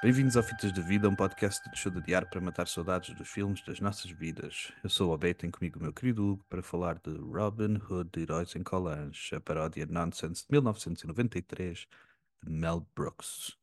Bem-vindos 0.00 0.36
ao 0.36 0.44
Fitas 0.44 0.70
da 0.70 0.80
Vida, 0.80 1.08
um 1.08 1.14
podcast 1.16 1.68
de 1.68 1.76
show 1.76 1.90
de 1.90 2.00
diário 2.00 2.28
para 2.30 2.40
matar 2.40 2.68
saudades 2.68 3.12
dos 3.16 3.28
filmes 3.28 3.60
das 3.66 3.80
nossas 3.80 4.08
vidas. 4.12 4.70
Eu 4.84 4.88
sou 4.88 5.10
o 5.10 5.12
Abé 5.12 5.30
e 5.30 5.34
tenho 5.34 5.52
comigo 5.52 5.76
o 5.76 5.82
meu 5.82 5.92
querido 5.92 6.24
Hugo 6.24 6.44
para 6.48 6.62
falar 6.62 7.00
de 7.04 7.10
Robin 7.18 7.80
Hood 7.90 8.10
de 8.12 8.22
Heróis 8.22 8.54
em 8.54 8.62
Colange, 8.62 9.34
a 9.34 9.40
paródia 9.40 9.88
Nonsense 9.90 10.44
de 10.44 10.52
1993 10.52 11.88
de 12.44 12.52
Mel 12.52 12.86
Brooks. 12.94 13.56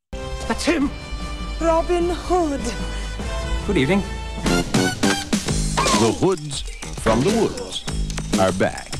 That's 0.45 0.67
him! 0.67 0.89
Robin 1.61 2.09
Hood. 2.09 2.61
Good 3.65 3.77
evening. 3.77 4.03
The 6.01 6.11
Hoods 6.19 6.63
from 6.99 7.21
the 7.21 7.29
Woods 7.29 7.85
are 8.41 8.51
back. 8.51 8.91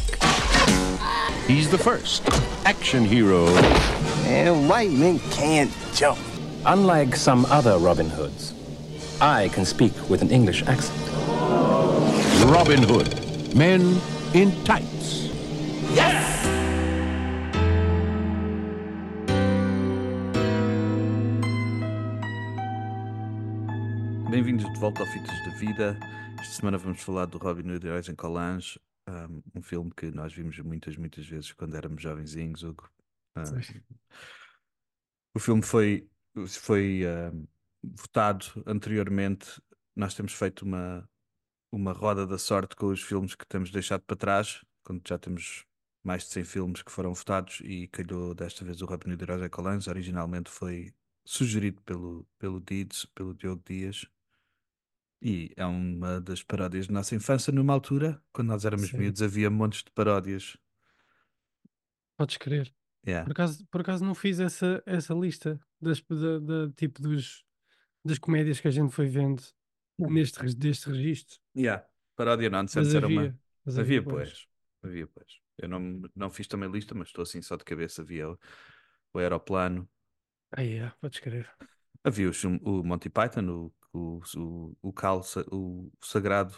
He's 1.49 1.70
the 1.70 1.77
first 1.77 2.23
action 2.63 3.04
hero. 3.04 3.45
And 4.25 4.70
white 4.70 4.91
men 4.91 5.20
can't 5.31 5.70
jump. 5.93 6.17
Unlike 6.68 7.16
some 7.16 7.46
other 7.52 7.78
Robin 7.78 8.10
Hoods, 8.10 8.52
I 9.22 9.50
can 9.50 9.66
speak 9.66 9.94
with 10.10 10.24
an 10.24 10.32
English 10.32 10.64
accent. 10.64 10.98
Robin 12.50 12.82
Hood. 12.82 13.55
Men 13.55 14.02
in 14.34 14.52
tights. 14.64 15.30
Yes! 15.94 16.26
Bem-vindos 24.32 24.66
de 24.74 24.80
volta 24.80 25.02
ao 25.02 25.08
Fitas 25.08 25.46
da 25.46 25.52
Vida. 25.60 26.00
Esta 26.41 26.55
semana 26.55 26.80
vamos 26.80 27.00
falar 27.00 27.27
do 27.27 27.38
Robin 27.38 27.70
Hood 27.70 27.82
de 27.82 27.88
Heróis 27.90 28.10
em 28.10 28.16
Colange, 28.16 28.80
um, 29.08 29.44
um 29.54 29.62
filme 29.62 29.91
que 29.96 30.08
nós 30.08 30.34
vimos 30.34 30.58
muitas, 30.62 30.98
muitas 30.98 31.27
vezes 31.27 31.54
quando 31.54 31.76
éramos 31.77 32.02
jovenzinhos, 32.02 32.63
Hugo. 32.63 32.90
Um, 33.38 33.44
o 35.36 35.40
filme 35.40 35.62
foi, 35.62 36.10
foi 36.57 37.03
um, 37.05 37.48
votado 37.84 38.46
anteriormente. 38.65 39.62
Nós 39.96 40.13
temos 40.13 40.34
feito 40.34 40.63
uma, 40.63 41.10
uma 41.71 41.93
roda 41.93 42.27
da 42.27 42.37
sorte 42.37 42.76
com 42.76 42.87
os 42.87 43.01
filmes 43.01 43.35
que 43.35 43.48
temos 43.48 43.71
deixado 43.71 44.01
para 44.01 44.15
trás, 44.18 44.63
quando 44.84 45.01
já 45.07 45.18
temos 45.18 45.65
mais 46.04 46.23
de 46.23 46.29
100 46.29 46.43
filmes 46.43 46.82
que 46.84 46.91
foram 46.91 47.13
votados 47.13 47.62
e 47.63 47.87
calhou 47.87 48.35
desta 48.35 48.63
vez 48.63 48.82
o 48.82 48.85
Hood 48.85 49.15
de 49.15 49.45
em 49.45 49.49
Colange. 49.49 49.90
Originalmente 49.90 50.51
foi 50.51 50.93
sugerido 51.26 51.82
pelo, 51.82 52.27
pelo 52.38 52.62
Dides, 52.62 53.05
pelo 53.05 53.34
Diogo 53.34 53.63
Dias. 53.65 54.05
E 55.21 55.51
é 55.55 55.65
uma 55.65 56.21
das 56.21 56.43
paródias 56.43 56.88
da 56.88 56.93
nossa 56.93 57.15
infância, 57.15 57.51
numa 57.51 57.73
altura, 57.73 58.21
quando 58.32 58.49
nós 58.49 58.65
éramos 58.65 58.90
Sim. 58.90 58.98
miúdos, 58.98 59.21
havia 59.21 59.49
montes 59.49 59.84
de 59.84 59.90
paródias. 59.91 60.57
Podes 62.17 62.38
crer. 62.38 62.74
Yeah. 63.07 63.23
Por 63.25 63.31
acaso, 63.31 63.67
por 63.71 63.81
acaso 63.81 64.03
não 64.06 64.16
fiz 64.16 64.39
essa, 64.39 64.81
essa 64.85 65.13
lista 65.13 65.59
das, 65.79 66.01
da, 66.01 66.39
da- 66.39 66.72
tipo 66.73 67.01
dos, 67.01 67.44
das 68.03 68.17
comédias 68.17 68.59
que 68.59 68.67
a 68.67 68.72
gente 68.72 68.91
foi 68.94 69.07
vendo 69.07 69.44
neste, 70.00 70.39
reg- 70.39 70.56
deste 70.56 70.89
registro. 70.89 71.38
Yeah. 71.56 71.85
Paródia 72.16 72.50
Mas 72.50 72.59
nonsense 72.61 72.95
era 72.95 73.06
havia. 73.06 73.19
uma. 73.22 73.39
mas 73.66 73.78
Havia, 73.78 74.01
pois. 74.03 74.29
pois. 74.29 74.47
Havia, 74.83 75.07
pois. 75.07 75.39
Eu 75.57 75.69
não, 75.69 76.01
não 76.16 76.29
fiz 76.29 76.47
também 76.47 76.69
lista, 76.69 76.94
mas 76.95 77.07
estou 77.09 77.23
assim 77.23 77.41
só 77.41 77.56
de 77.56 77.63
cabeça. 77.63 78.01
Havia 78.01 78.29
o, 78.29 78.39
o 79.13 79.19
Aeroplano, 79.19 79.88
Ah, 80.51 80.61
yeah, 80.61 80.95
podes 81.01 81.19
crer. 81.19 81.50
havia 82.03 82.29
o, 82.29 82.31
o 82.79 82.83
Monty 82.83 83.09
Python, 83.09 83.72
o, 83.94 83.97
o, 83.97 84.22
o, 84.38 84.78
o, 84.81 84.94
cal, 84.94 85.23
sa- 85.23 85.45
o 85.51 85.91
Sagrado, 86.01 86.56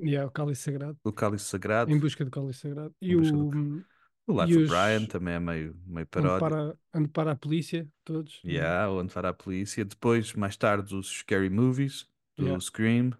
Yeah, 0.00 0.28
o 0.28 0.30
Cálice 0.30 0.62
Sagrado. 0.62 0.96
o 1.02 1.12
Cálice 1.12 1.44
Sagrado, 1.46 1.90
Em 1.90 1.98
busca 1.98 2.24
do 2.24 2.30
Cálice 2.30 2.60
Sagrado. 2.60 2.94
E 3.02 3.16
o 3.16 3.20
do 3.20 3.84
o 4.28 4.44
Life 4.44 4.56
os- 4.58 4.68
Brian 4.68 5.06
também 5.06 5.34
é 5.34 5.40
meio, 5.40 5.74
meio 5.86 6.06
Onde 6.06 6.10
paródia. 6.10 6.38
para, 6.38 6.78
onde 6.94 7.08
para 7.08 7.32
a 7.32 7.36
polícia, 7.36 7.88
todos. 8.04 8.40
né? 8.44 8.52
Yeah, 8.52 8.90
onde 8.92 9.12
fará 9.12 9.30
a 9.30 9.34
polícia. 9.34 9.84
Depois, 9.84 10.32
mais 10.34 10.56
tarde, 10.56 10.94
os 10.94 11.08
Scary 11.08 11.50
Movies, 11.50 12.06
do 12.36 12.44
Yeah. 12.44 12.60
Scream, 12.60 13.08
dos 13.10 13.18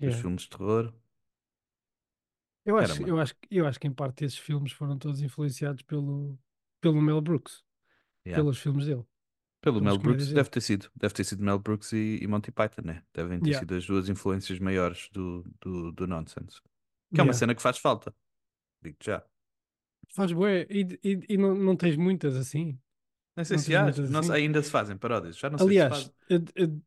Yeah. 0.00 0.20
filmes 0.22 0.42
de 0.42 0.50
terror. 0.50 0.92
Eu, 2.64 2.76
acho, 2.78 3.02
eu, 3.02 3.18
acho, 3.18 3.34
que- 3.34 3.48
eu 3.50 3.66
acho 3.66 3.80
que 3.80 3.88
em 3.88 3.92
parte 3.92 4.24
esses 4.24 4.38
filmes 4.38 4.70
foram 4.72 4.96
todos 4.96 5.20
influenciados 5.20 5.82
pelo, 5.82 6.38
pelo 6.80 7.00
Mel 7.02 7.20
Brooks, 7.20 7.64
Yeah. 8.24 8.40
pelos 8.42 8.58
filmes 8.58 8.86
dele. 8.86 9.04
Pelo 9.60 9.80
Mel 9.80 9.96
Brooks, 9.98 10.32
deve 10.32 10.50
ter 10.50 10.60
sido. 10.60 10.90
Deve 10.94 11.14
ter 11.14 11.22
sido 11.24 11.42
Mel 11.42 11.58
Brooks 11.58 11.92
e, 11.92 12.18
e 12.20 12.26
Monty 12.26 12.50
Python, 12.50 12.82
né? 12.84 13.04
Devem 13.14 13.38
ter 13.40 13.50
Yeah. 13.50 13.60
sido 13.60 13.74
as 13.76 13.86
duas 13.86 14.08
influências 14.08 14.58
maiores 14.58 15.08
do, 15.12 15.44
do, 15.60 15.92
do 15.92 16.06
Nonsense. 16.06 16.60
Que 17.14 17.20
é 17.20 17.24
uma 17.24 17.32
cena 17.32 17.54
que 17.54 17.62
faz 17.62 17.78
falta. 17.78 18.14
Digo 18.82 18.96
já. 19.02 19.24
Faz 20.12 20.32
bué, 20.32 20.66
e, 20.70 20.82
e, 21.02 21.20
e 21.34 21.36
não, 21.38 21.54
não 21.54 21.76
tens 21.76 21.96
muitas 21.96 22.36
assim. 22.36 22.78
Nem 23.36 23.44
sei 23.44 23.58
Não 23.58 23.62
se 23.62 23.74
há, 23.76 23.98
não 24.08 24.22
sei, 24.22 24.36
assim? 24.36 24.42
ainda 24.44 24.60
se 24.62 24.70
fazem 24.70 24.96
paródias. 24.98 25.36
Já 25.38 25.48
não 25.50 25.58
sei 25.58 25.72
Aliás, 25.72 25.74
se 25.74 25.86
fazem. 25.86 26.12
eu, 26.28 26.40
eu- 26.56 26.82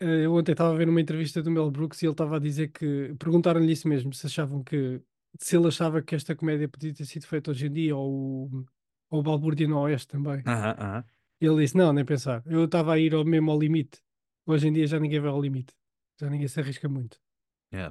eu 0.00 0.34
ontem 0.34 0.52
estava 0.52 0.72
a 0.74 0.76
ver 0.76 0.88
uma 0.88 1.00
entrevista 1.00 1.42
do 1.42 1.50
Mel 1.50 1.70
Brooks 1.70 2.02
e 2.02 2.06
ele 2.06 2.12
estava 2.12 2.36
a 2.36 2.40
dizer 2.40 2.68
que 2.70 3.14
perguntaram-lhe 3.18 3.72
isso 3.72 3.88
mesmo, 3.88 4.12
se 4.14 4.26
achavam 4.26 4.62
que 4.64 5.02
se 5.40 5.56
ele 5.56 5.68
achava 5.68 6.02
que 6.02 6.14
esta 6.14 6.36
comédia 6.36 6.68
podia 6.68 6.94
ter 6.94 7.04
sido 7.06 7.26
feita 7.26 7.50
hoje 7.50 7.66
em 7.66 7.72
dia 7.72 7.96
ou, 7.96 8.46
o- 8.48 8.66
ou 9.10 9.20
o 9.20 9.22
Balbúrdia 9.22 9.68
no 9.68 9.78
Oeste 9.80 10.08
também. 10.08 10.44
Aham, 10.46 10.74
aham. 10.78 11.04
E 11.40 11.46
ele 11.46 11.62
disse: 11.62 11.76
Não, 11.76 11.92
nem 11.92 12.04
pensar. 12.04 12.42
Eu 12.46 12.64
estava 12.64 12.94
a 12.94 12.98
ir 12.98 13.14
ao 13.14 13.24
mesmo 13.24 13.50
ao 13.50 13.58
limite. 13.58 14.02
Hoje 14.46 14.68
em 14.68 14.72
dia 14.72 14.86
já 14.86 14.98
ninguém 15.00 15.20
vai 15.20 15.30
ao 15.30 15.40
limite. 15.40 15.74
Já 16.20 16.30
ninguém 16.30 16.48
se 16.48 16.60
arrisca 16.60 16.88
muito. 16.88 17.20
Yeah. 17.70 17.90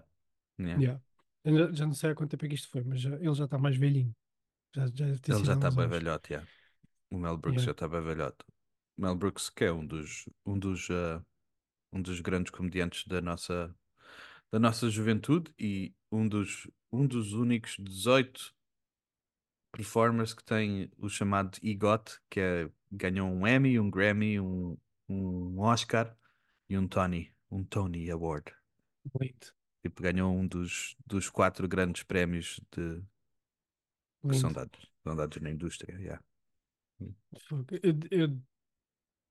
Yeah. 0.57 0.81
Yeah. 0.81 0.97
Já, 1.45 1.71
já 1.71 1.85
não 1.85 1.93
sei 1.93 2.09
há 2.11 2.15
quanto 2.15 2.31
tempo 2.31 2.45
é 2.45 2.49
que 2.49 2.55
isto 2.55 2.69
foi, 2.69 2.83
mas 2.83 3.01
já- 3.01 3.15
ele 3.17 3.33
já 3.33 3.45
está 3.45 3.57
mais 3.57 3.77
velhinho. 3.77 4.15
Já, 4.75 4.87
já 4.87 5.05
Ele 5.05 5.43
já 5.45 5.53
está 5.53 5.71
bem 5.71 5.85
anos. 5.85 5.97
velhote, 5.97 6.33
yeah. 6.33 6.51
O 7.09 7.17
Mel 7.17 7.37
Brooks 7.37 7.63
Yeah. 7.63 7.65
já 7.65 7.71
está 7.71 7.87
bem 7.87 8.01
velhote. 8.01 8.37
O 8.97 9.01
Mel 9.01 9.15
Brooks, 9.15 9.49
que 9.49 9.65
é 9.65 9.71
um 9.71 9.85
dos, 9.85 10.25
um 10.45 10.57
dos, 10.59 10.89
ah, 10.89 11.23
um 11.93 12.01
dos 12.01 12.19
grandes 12.21 12.51
comediantes 12.51 13.05
da 13.07 13.21
nossa, 13.21 13.75
da 14.51 14.59
nossa 14.59 14.89
juventude 14.89 15.53
e 15.59 15.93
um 16.11 16.27
dos, 16.27 16.69
um 16.91 17.05
dos 17.07 17.33
únicos 17.33 17.75
18 17.79 18.53
performers 19.71 20.33
que 20.33 20.43
tem 20.43 20.89
o 20.97 21.09
chamado 21.09 21.57
EGOT, 21.61 22.19
que 22.29 22.39
é, 22.39 22.69
ganhou 22.91 23.29
um 23.29 23.45
Emmy, 23.47 23.79
um 23.79 23.89
Grammy, 23.89 24.39
um, 24.39 24.77
um 25.09 25.59
Oscar 25.59 26.15
e 26.69 26.77
um 26.77 26.87
Tony, 26.87 27.33
um 27.51 27.63
Tony 27.63 28.09
Award. 28.09 28.53
Lindo. 29.19 29.47
Tipo, 29.83 30.01
ganhou 30.01 30.33
um 30.33 30.47
dos, 30.47 30.95
dos 31.05 31.29
quatro 31.29 31.67
grandes 31.67 32.03
prémios 32.03 32.59
de, 32.75 33.03
que 34.29 34.37
são 34.37 34.51
dados, 34.51 34.91
são 35.03 35.15
dados 35.15 35.41
na 35.41 35.49
indústria. 35.51 35.95
Yeah. 35.97 36.23
Eu, 37.81 37.99
eu, 38.11 38.41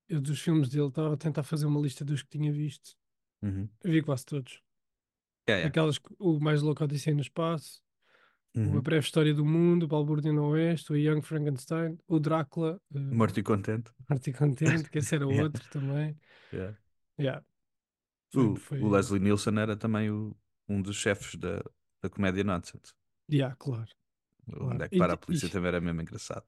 eu 0.09 0.21
dos 0.21 0.39
filmes 0.39 0.69
dele 0.69 0.87
estava 0.87 1.13
a 1.13 1.17
tentar 1.17 1.43
fazer 1.43 1.65
uma 1.65 1.79
lista 1.81 2.05
dos 2.05 2.21
que 2.21 2.29
tinha 2.29 2.51
visto. 2.51 2.95
Uhum. 3.41 3.67
Eu 3.83 3.91
vi 3.91 4.01
quase 4.01 4.25
todos. 4.25 4.53
Yeah, 5.47 5.59
yeah. 5.61 5.67
Aquelas, 5.67 5.97
que- 5.99 6.15
o 6.19 6.39
Mais 6.39 6.61
Louco 6.61 6.83
Odisseia 6.83 7.15
no 7.15 7.21
Espaço, 7.21 7.83
Uhum. 8.57 8.77
A 8.77 8.81
Breve 8.81 9.03
História 9.05 9.33
do 9.33 9.43
Mundo, 9.43 9.83
o 9.83 9.87
Balbúrdia 9.89 10.31
no 10.31 10.45
Oeste, 10.51 10.89
o 10.93 10.95
Young 10.95 11.21
Frankenstein, 11.21 11.97
o 12.07 12.17
Drácula, 12.21 12.79
uh, 12.89 12.99
Morto 13.13 13.37
e 13.37 13.43
contente. 13.43 13.91
Morto 14.09 14.29
e 14.29 14.31
Contente, 14.33 14.89
que 14.89 14.99
esse 14.99 15.13
era 15.13 15.25
Yeah. 15.27 15.43
outro 15.43 15.69
também. 15.71 16.17
Yeah. 16.53 16.77
Yeah. 17.19 17.45
O, 18.33 18.55
foi- 18.55 18.79
o 18.79 18.87
Leslie 18.89 19.19
Nielsen 19.19 19.59
era 19.59 19.75
também 19.75 20.09
o- 20.09 20.33
um 20.69 20.81
dos 20.81 20.95
chefes 20.95 21.35
da, 21.35 21.61
da 22.01 22.09
comédia 22.09 22.45
Nonsense. 22.45 22.93
Yeah, 23.29 23.53
claro. 23.59 23.89
Onde 24.59 24.85
é 24.85 24.89
que 24.89 24.95
E- 24.95 24.99
para 24.99 25.13
a 25.13 25.17
polícia 25.17 25.49
também 25.49 25.69
era 25.69 25.81
mesmo 25.81 26.01
engraçado. 26.01 26.45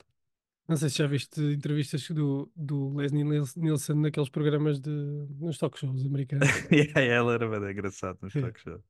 Não 0.68 0.76
sei 0.76 0.90
se 0.90 0.98
já 0.98 1.08
viste 1.08 1.40
entrevistas 1.42 2.10
do, 2.10 2.52
do 2.56 2.94
Leslie 2.98 3.24
Niels- 3.24 3.56
Nielsen 3.56 3.96
naqueles 4.02 4.30
programas 4.30 4.80
de 4.82 4.90
nos 5.40 5.58
talk 5.58 5.80
shows 5.80 6.06
americanos. 6.06 6.48
yeah, 6.72 7.00
ela 7.02 7.34
era 7.34 7.48
bem 7.48 7.72
engraçado 7.72 8.20
nos 8.22 8.34
Yeah. 8.34 8.52
talk 8.52 8.60
shows. 8.60 8.82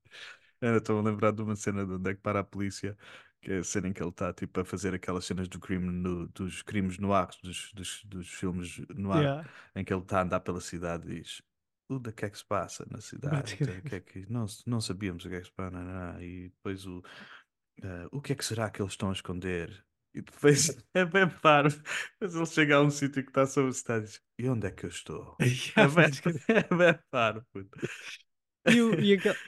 Eu 0.60 0.78
estou 0.78 1.00
a 1.00 1.02
lembrar 1.04 1.32
de 1.32 1.42
uma 1.44 1.56
cena 1.56 1.86
de 1.86 1.94
onde 1.94 2.10
é 2.12 2.16
que 2.16 2.22
para 2.22 2.40
a 2.40 2.44
polícia, 2.44 2.98
que 3.42 3.52
é 3.52 3.58
a 3.60 3.64
cena 3.64 3.88
em 3.90 3.94
que 3.94 4.02
ele 4.02 4.10
está 4.10 4.34
tipo, 4.34 4.60
a 4.60 4.66
fazer 4.66 4.94
aquelas 4.96 5.26
cenas 5.26 5.48
do 5.48 5.60
crime 5.60 5.88
no- 5.92 6.28
dos 6.30 6.62
crimes 6.64 6.98
no 6.98 7.14
ar, 7.14 7.30
dos, 7.44 7.72
dos, 7.74 8.04
dos 8.06 8.28
filmes 8.30 8.78
no 8.96 9.12
ar, 9.12 9.22
Yeah. 9.22 9.50
em 9.76 9.84
que 9.84 9.94
ele 9.94 10.02
está 10.02 10.20
a 10.20 10.24
andar 10.24 10.40
pela 10.40 10.60
cidade 10.62 11.12
e 11.12 11.22
diz 11.22 11.42
o 11.90 12.02
que 12.02 12.26
é 12.26 12.30
que 12.30 12.38
se 12.38 12.46
passa 12.46 12.86
na 12.92 13.00
cidade? 13.00 13.54
Então, 13.62 13.82
que 13.82 13.96
é 13.96 14.00
que... 14.02 14.26
não, 14.30 14.46
não 14.66 14.82
sabíamos 14.82 15.24
o 15.26 15.30
que 15.30 15.36
é 15.36 15.40
que 15.40 15.46
se 15.48 15.54
passa. 15.54 15.72
não, 15.72 15.84
não, 15.86 16.14
não. 16.14 16.22
E 16.22 16.50
depois 16.50 16.86
o, 16.86 17.02
ah, 17.84 18.08
o 18.12 18.22
que 18.22 18.34
é 18.34 18.36
que 18.36 18.46
será 18.46 18.70
que 18.70 18.82
eles 18.82 18.94
estão 18.94 19.10
a 19.10 19.14
esconder? 19.14 19.86
E 20.14 20.22
depois 20.22 20.70
é 20.94 21.06
bem 21.06 21.30
paro. 21.30 21.70
Depois 22.20 22.36
ele 22.36 22.46
chega 22.46 22.76
a 22.78 22.82
um 22.82 22.90
sítio 22.90 23.24
que 23.24 23.30
está 23.30 23.46
sobre 23.46 23.72
o 23.72 23.74
cidade 23.74 24.06
e 24.06 24.08
diz: 24.08 24.22
E 24.40 24.50
onde 24.50 24.68
é 24.68 24.72
que 24.72 24.86
eu 24.86 24.90
estou? 24.90 25.38
É 25.76 25.88
bem, 25.88 26.06
é 26.50 26.76
bem 26.76 27.00
paro, 27.10 27.46
puto. 27.54 27.72
E, 28.68 28.82
o- 28.82 29.00
e 29.00 29.14
aquela, 29.14 29.40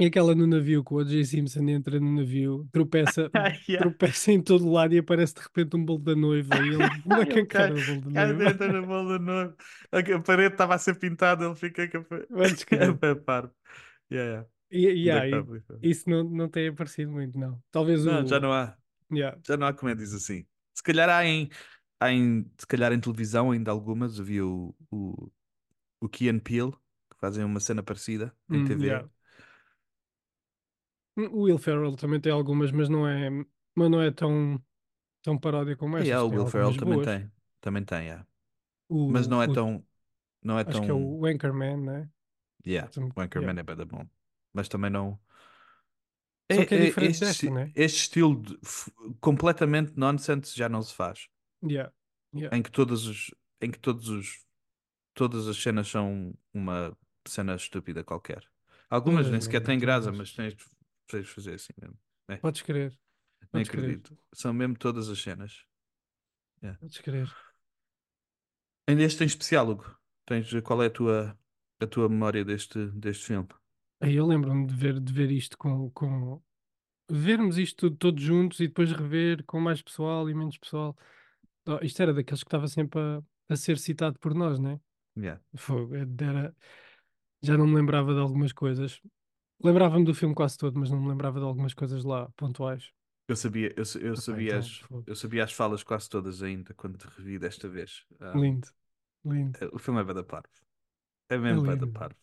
e 0.00 0.06
aquela 0.06 0.34
no 0.34 0.46
navio, 0.46 0.84
que 0.84 0.94
o 0.94 0.98
O.J. 0.98 1.24
Simpson 1.24 1.68
entra 1.68 2.00
no 2.00 2.12
navio, 2.16 2.68
tropeça, 2.72 3.32
Yeah. 3.68 3.78
tropeça 3.78 4.32
em 4.32 4.42
todo 4.42 4.70
lado 4.70 4.94
e 4.94 4.98
aparece 4.98 5.34
de 5.34 5.40
repente 5.42 5.76
um 5.76 5.84
bolo 5.84 6.00
da 6.00 6.14
noiva. 6.16 6.60
E 6.60 6.68
ele, 6.74 6.94
encara 7.40 7.46
cai- 7.46 7.72
o 7.74 7.82
bolo 7.82 8.00
da 8.02 8.10
noiva? 8.10 8.34
dentro 8.34 8.72
na 8.72 8.82
bola 8.82 9.18
de 9.18 9.24
novo. 9.24 9.56
A 9.92 10.20
parede 10.22 10.54
estava 10.54 10.74
a 10.74 10.78
ser 10.78 10.96
pintada, 10.98 11.44
ele 11.46 11.54
fica 11.54 11.88
com 11.88 12.02
pa- 12.04 12.26
Podes 12.28 12.64
É 12.70 12.92
bem 12.92 13.14
paro. 13.24 13.50
Yeah, 14.10 14.30
yeah. 14.32 14.48
E, 14.70 14.80
e, 15.06 15.10
é 15.10 15.12
ah, 15.12 15.26
e- 15.28 15.38
a 15.38 15.44
polícia? 15.44 15.80
isso 15.82 16.08
não, 16.08 16.24
não 16.24 16.48
tem 16.48 16.68
aparecido 16.68 17.12
muito, 17.12 17.38
não. 17.38 17.62
Talvez 17.70 18.04
Não, 18.04 18.24
o. 18.24 18.26
já 18.26 18.38
não 18.40 18.52
há. 18.52 18.76
Yeah. 19.12 19.36
Já 19.46 19.56
não 19.56 19.66
há 19.66 19.74
comédias 19.74 20.14
assim. 20.14 20.46
Se 20.74 20.82
calhar 20.82 21.08
há 21.10 21.24
em, 21.26 21.50
há 22.00 22.12
em, 22.12 22.50
se 22.58 22.66
calhar 22.66 22.92
em 22.92 23.00
televisão 23.00 23.50
ainda 23.52 23.70
algumas. 23.70 24.20
Havia 24.20 24.46
o, 24.46 24.74
o 24.90 25.32
o 26.00 26.08
Key 26.08 26.28
and 26.30 26.40
Peele, 26.40 26.72
que 27.10 27.18
fazem 27.20 27.44
uma 27.44 27.60
cena 27.60 27.82
parecida 27.82 28.34
em 28.52 28.62
Hum, 28.62 28.64
TV. 28.64 29.00
yeah. 29.00 29.06
Hum, 31.16 31.28
O 31.32 31.42
Will 31.44 31.58
Ferrell 31.58 31.96
também 31.96 32.20
tem 32.20 32.32
algumas, 32.32 32.70
mas 32.72 32.88
não 32.88 33.06
é, 33.08 33.30
mas 33.74 33.90
não 33.90 34.00
é 34.02 34.10
tão, 34.10 34.62
tão 35.22 35.38
paródia 35.38 35.76
como 35.76 35.96
Ah, 35.98 36.02
estas. 36.02 36.04
yeah, 36.04 36.22
o 36.24 36.28
tem 36.28 36.38
Will 36.38 36.46
Ferrell 36.46 36.72
algumas 36.72 36.76
também 36.76 36.98
boas. 36.98 37.00
tem. 37.00 37.30
Também 37.60 37.84
tem, 37.84 38.06
yeah. 38.06 38.26
O, 38.88 38.98
Mas 39.06 39.28
não 39.28 39.42
é 39.42 39.48
o- 39.48 39.48
tão. 39.48 39.86
Não 40.42 40.58
é 40.58 40.64
Acho 40.66 40.82
tão. 40.82 40.82
que 40.82 40.90
é 40.90 40.94
o 40.94 41.24
Anchorman, 41.26 41.78
né? 41.78 42.10
Yeah, 42.64 42.88
Tam- 42.92 43.14
o 43.16 43.20
Anchorman 43.22 43.56
yeah. 43.56 43.58
é 43.58 43.62
bada 43.62 43.84
bom. 43.86 44.06
Mas 44.56 44.68
também 44.68 44.90
não. 44.90 45.20
Só 46.50 46.64
que 46.64 46.74
é 46.74 46.84
diferente 46.86 47.10
este, 47.10 47.24
desta, 47.24 47.50
né? 47.50 47.72
este 47.74 47.98
estilo 47.98 48.40
de- 48.40 48.58
completamente 49.20 49.92
nonsense 49.96 50.56
já 50.56 50.66
não 50.68 50.80
se 50.80 50.94
faz. 50.94 51.28
Yeah. 51.62 51.92
Yeah. 52.34 52.56
Em 52.56 52.62
que 52.62 52.70
todos 52.70 53.06
os. 53.06 53.34
Em 53.60 53.70
que 53.70 53.78
todos 53.78 54.08
os. 54.08 54.44
Todas 55.12 55.46
as 55.46 55.56
cenas 55.56 55.88
são 55.88 56.34
uma 56.54 56.96
cena 57.28 57.54
estúpida 57.54 58.02
qualquer. 58.02 58.48
Algumas 58.88 59.26
Todas 59.26 59.32
nem 59.32 59.40
sequer 59.40 59.60
mesmo, 59.60 59.66
têm 59.66 59.78
graça, 59.78 60.12
mas 60.12 60.32
tens 60.32 60.54
de 60.54 61.24
fazer 61.24 61.54
assim 61.54 61.72
mesmo. 61.80 61.98
É, 62.28 62.36
Podes 62.36 62.62
crer. 62.62 62.90
nem 63.52 63.64
Podes 63.64 63.68
acredito. 63.68 64.18
São 64.32 64.52
mesmo 64.54 64.76
todas 64.76 65.08
as 65.08 65.18
cenas. 65.20 65.64
Podes 66.80 66.98
crer. 66.98 67.34
Ainda 68.86 69.02
este 69.02 69.22
em 69.24 69.26
especial, 69.26 69.68
Hugo. 69.68 69.98
Tens, 70.24 70.48
qual 70.62 70.82
é 70.82 70.86
a 70.86 70.90
tua, 70.90 71.38
a 71.80 71.86
tua 71.86 72.08
memória 72.08 72.44
deste, 72.44 72.86
deste 72.90 73.26
filme? 73.26 73.48
Aí 74.00 74.14
eu 74.16 74.26
lembro-me 74.26 74.66
de 74.66 74.74
ver, 74.74 75.00
de 75.00 75.12
ver 75.12 75.30
isto 75.30 75.56
com, 75.58 75.90
com. 75.90 76.42
Vermos 77.10 77.58
isto 77.58 77.76
tudo 77.90 77.96
todos 77.98 78.22
juntos 78.24 78.60
e 78.60 78.68
depois 78.68 78.92
rever 78.92 79.44
com 79.46 79.60
mais 79.60 79.82
pessoal 79.82 80.28
e 80.30 80.34
menos 80.34 80.58
pessoal. 80.58 80.96
Oh, 81.66 81.78
isto 81.82 82.02
era 82.02 82.14
daqueles 82.14 82.42
que 82.42 82.48
estava 82.48 82.68
sempre 82.68 83.00
a, 83.00 83.22
a 83.50 83.56
ser 83.56 83.78
citado 83.78 84.18
por 84.20 84.34
nós, 84.34 84.58
né? 84.60 84.80
Yeah. 85.16 85.36
Fogo, 85.56 85.94
era, 85.96 86.54
já 87.42 87.56
não 87.58 87.66
me 87.66 87.76
lembrava 87.76 88.14
de 88.14 88.20
algumas 88.20 88.52
coisas. 88.52 89.00
Lembrava-me 89.62 90.04
do 90.06 90.14
filme 90.14 90.34
quase 90.34 90.58
todo, 90.58 90.78
mas 90.80 90.90
não 90.90 91.00
me 91.02 91.08
lembrava 91.08 91.40
de 91.40 91.46
algumas 91.46 91.74
coisas 91.74 92.04
lá 92.04 92.30
pontuais. 92.36 92.92
Eu 93.28 93.36
sabia, 93.36 93.72
eu, 93.76 93.84
eu 94.00 94.16
sabia, 94.16 94.56
então, 94.56 94.58
as, 94.58 94.84
fogo. 94.88 95.06
eu 95.06 95.14
sabia 95.16 95.44
as 95.44 95.52
falas 95.52 95.82
quase 95.82 96.08
todas 96.08 96.42
ainda 96.42 96.74
quando 96.74 96.96
te 96.98 97.06
revi 97.08 97.38
desta 97.38 97.68
vez. 97.68 98.04
Ah, 98.20 98.42
Lindo, 98.42 98.68
lindo. 99.24 99.58
o 99.72 99.78
filme 99.78 100.00
é 100.00 100.04
bada 100.04 100.24
parvo. 100.24 100.48
É 101.30 101.38
É 101.48 101.54
mesmo 101.54 101.62
bada 101.64 101.86
lindo. 101.86 101.96
parvo. 101.98 102.20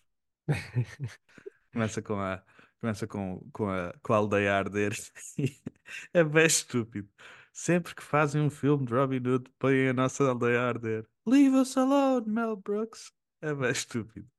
Começa 1.73 2.01
com 2.03 2.19
a, 2.19 2.43
começa 2.79 3.07
com, 3.07 3.49
com 3.51 3.67
a, 3.67 3.93
com 4.03 4.13
a 4.13 4.17
aldeia 4.17 4.53
a 4.53 4.57
arder. 4.59 4.93
é 6.13 6.23
bem 6.23 6.45
estúpido. 6.45 7.09
Sempre 7.51 7.95
que 7.95 8.03
fazem 8.03 8.41
um 8.41 8.49
filme 8.49 8.85
de 8.85 8.93
Robin 8.93 9.17
Hood, 9.17 9.49
põem 9.57 9.89
a 9.89 9.93
nossa 9.93 10.23
aldeia 10.23 10.61
a 10.61 10.67
arder. 10.67 11.07
Leave 11.25 11.55
us 11.55 11.75
alone, 11.75 12.29
Mel 12.29 12.55
Brooks. 12.55 13.11
É 13.41 13.53
bem 13.53 13.71
estúpido. 13.71 14.29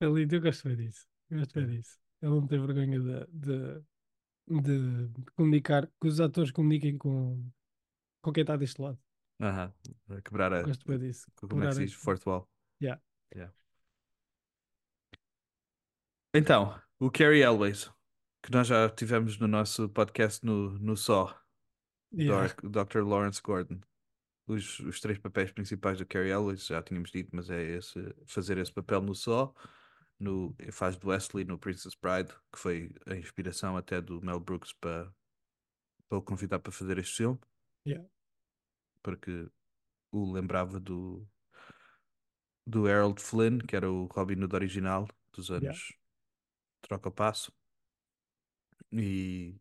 É 0.00 0.06
lindo, 0.06 0.34
eu 0.34 0.40
gosto 0.40 0.68
bem 0.68 0.76
disso. 0.76 1.06
Eu 1.30 1.38
gosto 1.38 1.54
bem 1.54 1.66
disso. 1.66 1.98
Ele 2.20 2.30
não 2.30 2.46
tem 2.46 2.60
vergonha 2.60 3.00
de, 3.00 3.26
de, 3.32 3.82
de, 4.60 5.24
comunicar, 5.34 5.86
que 6.00 6.08
os 6.08 6.20
atores 6.20 6.50
comuniquem 6.50 6.98
com, 6.98 7.50
com 8.20 8.32
quem 8.32 8.42
está 8.42 8.56
deste 8.56 8.80
lado. 8.80 8.98
Aham. 9.40 9.72
A 10.10 10.20
quebrar 10.20 10.52
a. 10.52 10.62
Gosto 10.62 10.86
bem 10.86 10.98
disso. 10.98 11.26
Como 11.36 11.64
é 11.64 11.66
que 11.66 11.70
Quebrar 11.70 11.72
se 11.72 11.84
diz? 11.84 11.94
Fourth 11.94 12.26
wall. 12.26 12.48
Yeah. 12.80 13.02
Yeah. 13.34 13.54
Então, 16.34 16.80
o 16.98 17.10
Carrie 17.10 17.42
Elways, 17.42 17.90
que 18.42 18.50
nós 18.50 18.66
já 18.66 18.88
tivemos 18.88 19.38
no 19.38 19.46
nosso 19.46 19.88
podcast 19.88 20.44
no, 20.44 20.70
no 20.78 20.96
Só, 20.96 21.38
Yeah. 22.14 22.54
do 22.62 22.68
Dr. 22.68 23.00
Lawrence 23.00 23.40
Gordon. 23.42 23.80
Os, 24.46 24.80
os 24.80 25.00
três 25.00 25.18
papéis 25.18 25.50
principais 25.50 25.98
do 25.98 26.06
Carrie 26.06 26.30
Elways, 26.30 26.66
já 26.66 26.82
tínhamos 26.82 27.10
dito, 27.10 27.30
mas 27.34 27.48
é 27.48 27.62
esse, 27.62 27.98
fazer 28.26 28.58
esse 28.58 28.72
papel 28.72 29.00
no 29.00 29.14
Só, 29.14 29.54
no, 30.18 30.54
faz 30.72 30.96
do 30.96 31.08
Wesley 31.08 31.44
no 31.44 31.58
Princess 31.58 31.94
Bride, 31.94 32.32
que 32.52 32.58
foi 32.58 32.94
a 33.06 33.14
inspiração 33.14 33.76
até 33.76 34.00
do 34.00 34.20
Mel 34.20 34.40
Brooks 34.40 34.72
para, 34.74 35.10
para 36.08 36.18
o 36.18 36.22
convidar 36.22 36.58
para 36.58 36.72
fazer 36.72 36.98
este 36.98 37.16
filme, 37.16 37.38
Yeah. 37.86 38.08
porque 39.02 39.48
o 40.12 40.32
lembrava 40.32 40.78
do, 40.78 41.26
do 42.66 42.86
Harold 42.86 43.20
Flynn, 43.20 43.58
que 43.58 43.74
era 43.74 43.90
o 43.90 44.06
Robin 44.06 44.42
Hood 44.42 44.54
original 44.54 45.08
dos 45.32 45.50
anos. 45.50 45.92
Troca 46.82 47.10
Passo. 47.10 47.52
E, 48.90 49.58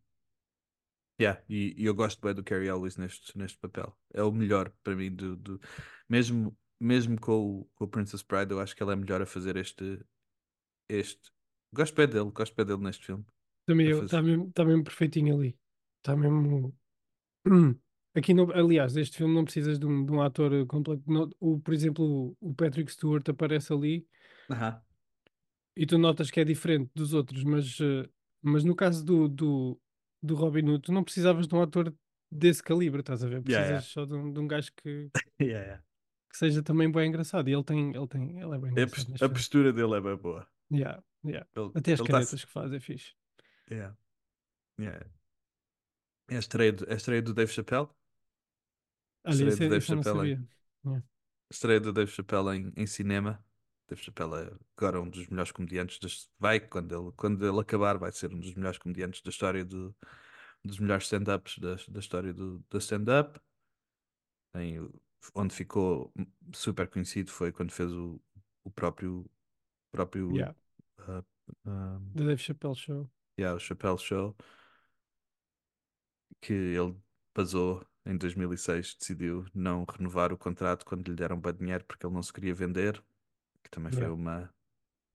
yeah, 1.20 1.42
e, 1.50 1.74
e 1.78 1.86
eu 1.86 1.94
gosto 1.96 2.22
bem 2.22 2.34
do 2.34 2.44
Carrie 2.44 2.68
Elwes 2.68 2.98
neste, 2.98 3.38
neste 3.38 3.58
papel. 3.58 3.96
É 4.14 4.24
o 4.24 4.32
melhor 4.32 4.72
para 4.84 4.96
mim. 4.96 5.14
Do, 5.14 5.36
do- 5.36 5.60
mesmo, 6.10 6.58
mesmo 6.80 7.20
com 7.20 7.60
o, 7.60 7.66
com 7.76 7.86
o 7.86 7.88
Princess 7.88 8.22
Bride, 8.22 8.52
eu 8.52 8.60
acho 8.60 8.76
que 8.76 8.84
ele 8.84 8.92
é 8.92 8.96
melhor 8.96 9.22
a 9.22 9.26
fazer 9.26 9.56
este. 9.56 10.00
este. 10.90 11.32
Gosto 11.74 11.96
bem 11.96 12.08
dele, 12.08 12.32
gosto 12.32 12.56
bem 12.56 12.66
dele 12.66 12.82
neste 12.84 13.06
filme. 13.06 13.26
Também 13.66 13.88
a 13.88 13.92
eu, 13.92 14.04
está 14.04 14.22
mesmo, 14.22 14.52
tá 14.52 14.66
mesmo 14.66 14.84
perfeitinho 14.84 15.36
ali. 15.36 15.58
Está 16.00 16.16
mesmo. 16.16 16.76
Aqui, 18.14 18.34
no, 18.34 18.52
aliás, 18.52 18.92
deste 18.94 19.18
filme 19.18 19.34
não 19.34 19.46
precisas 19.46 19.80
de 19.80 19.86
um, 19.86 20.06
de 20.06 20.12
um 20.12 20.22
ator 20.22 20.66
completo. 20.68 21.02
não- 21.08 21.30
o, 21.40 21.60
por 21.62 21.74
exemplo, 21.74 22.36
o, 22.42 22.54
Patrick 22.54 22.92
Stewart 22.92 23.28
aparece 23.30 23.72
ali 23.72 24.06
Aham. 24.50 24.82
E 25.76 25.86
tu 25.86 25.98
notas 25.98 26.30
que 26.30 26.40
é 26.40 26.44
diferente 26.44 26.92
dos 26.94 27.14
outros, 27.14 27.44
mas, 27.44 27.78
eh, 27.80 28.10
mas 28.42 28.64
no 28.64 28.76
caso 28.76 29.04
do, 29.06 29.28
do, 29.28 29.82
do 30.22 30.36
Robin 30.36 30.68
Hood, 30.70 30.84
tu 30.84 30.92
não 30.92 31.04
precisavas 31.04 31.48
de 31.48 31.56
um 31.56 31.62
ator 31.62 31.94
desse 32.32 32.62
calibre, 32.64 33.02
estás 33.02 33.24
a 33.24 33.28
ver? 33.28 33.42
Precisas 33.42 33.70
Yeah, 33.70 33.70
yeah. 33.70 33.88
só 33.88 34.06
de 34.06 34.14
um, 34.14 34.32
de 34.32 34.40
um 34.40 34.48
gajo 34.48 34.72
que, 34.76 35.10
Yeah, 35.42 35.84
que 36.30 36.38
seja 36.38 36.62
também 36.64 36.92
bem 36.92 37.10
engraçado. 37.10 37.50
E 37.50 37.54
ele 37.54 37.64
tem, 37.64 37.96
ele 37.96 38.08
tem, 38.08 38.40
ele 38.40 38.56
é 38.56 38.60
bem 38.60 38.74
A, 38.78 38.84
engraçado 38.84 39.16
a 39.16 39.18
filme. 39.18 39.34
postura 39.34 39.74
dele 39.74 39.96
é 39.96 40.02
bem 40.02 40.16
boa. 40.16 40.48
Yeah, 40.72 41.04
yeah. 41.26 41.48
Ele, 41.56 41.72
Até 41.76 41.94
as 41.94 42.00
ele 42.00 42.10
tá 42.10 42.20
que 42.26 42.46
faz 42.48 42.74
é 42.74 42.80
fixe. 42.80 43.14
Yeah. 43.70 43.98
Yeah. 44.80 45.06
É 46.30 46.36
a 46.36 46.40
estreia, 46.40 46.72
do, 46.72 46.86
é 46.90 46.94
a 46.94 46.96
estreia 46.96 47.22
do 47.22 47.34
Dave 47.34 47.52
Chappelle. 47.52 47.90
Olha, 49.26 49.34
Estreia 49.34 49.56
do 49.56 49.70
Dave 49.70 49.86
Chappelle. 49.86 50.04
sabia. 50.04 50.48
Yeah. 50.86 51.06
Estreia 51.50 51.80
do 51.80 51.94
Dave 51.94 52.12
Chappelle 52.12 52.58
em, 52.58 52.74
em 52.76 52.88
cinema. 52.88 53.44
Dave 53.92 54.04
Chappelle 54.04 54.36
é 54.36 54.54
agora 54.78 55.02
um 55.02 55.10
dos 55.10 55.28
melhores 55.28 55.52
comediantes. 55.52 56.00
Das, 56.00 56.30
vai, 56.40 56.62
quando 56.62 56.96
ele, 56.96 57.12
quando 57.18 57.46
ele 57.46 57.60
acabar, 57.60 57.98
vai 57.98 58.10
ser 58.12 58.34
um 58.34 58.40
dos 58.40 58.56
melhores 58.56 58.78
comediantes 58.78 59.22
da 59.22 59.30
história 59.30 59.66
do, 59.66 59.94
dos 60.64 60.80
melhores 60.80 61.04
stand-ups 61.04 61.58
da, 61.60 61.76
da 61.90 62.00
história 62.00 62.34
do, 62.34 62.64
da 62.70 62.78
stand-up. 62.78 63.38
Onde 65.36 65.54
ficou 65.54 66.12
super 66.54 66.88
conhecido 66.88 67.32
foi 67.32 67.52
quando 67.52 67.72
fez 67.72 67.92
o, 67.92 68.18
o 68.63 68.72
próprio, 68.72 69.30
próprio 69.92 70.32
Yeah. 70.32 70.56
uh, 71.00 71.24
um, 71.65 72.13
The 72.15 72.24
Dave 72.24 72.42
Chappelle 72.42 72.75
Show. 72.75 73.10
yeah, 73.38 73.56
o 73.56 73.60
Chappelle 73.60 73.98
Show, 73.98 74.34
que 76.39 76.54
ele 76.54 76.96
basou 77.36 77.86
em 78.06 78.18
2006, 78.18 78.96
decidiu 78.96 79.46
não 79.54 79.86
renovar 79.86 80.32
o 80.32 80.38
contrato 80.38 80.86
quando 80.86 81.08
lhe 81.10 81.15
deram 81.15 81.39
bem 81.39 81.54
dinheiro 81.54 81.84
porque 81.86 82.06
ele 82.06 82.13
não 82.13 82.24
se 82.24 82.32
queria 82.34 82.54
vender, 82.54 83.04
que 83.63 83.70
também 83.70 83.91
foi 83.91 84.01
Yeah. 84.01 84.15
uma 84.15 84.53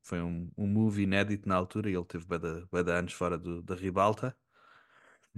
foi 0.03 0.23
um, 0.23 0.49
um 0.57 0.67
movie 0.67 1.03
inédito 1.03 1.49
na 1.49 1.57
altura 1.57 1.91
e 1.91 1.95
ele 1.95 2.05
teve 2.05 2.27
de, 2.27 2.93
anos 2.93 3.13
fora 3.13 3.37
do, 3.37 3.61
da 3.63 3.75
ribalta 3.75 4.37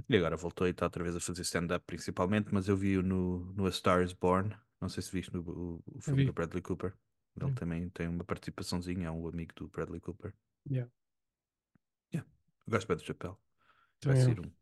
e 0.08 0.16
agora 0.16 0.36
voltou 0.36 0.66
e 0.66 0.70
está 0.70 0.86
outra 0.86 1.02
vez 1.02 1.16
a 1.16 1.20
fazer 1.20 1.42
stand-up 1.42 1.84
principalmente, 1.86 2.52
mas 2.52 2.68
eu 2.68 2.76
vi-o 2.76 3.02
no, 3.02 3.52
no 3.54 3.66
A 3.66 3.72
Star 3.72 4.02
is 4.02 4.12
Born, 4.12 4.54
não 4.80 4.88
sei 4.88 5.02
se 5.02 5.10
viste 5.10 5.32
no, 5.32 5.40
o, 5.40 5.82
o 5.86 6.00
filme 6.00 6.24
do 6.24 6.32
Bradley 6.32 6.62
Cooper. 6.62 6.94
Ele 7.36 7.50
Vi. 7.50 7.54
também 7.54 7.88
tem 7.90 8.08
uma 8.08 8.24
participaçãozinha, 8.24 9.08
é 9.08 9.10
um 9.10 9.26
amigo 9.26 9.52
do 9.54 9.68
Bradley 9.68 10.00
Cooper. 10.00 10.34
Yeah. 10.70 10.90
Eu 12.12 12.70
gosto 12.72 12.86
bem 12.86 12.96
do 12.96 13.02
Chapéu. 13.02 13.38
Vai 14.04 14.16
sair 14.16 14.40
um, 14.40 14.52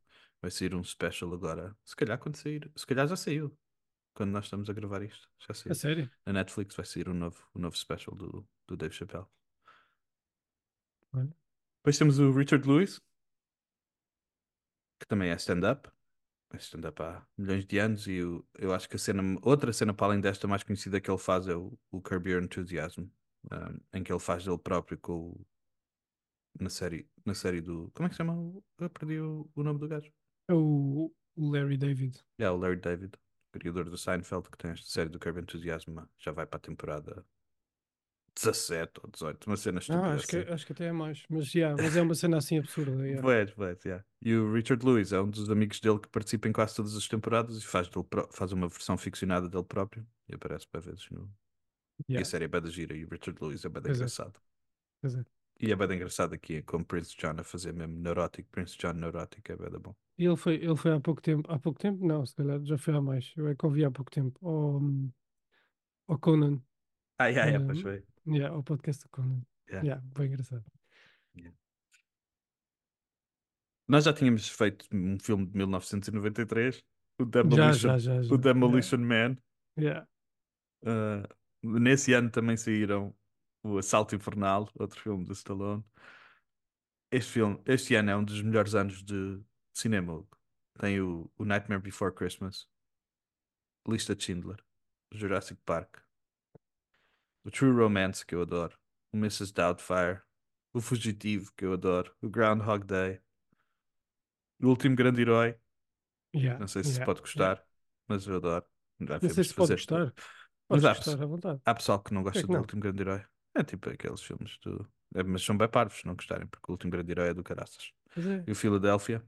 vai 0.40 0.50
sair 0.50 0.74
um 0.74 0.84
special 0.84 1.34
agora. 1.34 1.76
Se 1.84 1.96
calhar 1.96 2.18
quando 2.18 2.36
sair. 2.36 2.70
Se 2.76 2.86
calhar 2.86 3.06
já 3.08 3.16
saiu. 3.16 3.56
Quando 4.16 4.32
nós 4.32 4.46
estamos 4.46 4.68
a 4.68 4.72
gravar 4.72 5.02
isto. 5.02 5.28
Já 5.38 5.52
A 5.52 5.54
saiu. 5.54 5.74
sério? 5.74 6.10
Na 6.26 6.32
Netflix 6.32 6.74
vai 6.74 6.86
sair 6.86 7.08
um 7.08 7.14
novo, 7.14 7.38
um 7.54 7.60
novo 7.60 7.76
special 7.76 8.16
do, 8.16 8.48
do 8.66 8.76
Dave 8.76 8.94
Chappelle. 8.94 9.26
Olha. 11.12 11.34
Depois 11.78 11.98
temos 11.98 12.18
o 12.18 12.32
Richard 12.32 12.66
Lewis, 12.68 13.00
que 14.98 15.06
também 15.06 15.30
é 15.30 15.34
stand-up. 15.36 15.88
É 16.52 16.56
stand-up 16.56 17.02
há 17.02 17.26
milhões 17.36 17.66
de 17.66 17.78
anos. 17.78 18.06
E 18.06 18.22
o- 18.22 18.46
eu 18.58 18.72
acho 18.74 18.88
que 18.88 18.96
a 18.96 18.98
cena, 18.98 19.22
outra 19.42 19.72
cena 19.72 19.92
para 19.92 20.06
além 20.06 20.20
desta 20.20 20.46
mais 20.48 20.62
conhecida 20.62 21.00
que 21.00 21.10
ele 21.10 21.18
faz 21.18 21.46
é 21.48 21.54
o, 21.54 21.78
o 21.90 22.00
Curb 22.00 22.30
Your 22.30 22.42
Enthusiasm, 22.42 23.02
um, 23.52 23.80
em 23.98 24.02
que 24.02 24.12
ele 24.12 24.20
faz 24.20 24.44
dele 24.44 24.58
próprio 24.58 24.98
com 24.98 25.12
o, 25.30 25.46
na 26.60 26.70
série, 26.70 27.08
na 27.24 27.34
série 27.34 27.60
do. 27.60 27.90
Como 27.94 28.06
é 28.06 28.08
que 28.08 28.14
se 28.14 28.18
chama? 28.18 28.34
o- 28.34 28.64
Eu 28.78 28.90
perdi 28.90 29.18
o, 29.20 29.48
o 29.54 29.62
nome 29.62 29.78
do 29.78 29.88
gajo. 29.88 30.10
É 30.48 30.54
o, 30.54 31.12
o 31.36 31.50
Larry 31.50 31.76
David. 31.76 32.18
É 32.38 32.48
o 32.50 32.56
Larry 32.56 32.76
David, 32.80 33.12
criador 33.58 33.88
do 33.90 33.96
Seinfeld, 33.98 34.48
que 34.50 34.58
tem 34.58 34.70
esta 34.72 34.86
série 34.88 35.08
do 35.08 35.18
Curb 35.18 35.40
Enthusiasm. 35.40 35.98
Já 36.18 36.32
vai 36.32 36.46
para 36.46 36.58
a 36.58 36.60
temporada 36.60 37.24
17 38.34 39.00
ou 39.02 39.10
18, 39.10 39.46
uma 39.46 39.56
cena 39.56 39.78
estúpida 39.78 40.12
Ah, 40.12 40.14
acho 40.14 40.26
que, 40.26 40.36
assim. 40.36 40.52
acho 40.52 40.66
que 40.66 40.72
até 40.72 40.86
é 40.86 40.92
mais. 40.92 41.22
Mas, 41.28 41.52
yeah, 41.54 41.80
mas 41.80 41.96
é 41.96 42.02
uma 42.02 42.14
cena 42.14 42.36
assim 42.36 42.58
absurda. 42.58 43.06
yeah. 43.06 43.22
Pois, 43.22 43.50
pois, 43.52 43.84
yeah. 43.84 44.04
E 44.22 44.34
o 44.34 44.52
Richard 44.52 44.84
Lewis 44.84 45.12
é 45.12 45.20
um 45.20 45.30
dos 45.30 45.50
amigos 45.50 45.80
dele 45.80 45.98
que 45.98 46.08
participa 46.08 46.48
em 46.48 46.52
quase 46.52 46.76
todas 46.76 46.94
as 46.94 47.08
temporadas 47.08 47.56
e 47.58 47.66
faz, 47.66 47.88
dele 47.88 48.06
faz 48.32 48.52
uma 48.52 48.68
versão 48.68 48.96
ficcionada 48.98 49.48
dele 49.48 49.64
próprio 49.64 50.06
e 50.28 50.34
aparece 50.34 50.66
para 50.68 50.80
vezes 50.80 51.08
no, 51.10 51.30
E 52.08 52.12
Yeah. 52.12 52.22
a 52.22 52.30
série 52.30 52.44
é 52.44 52.48
bada 52.48 52.70
gira 52.70 52.94
e 52.96 53.04
o 53.04 53.08
Richard 53.08 53.38
Lewis 53.42 53.64
é 53.64 53.68
bada 53.68 53.88
é. 53.88 53.92
engraçado. 53.92 54.40
Pois 55.00 55.14
é. 55.14 55.24
E 55.58 55.72
é 55.72 55.76
bada 55.76 55.94
engraçado 55.94 56.34
aqui 56.34 56.62
como 56.62 56.84
Prince 56.84 57.16
John 57.16 57.34
a 57.38 57.44
fazer 57.44 57.72
mesmo 57.72 57.98
neurótico. 57.98 58.48
Prince 58.50 58.76
John 58.76 58.92
neurótico 58.92 59.52
é 59.52 59.56
bada 59.56 59.78
bom. 59.78 59.94
E 60.18 60.24
ele 60.24 60.36
foi, 60.36 60.56
ele 60.56 60.76
foi 60.76 60.92
há 60.92 61.00
pouco 61.00 61.22
tempo. 61.22 61.50
Há 61.50 61.58
pouco 61.58 61.78
tempo? 61.78 62.06
Não, 62.06 62.24
se 62.26 62.34
calhar 62.34 62.62
já 62.62 62.76
foi 62.76 62.94
há 62.94 63.00
mais. 63.00 63.32
Eu 63.36 63.48
é 63.48 63.54
que 63.54 63.64
ouvi 63.64 63.84
há 63.84 63.90
pouco 63.90 64.10
tempo. 64.10 64.38
Ao, 64.46 64.80
ao 66.08 66.18
Conan. 66.18 66.60
Ah, 67.18 67.28
yeah, 67.28 67.50
yeah, 67.50 67.64
Um, 67.64 67.66
pois 67.66 67.80
foi. 67.80 68.04
Yeah, 68.26 68.54
ao 68.54 68.62
podcast 68.62 69.04
do 69.04 69.08
Conan. 69.10 69.40
Yeah. 69.68 69.86
Yeah, 69.86 70.04
bem 70.14 70.26
engraçado. 70.26 70.64
Nós 73.88 74.04
já 74.04 74.12
tínhamos 74.12 74.48
feito 74.48 74.84
um 74.92 75.16
filme 75.18 75.46
de 75.46 75.56
1993, 75.56 76.82
o 77.20 77.24
Demolition, 77.24 77.72
já, 77.72 77.98
já, 77.98 78.22
já. 78.22 78.34
o 78.34 78.36
Demolition 78.36 78.98
Man. 78.98 79.36
Yeah. 79.78 80.06
Uh, 80.82 81.22
nesse 81.62 82.12
ano 82.12 82.30
também 82.30 82.56
saíram 82.56 83.14
o 83.66 83.78
Assalto 83.78 84.14
Infernal, 84.14 84.70
outro 84.74 85.00
filme 85.00 85.24
do 85.24 85.32
Stallone. 85.32 85.84
Este 87.10 87.32
filme, 87.32 87.60
este 87.66 87.94
ano 87.94 88.10
é 88.10 88.16
um 88.16 88.24
dos 88.24 88.40
melhores 88.42 88.74
anos 88.74 89.02
de 89.02 89.40
cinema. 89.72 90.24
Tem 90.78 91.00
o, 91.00 91.30
o 91.36 91.44
Nightmare 91.44 91.80
Before 91.80 92.14
Christmas, 92.14 92.68
Lista 93.88 94.14
de 94.14 94.24
Schindler, 94.24 94.62
Jurassic 95.12 95.60
Park, 95.64 95.98
o 97.44 97.50
True 97.50 97.72
Romance, 97.72 98.24
que 98.24 98.34
eu 98.34 98.42
adoro, 98.42 98.78
o 99.12 99.16
Mrs. 99.16 99.52
Doubtfire, 99.52 100.20
o 100.72 100.80
Fugitivo, 100.80 101.52
que 101.56 101.64
eu 101.64 101.72
adoro, 101.72 102.14
o 102.20 102.28
Groundhog 102.28 102.84
Day, 102.84 103.20
o 104.60 104.68
Último 104.68 104.96
Grande 104.96 105.22
Herói. 105.22 105.56
Yeah, 106.34 106.58
Não 106.58 106.68
sei 106.68 106.84
se 106.84 106.90
se 106.92 107.00
yeah, 107.00 107.04
pode 107.04 107.20
yeah. 107.20 107.20
gostar, 107.20 107.66
mas 108.06 108.26
eu 108.26 108.36
adoro. 108.36 108.66
Já 109.00 109.18
Não 109.20 109.30
sei 109.30 109.44
se 109.44 109.54
pode 109.54 109.72
gostar. 109.72 110.14
Mas 110.68 110.84
há, 110.84 110.94
gostar 110.94 111.22
à 111.22 111.26
vontade. 111.26 111.62
há 111.64 111.74
pessoal 111.74 112.02
que 112.02 112.12
não 112.12 112.22
gosta 112.22 112.46
que 112.46 112.48
do 112.48 112.52
não? 112.52 112.60
Último 112.60 112.82
Grande 112.82 113.02
Herói. 113.02 113.24
É 113.58 113.64
tipo 113.64 113.88
aqueles 113.90 114.22
filmes 114.22 114.58
do. 114.58 114.86
é, 115.14 115.22
mas 115.22 115.42
são 115.42 115.56
bem 115.56 115.68
parvos 115.68 115.98
se 115.98 116.06
não 116.06 116.14
gostarem, 116.14 116.46
porque 116.46 116.70
o 116.70 116.72
Último 116.74 116.90
Grande 116.92 117.10
Herói 117.12 117.28
é 117.28 117.34
do 117.34 117.42
caraças. 117.44 117.92
É. 118.16 118.44
E 118.46 118.52
o 118.52 118.54
Philadelphia 118.54 119.22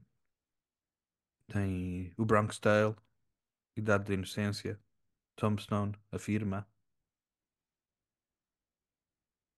tem 1.47 2.13
o 2.17 2.25
Bronx 2.25 2.59
Tale, 2.59 2.95
Idade 3.75 4.05
da 4.05 4.13
Inocência, 4.13 4.79
Tombstone, 5.35 5.93
A 6.11 6.19
Firma, 6.19 6.67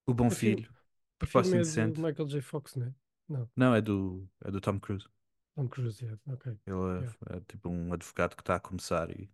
O 0.06 0.14
Bom 0.14 0.30
filme- 0.30 0.58
Filho, 0.58 0.76
Propósito 1.18 1.52
filme 1.52 1.58
é 1.58 1.62
Indecente. 1.62 2.02
do 2.02 2.08
Michael 2.08 2.28
J. 2.28 2.42
Fox, 2.42 2.76
né? 2.76 2.94
Não, 3.28 3.50
Não, 3.56 3.76
é 3.76 3.82
do, 3.82 4.28
é 4.44 4.52
do 4.52 4.60
Tom 4.60 4.80
Cruise. 4.80 5.08
Tom 5.56 5.68
Cruise, 5.68 6.04
yeah. 6.04 6.20
ok. 6.28 6.58
Ele 6.66 7.06
é, 7.32 7.38
é 7.38 7.42
tipo 7.42 7.70
um 7.70 7.94
advogado 7.94 8.36
que 8.36 8.42
está 8.42 8.56
a 8.56 8.60
começar 8.60 9.10
e 9.12 9.30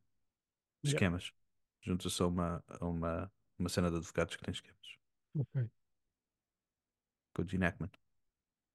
Yeah. 0.83 0.93
esquemas. 0.95 1.33
Junta-se 1.81 2.21
a 2.21 2.27
uma, 2.27 2.63
a 2.67 2.85
uma, 2.85 3.31
uma 3.57 3.69
cena 3.69 3.89
de 3.89 3.97
advogados 3.97 4.35
que 4.35 4.43
tem 4.43 4.51
esquemas. 4.53 4.97
Ok. 5.35 5.69
Com 7.33 7.41
o 7.41 7.47
Gene 7.47 7.65
Hackman. 7.65 7.91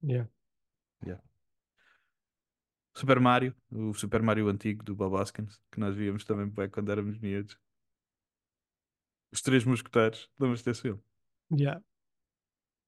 Yeah. 0.03 0.29
Super 2.95 3.19
Mario, 3.19 3.55
o 3.71 3.93
Super 3.93 4.21
Mario 4.21 4.47
antigo 4.47 4.83
do 4.83 4.95
Bob 4.95 5.15
Hoskins, 5.15 5.59
que 5.71 5.79
nós 5.79 5.95
víamos 5.95 6.23
também 6.23 6.47
bem 6.47 6.69
quando 6.69 6.91
éramos 6.91 7.17
miúdos. 7.17 7.57
Os 9.31 9.41
Três 9.41 9.65
Mosqueteiros, 9.65 10.29
lembras 10.39 10.61
desse 10.61 10.83
filme? 10.83 11.03
Yeah. 11.51 11.83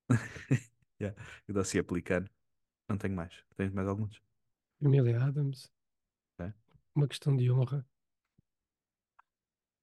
yeah. 1.01 1.19
O 1.49 1.53
dossiê 1.53 1.81
pelicano. 1.81 2.29
Não 2.87 2.97
tenho 2.99 3.15
mais. 3.15 3.43
Tens 3.55 3.73
mais 3.73 3.87
alguns? 3.87 4.21
Família 4.79 5.23
Adams. 5.23 5.73
Ok. 6.37 6.53
Uma 6.93 7.07
questão 7.07 7.35
de 7.35 7.51
honra. 7.51 7.83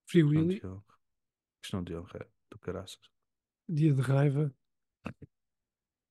Free 0.06 0.22
Questão 0.22 0.42
Willy. 0.42 0.60
de 0.60 0.66
honra. 0.66 0.98
Questão 1.60 1.82
de 1.82 1.96
honra. 1.96 2.30
Do 2.48 2.58
caraças. 2.60 3.10
Dia 3.68 3.92
de 3.92 4.02
raiva. 4.02 4.54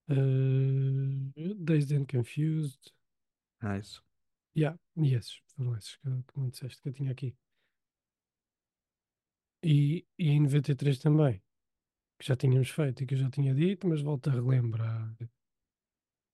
Uh, 0.09 1.55
Dazed 1.57 1.93
and 1.93 2.05
Confused. 2.05 2.91
Ah, 3.61 3.77
isso. 3.77 4.03
Yeah, 4.55 4.77
e 4.97 5.13
esses 5.13 5.41
foram 5.55 5.75
esses 5.77 5.95
que, 5.95 6.09
que 6.09 6.39
me 6.39 6.49
disseste 6.49 6.81
que 6.81 6.89
eu 6.89 6.93
tinha 6.93 7.11
aqui. 7.11 7.35
E, 9.63 10.05
e 10.17 10.29
em 10.29 10.41
93 10.41 10.97
também, 10.99 11.41
que 12.19 12.27
já 12.27 12.35
tínhamos 12.35 12.69
feito 12.69 13.03
e 13.03 13.05
que 13.05 13.13
eu 13.13 13.19
já 13.19 13.29
tinha 13.29 13.53
dito, 13.53 13.87
mas 13.87 14.01
volto 14.01 14.29
a 14.29 14.33
relembrar. 14.33 15.15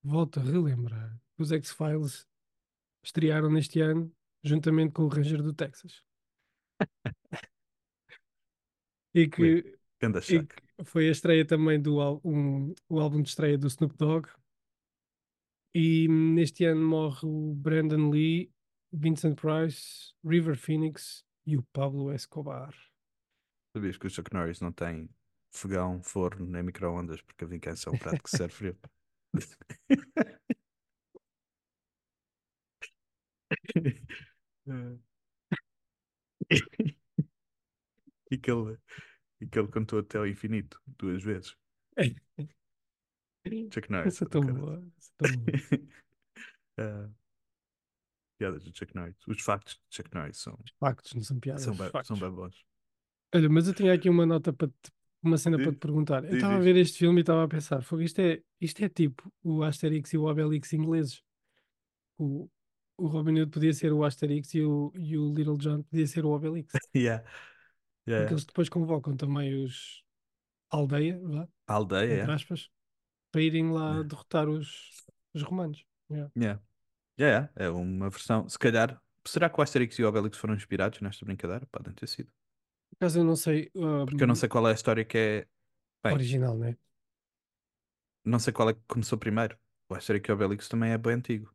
Volto 0.03 0.39
a 0.39 0.43
relembrar. 0.43 1.21
Os 1.37 1.51
X-Files 1.51 2.25
estrearam 3.03 3.51
neste 3.51 3.81
ano, 3.81 4.11
juntamente 4.43 4.93
com 4.93 5.03
o 5.03 5.07
Ranger 5.07 5.43
do 5.43 5.53
Texas. 5.53 6.03
E 9.13 9.27
que, 9.27 9.79
Ganda 9.99 10.19
e 10.29 10.45
que 10.45 10.66
foi 10.83 11.07
a 11.07 11.11
estreia 11.11 11.45
também 11.45 11.81
do 11.81 11.99
um, 12.23 12.73
o 12.89 12.99
álbum 12.99 13.21
de 13.21 13.29
estreia 13.29 13.57
do 13.57 13.67
Snoop 13.67 13.95
Dogg. 13.97 14.29
E 15.73 16.07
neste 16.07 16.65
ano 16.65 16.85
morre 16.85 17.19
o 17.23 17.53
Brandon 17.53 18.09
Lee, 18.09 18.51
Vincent 18.91 19.39
Price, 19.39 20.13
River 20.23 20.57
Phoenix 20.57 21.23
e 21.45 21.57
o 21.57 21.63
Pablo 21.73 22.11
Escobar. 22.13 22.73
Sabias 23.75 23.97
que 23.97 24.07
o 24.07 24.09
Chuck 24.09 24.33
Norris 24.33 24.59
não 24.59 24.71
tem 24.71 25.09
fogão, 25.51 26.01
forno 26.01 26.45
nem 26.45 26.63
micro-ondas 26.63 27.21
porque 27.21 27.43
a 27.43 27.47
vingança 27.47 27.89
é 27.89 27.93
um 27.93 27.97
prato 27.97 28.23
que 28.23 28.29
se 28.29 28.37
serve 28.37 28.53
frio. 28.53 28.77
e 38.31 38.37
que 38.37 38.51
ele, 38.51 38.77
e 39.41 39.47
que 39.47 39.57
ele 39.59 39.67
contou 39.67 39.99
até 39.99 40.17
ao 40.17 40.27
infinito 40.27 40.81
duas 40.85 41.23
vezes. 41.23 41.55
Chuck 43.73 43.89
Norris. 43.91 44.07
Essa 44.15 44.23
é 44.23 44.27
do 44.27 44.29
tão 44.31 44.41
boa. 44.41 44.83
essa 44.97 45.11
é 45.11 45.27
tão 45.27 45.37
boa. 45.43 45.57
Ah, 46.79 47.09
piadas 48.37 48.63
do 48.63 48.71
Chuck 48.77 48.93
Norris. 48.95 49.15
Os 49.27 49.41
factos 49.41 49.73
de 49.89 49.95
Chuck 49.95 50.13
Norris 50.13 50.37
são, 50.37 50.59
Factos, 50.79 51.15
não 51.15 51.23
são 51.23 51.39
piadas. 51.39 51.63
são, 51.63 51.73
factos. 51.75 52.07
são 52.07 52.19
bem 52.19 52.29
bons. 52.29 52.63
Olha, 53.33 53.49
mas 53.49 53.67
eu 53.67 53.73
tinha 53.73 53.91
aqui 53.93 54.07
uma 54.09 54.27
nota 54.27 54.53
para 54.53 54.67
te, 54.67 54.91
uma 55.23 55.39
cena 55.39 55.57
para 55.57 55.71
te 55.71 55.77
perguntar. 55.79 56.23
Eu 56.23 56.35
estava 56.35 56.53
a 56.53 56.59
ver 56.59 56.75
este 56.75 56.99
filme 56.99 57.19
e 57.19 57.21
estava 57.21 57.43
a 57.43 57.47
pensar, 57.47 57.81
"Fogo, 57.81 58.03
isto 58.03 58.19
é, 58.19 58.43
isto 58.61 58.83
é 58.85 58.89
tipo 58.89 59.33
o 59.43 59.63
Asterix 59.63 60.13
e 60.13 60.19
o 60.19 60.25
Obelix 60.25 60.71
ingleses. 60.73 61.23
O, 62.19 62.47
o 62.95 63.07
Robin 63.07 63.39
Hood 63.39 63.51
podia 63.51 63.73
ser 63.73 63.91
o 63.91 64.03
Asterix 64.03 64.53
e 64.53 64.61
o, 64.61 64.91
e 64.95 65.17
o 65.17 65.33
Little 65.33 65.57
John 65.57 65.81
podia 65.81 66.05
ser 66.05 66.23
o 66.23 66.29
Obelix. 66.29 66.71
Yeah. 66.95 67.27
Yeah. 68.07 68.23
Porque 68.23 68.33
eles 68.33 68.45
depois 68.45 68.69
convocam 68.69 69.15
também 69.17 69.63
os 69.63 70.03
aldeia, 70.69 71.19
vá, 71.23 71.47
A 71.67 71.73
aldeia, 71.73 72.21
entre 72.21 72.31
aspas, 72.31 72.69
para 73.31 73.41
irem 73.41 73.71
lá 73.71 73.89
Yeah. 73.89 74.07
derrotar 74.07 74.49
os, 74.49 75.05
os 75.33 75.43
romanos. 75.43 75.83
Yeah. 76.09 76.31
Yeah. 76.37 76.61
Yeah. 77.19 77.51
É 77.55 77.69
uma 77.69 78.09
versão. 78.09 78.47
Se 78.47 78.57
calhar. 78.57 79.01
Será 79.25 79.49
que 79.49 79.59
o 79.59 79.61
Asterix 79.61 79.99
e 79.99 80.03
o 80.03 80.07
Obelix 80.07 80.37
foram 80.37 80.55
inspirados 80.55 81.01
nesta 81.01 81.25
brincadeira? 81.25 81.67
Podem 81.69 81.93
ter 81.93 82.07
sido. 82.07 82.31
Por 82.91 82.95
acaso 82.95 83.19
eu 83.19 83.23
não 83.25 83.35
sei 83.35 83.69
ah, 83.75 84.05
Porque 84.05 84.23
eu 84.23 84.27
não 84.27 84.35
sei 84.35 84.47
qual 84.47 84.65
é 84.67 84.71
a 84.71 84.73
história 84.73 85.03
que 85.03 85.17
é. 85.17 85.47
Bem, 86.01 86.13
original, 86.13 86.57
né? 86.57 86.77
não 88.23 88.39
sei 88.39 88.53
qual 88.53 88.69
é 88.69 88.73
que 88.73 88.81
começou 88.87 89.17
primeiro. 89.17 89.57
O 89.89 89.95
Asterix 89.95 90.27
e 90.27 90.31
o 90.31 90.35
Obelix 90.35 90.67
também 90.67 90.91
é 90.91 90.97
bem 90.97 91.13
antigo. 91.13 91.53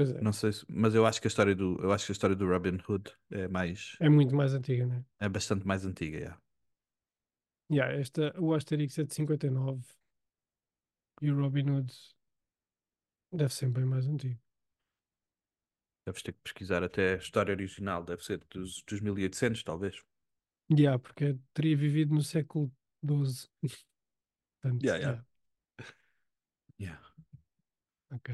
Pois 0.00 0.10
é, 0.10 0.20
Não 0.20 0.32
sei 0.32 0.52
se- 0.52 0.64
mas 0.68 0.94
eu 0.94 1.06
acho 1.06 1.20
que 1.20 1.26
a 1.26 1.30
história 1.30 1.54
do, 1.54 1.78
eu 1.82 1.92
acho 1.92 2.06
que 2.06 2.12
a 2.12 2.14
história 2.14 2.36
do 2.36 2.46
Robin 2.48 2.78
Hood 2.88 3.12
é 3.30 3.48
mais, 3.48 3.98
é 3.98 4.08
muito 4.08 4.34
mais 4.34 4.52
antiga, 4.54 4.86
né? 4.86 5.04
é 5.18 5.28
bastante 5.28 5.66
mais 5.66 5.84
antiga, 5.86 6.18
yeah. 6.18 6.40
Yeah, 7.70 7.92
esta, 8.00 8.34
o 8.38 8.52
Asterix 8.54 8.98
é 8.98 9.04
de 9.04 9.14
59 9.14 9.86
e 11.22 11.30
o 11.30 11.36
Robin 11.40 11.70
Hood 11.70 11.92
deve 13.32 13.52
ser 13.52 13.68
bem 13.70 13.84
mais 13.84 14.06
antigo. 14.06 14.38
Deves 16.06 16.22
ter 16.22 16.32
que 16.34 16.42
pesquisar 16.42 16.82
até 16.84 17.14
a 17.14 17.16
história 17.16 17.52
original, 17.54 18.04
deve 18.04 18.22
ser 18.22 18.44
dos, 18.50 18.82
dos 18.86 19.00
1800, 19.00 19.62
talvez. 19.62 19.96
Yeah, 20.68 20.98
porque 20.98 21.36
teria 21.52 21.76
vivido 21.76 22.14
no 22.14 22.22
século 22.22 22.70
XII. 23.02 23.48
Portanto, 24.62 24.94
Yeah, 24.96 24.96
yeah. 24.96 25.16
Yeah. 26.78 26.96
ok. 28.14 28.30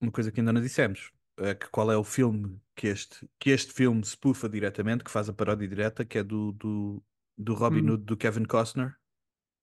Uma 0.00 0.12
coisa 0.12 0.30
que 0.30 0.40
ainda 0.40 0.52
não 0.52 0.60
dissemos 0.60 1.12
é 1.38 1.54
que 1.54 1.68
qual 1.68 1.90
é 1.90 1.96
o 1.96 2.04
filme 2.04 2.60
que 2.74 2.88
este, 2.88 3.28
que 3.38 3.50
este 3.50 3.72
filme 3.72 4.04
spoofa 4.04 4.48
diretamente, 4.48 5.04
que 5.04 5.10
faz 5.10 5.28
a 5.28 5.32
paródia 5.32 5.68
direta, 5.68 6.04
que 6.04 6.18
é 6.18 6.22
do, 6.22 6.52
do, 6.52 7.02
do 7.36 7.54
Robin 7.54 7.82
Hum. 7.82 7.92
Hood 7.92 8.04
do 8.04 8.16
Kevin 8.16 8.44
Costner, 8.44 8.96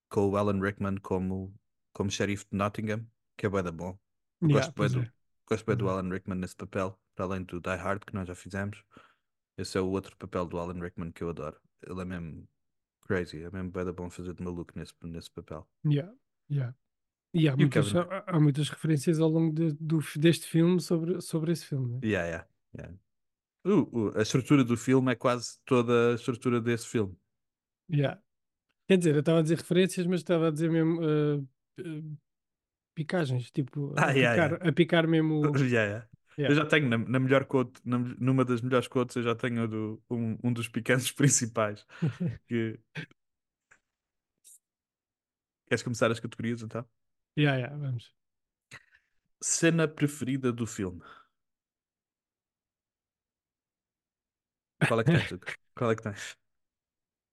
com 0.08 0.28
o 0.28 0.36
Alan 0.36 0.60
Rickman 0.60 0.98
como, 0.98 1.54
como 1.92 2.10
xerife 2.10 2.46
de 2.50 2.56
Nottingham, 2.56 3.06
que 3.36 3.46
é 3.46 3.48
bué 3.48 3.62
da 3.62 3.72
bom. 3.72 3.98
Yeah, 4.42 4.60
gosto 4.60 4.74
pois 4.74 4.92
do, 4.92 5.00
é. 5.00 5.12
gosto 5.48 5.64
bué 5.64 5.76
do 5.76 5.88
é. 5.88 5.90
Alan 5.90 6.10
Rickman 6.10 6.38
nesse 6.38 6.56
papel, 6.56 6.98
para 7.14 7.24
além 7.24 7.42
do 7.44 7.60
Die 7.60 7.76
Hard, 7.76 8.04
que 8.04 8.14
nós 8.14 8.28
já 8.28 8.34
fizemos. 8.34 8.82
Esse 9.58 9.78
é 9.78 9.80
o 9.80 9.88
outro 9.88 10.16
papel 10.16 10.46
do 10.46 10.58
Alan 10.58 10.80
Rickman 10.80 11.12
que 11.12 11.22
eu 11.22 11.30
adoro. 11.30 11.58
Ele 11.82 12.02
é 12.02 12.04
mesmo 12.04 12.48
crazy, 13.06 13.42
é 13.42 13.50
mesmo 13.50 13.70
bué 13.70 13.84
da 13.84 13.92
bom 13.92 14.10
fazer 14.10 14.34
de 14.34 14.42
maluco 14.42 14.72
nesse, 14.76 14.92
nesse 15.02 15.30
papel. 15.30 15.66
Yeah, 15.84 16.12
yeah. 16.50 16.74
E 17.34 17.48
há 17.48 17.54
o 17.54 17.56
muitas, 17.56 17.68
Kevin- 17.68 17.94
há, 17.94 18.24
há 18.36 18.40
muitas 18.40 18.68
referências 18.68 19.20
ao 19.20 19.28
longo 19.28 19.54
de- 19.54 19.72
do, 19.80 20.00
deste 20.16 20.46
filme 20.46 20.80
sobre, 20.80 21.20
sobre 21.20 21.52
esse 21.52 21.66
filme. 21.66 21.94
Né? 21.96 22.00
Yeah, 22.02 22.26
yeah, 22.26 22.44
yeah. 22.74 22.94
Uh, 23.66 24.10
uh, 24.10 24.18
a 24.18 24.22
estrutura 24.22 24.64
do 24.64 24.76
filme 24.76 25.12
é 25.12 25.16
quase 25.16 25.58
toda 25.66 26.12
a 26.12 26.16
estrutura 26.16 26.60
desse 26.60 26.88
filme. 26.88 27.16
Yeah, 27.88 28.18
Quer 28.88 28.98
dizer, 28.98 29.14
eu 29.16 29.20
estava 29.20 29.40
a 29.40 29.42
dizer 29.42 29.58
referências, 29.58 30.06
mas 30.06 30.20
estava 30.20 30.48
a 30.48 30.52
dizer 30.52 30.70
mesmo 30.70 31.02
uh, 31.02 31.40
uh, 31.80 32.18
picagens, 32.94 33.50
tipo, 33.52 33.94
a 33.98 34.02
Ah, 34.02 34.12
yeah, 34.12 34.34
picar, 34.36 34.52
yeah. 34.54 34.70
a 34.70 34.72
picar 34.72 35.08
mesmo. 35.08 35.42
Yeah, 35.54 35.54
yeah. 35.86 36.08
Yeah. 36.38 36.52
Eu 36.52 36.56
já 36.56 36.66
tenho 36.66 36.88
na, 36.88 36.98
na 36.98 37.18
melhor 37.20 37.44
quote, 37.46 37.80
na- 37.84 37.98
numa 37.98 38.44
das 38.44 38.60
melhores 38.62 38.88
quotes, 38.88 39.16
eu 39.16 39.22
já 39.22 39.34
tenho 39.34 39.66
do, 39.68 40.02
um, 40.10 40.38
um 40.44 40.52
dos 40.52 40.68
picantes 40.68 41.10
principais. 41.12 41.84
Que... 42.48 42.78
Queres 45.68 45.82
começar 45.84 46.10
as 46.10 46.18
categorias 46.20 46.60
então? 46.62 46.84
Yeah, 47.36 47.56
yeah, 47.58 47.68
vamos. 47.76 48.10
Cena 49.40 49.88
preferida 49.88 50.52
do 50.52 50.66
filme. 50.66 51.00
Qual 54.86 55.00
é 55.00 55.04
que 55.04 55.10
tens, 55.12 55.30
Hugo? 55.32 55.46
Qual 55.76 55.90
é 55.90 55.96
que 55.96 56.02
tens? 56.02 56.36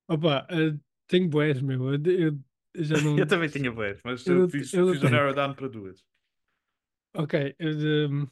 Opa, 0.08 0.48
uh, 0.52 0.80
tenho 1.08 1.30
boés, 1.30 1.62
meu. 1.62 1.94
Eu, 1.94 2.02
eu- 2.06 2.40
eu 2.74 2.84
já 2.84 2.96
não. 3.02 3.18
Eu 3.18 3.28
também 3.28 3.50
tinha 3.50 3.72
boas, 3.72 4.00
mas 4.04 4.28
Eu 4.28 4.42
eu 4.42 4.50
fiz, 4.50 4.74
eu 4.74 4.86
fiz 4.88 5.02
o 5.04 5.10
tenho. 5.10 5.12
narrow 5.16 5.34
down 5.34 5.54
para 5.56 5.68
duas. 5.70 6.04
Ok, 7.16 7.56
eu, 7.60 8.28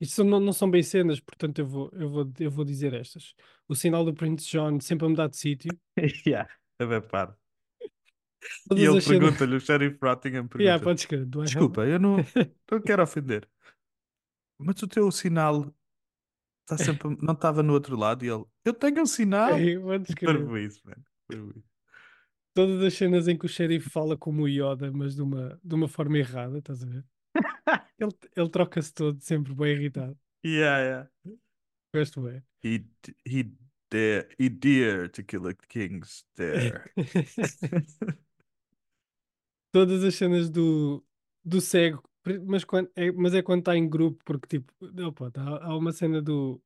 isto 0.00 0.16
são- 0.16 0.24
não, 0.24 0.40
não 0.40 0.52
são 0.52 0.70
bem 0.70 0.82
cenas, 0.82 1.20
portanto 1.20 1.58
eu 1.60 1.66
vou, 1.66 1.90
eu 1.92 2.08
vou, 2.10 2.32
eu 2.40 2.50
vou 2.50 2.64
dizer 2.64 2.92
estas. 2.94 3.34
O 3.68 3.74
sinal 3.74 4.04
do 4.04 4.14
Prince 4.14 4.48
John 4.50 4.80
sempre 4.80 5.06
a 5.06 5.08
mudar 5.08 5.28
de 5.28 5.36
sítio. 5.36 5.78
yeah, 6.26 6.48
a 6.78 6.84
ver, 6.84 7.02
para. 7.08 7.36
E 8.74 8.84
ele 8.84 9.00
pergunta-lhe, 9.00 9.56
o 9.56 9.60
Sheriff 9.60 9.98
Rottingham 10.02 10.48
Yeah, 10.56 10.78
pergunta 10.78 10.84
podes 10.84 11.04
crer. 11.06 11.24
Do 11.26 11.38
I 11.38 11.42
have- 11.42 11.46
Desculpa, 11.46 11.86
eu 11.86 11.98
não, 11.98 12.16
não 12.70 12.80
quero 12.80 13.02
ofender. 13.02 13.48
Mas 14.58 14.82
o 14.82 14.88
teu 14.88 15.10
sinal 15.10 15.74
está 16.62 16.84
sempre, 16.84 17.16
não 17.20 17.34
estava 17.34 17.62
no 17.62 17.72
outro 17.72 17.96
lado 17.96 18.24
e 18.24 18.28
ele, 18.28 18.44
eu 18.64 18.74
tenho 18.74 19.02
um 19.02 19.06
sinal. 19.06 19.58
Ei, 19.58 19.78
podes 19.78 20.14
crer. 20.14 20.26
Parvo 20.36 20.58
isso, 20.58 20.80
mano. 20.84 21.04
Parvo. 21.28 21.64
Todas 22.54 22.82
as 22.84 22.94
cenas 22.94 23.28
em 23.28 23.36
que 23.38 23.46
o 23.46 23.48
xerife 23.48 23.88
fala 23.88 24.16
como 24.16 24.42
o 24.42 24.48
Yoda, 24.48 24.92
mas 24.92 25.14
de 25.16 25.22
uma, 25.22 25.58
de 25.64 25.74
uma 25.74 25.88
forma 25.88 26.18
errada, 26.18 26.58
estás 26.58 26.82
a 26.82 26.86
ver? 26.86 27.04
Ele, 27.98 28.12
ele 28.36 28.48
troca-se 28.50 28.92
todo, 28.92 29.20
sempre 29.22 29.54
bem 29.54 29.72
irritado. 29.76 30.18
Yeah, 30.44 30.82
yeah. 30.82 31.10
Gosto 31.94 32.20
bem. 32.22 32.42
He, 32.64 32.84
he, 33.24 33.44
dare, 33.88 34.28
he 34.40 34.48
dare 34.48 35.08
to 35.10 35.22
kill 35.22 35.46
a 35.46 35.54
king's 35.54 36.24
dare. 36.36 36.90
Todas 39.72 40.04
as 40.04 40.14
cenas 40.14 40.50
do, 40.50 41.02
do 41.44 41.60
cego, 41.60 42.02
mas, 42.46 42.62
quando, 42.64 42.90
é, 42.94 43.10
mas 43.12 43.34
é 43.34 43.42
quando 43.42 43.60
está 43.60 43.76
em 43.76 43.88
grupo, 43.88 44.22
porque 44.24 44.58
tipo, 44.58 44.72
opa, 45.06 45.30
tá- 45.30 45.58
há 45.62 45.76
uma 45.76 45.92
cena 45.92 46.20
do 46.22 46.62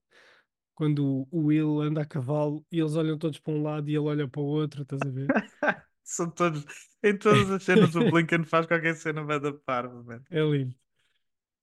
quando 0.74 1.26
o 1.30 1.46
Will 1.46 1.80
anda 1.80 2.02
a 2.02 2.06
cavalo 2.06 2.64
e 2.70 2.78
eles 2.80 2.96
olham 2.96 3.18
todos 3.18 3.38
para 3.38 3.52
um 3.54 3.62
lado 3.62 3.88
e 3.88 3.92
ele 3.92 3.98
olha 4.00 4.28
para 4.28 4.40
o 4.42 4.44
outro, 4.44 4.82
estás 4.82 5.04
a 5.06 5.10
ver? 5.10 5.26
São 6.04 6.30
todos, 6.30 6.64
em 7.02 7.16
todas 7.18 7.50
as 7.50 7.62
cenas 7.62 7.96
o 7.96 8.02
Blinken 8.10 8.44
faz 8.44 8.66
qualquer 8.66 8.94
cena 8.96 9.24
vai 9.24 9.40
da 9.40 9.52
parva, 9.52 10.02
mano. 10.02 10.24
É 10.30 10.40
lindo. 10.40 10.74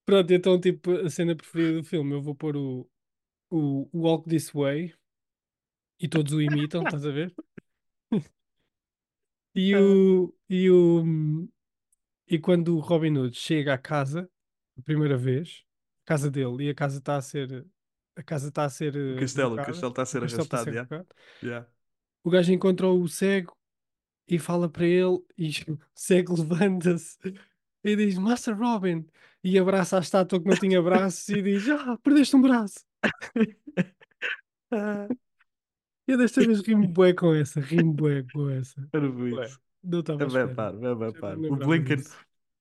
Pronto, 0.06 0.34
então, 0.34 0.60
tipo, 0.60 0.92
a 0.92 1.10
cena 1.10 1.36
preferida 1.36 1.82
do 1.82 1.84
filme, 1.84 2.14
eu 2.14 2.22
vou 2.22 2.36
pôr 2.36 2.58
o, 2.58 2.90
o 3.52 3.90
Walk 3.94 4.30
This 4.30 4.52
Way 4.52 4.94
e 6.00 6.08
todos 6.08 6.34
o 6.34 6.42
imitam, 6.42 6.84
estás 6.84 7.06
a 7.06 7.12
ver? 7.12 7.34
E 9.56 9.76
o, 9.76 10.34
e 10.50 10.70
o 10.70 11.48
e 12.28 12.40
quando 12.40 12.76
o 12.76 12.80
Robin 12.80 13.18
Hood 13.18 13.36
chega 13.38 13.74
à 13.74 13.78
casa 13.78 14.30
a 14.78 14.82
primeira 14.82 15.18
vez, 15.18 15.64
a 16.04 16.08
casa 16.08 16.32
dele, 16.32 16.66
e 16.66 16.70
a 16.70 16.76
casa 16.76 16.98
está 16.98 17.16
a 17.16 17.22
ser 17.22 17.66
a 18.16 18.24
casa 18.24 18.50
está 18.50 18.66
a 18.66 18.70
ser 18.70 18.96
O 18.96 19.18
eh, 19.18 19.20
castelo, 19.20 19.54
o 19.54 19.58
castelo 19.58 19.90
está 19.90 20.02
a 20.02 20.06
ser 20.06 20.24
arrastado, 20.24 20.70
yeah. 20.70 21.06
Yeah. 21.42 21.68
o 22.24 22.30
gajo 22.30 22.52
encontra 22.54 22.88
o 22.88 23.08
cego 23.08 23.56
e 24.28 24.40
fala 24.40 24.70
para 24.70 24.86
ele 24.86 25.20
e 25.38 25.50
o 25.70 25.80
cego 25.96 26.36
levanta-se 26.36 27.18
e 27.84 27.96
diz 27.96 28.18
Master 28.18 28.58
Robin 28.58 29.06
e 29.44 29.60
abraça 29.60 29.98
a 29.98 30.02
estátua 30.02 30.40
que 30.40 30.48
não 30.48 30.56
tinha 30.56 30.82
braços 30.82 31.28
e 31.30 31.42
diz 31.42 31.68
ah, 31.70 31.98
perdeste 32.04 32.36
um 32.36 32.42
braço 32.42 32.80
Ah, 34.76 35.08
eu 36.08 36.18
desta 36.18 36.44
vez 36.44 36.62
rimo 36.62 36.88
bué 36.88 37.14
com 37.14 37.34
essa 37.34 37.60
rimo 37.62 37.94
bué 37.94 38.24
com 38.32 38.50
essa 38.50 38.82
Bué. 39.30 39.46
isso. 39.46 39.60
não 39.84 40.00
estava 40.00 40.24
É 40.24 40.26
à 40.26 40.30
bem 40.30 40.48
par, 40.56 40.74
é 40.76 40.96
bem 40.96 41.14
par. 41.14 41.44
O 41.48 41.58
Blinken, 41.58 41.98
disso. 41.98 42.18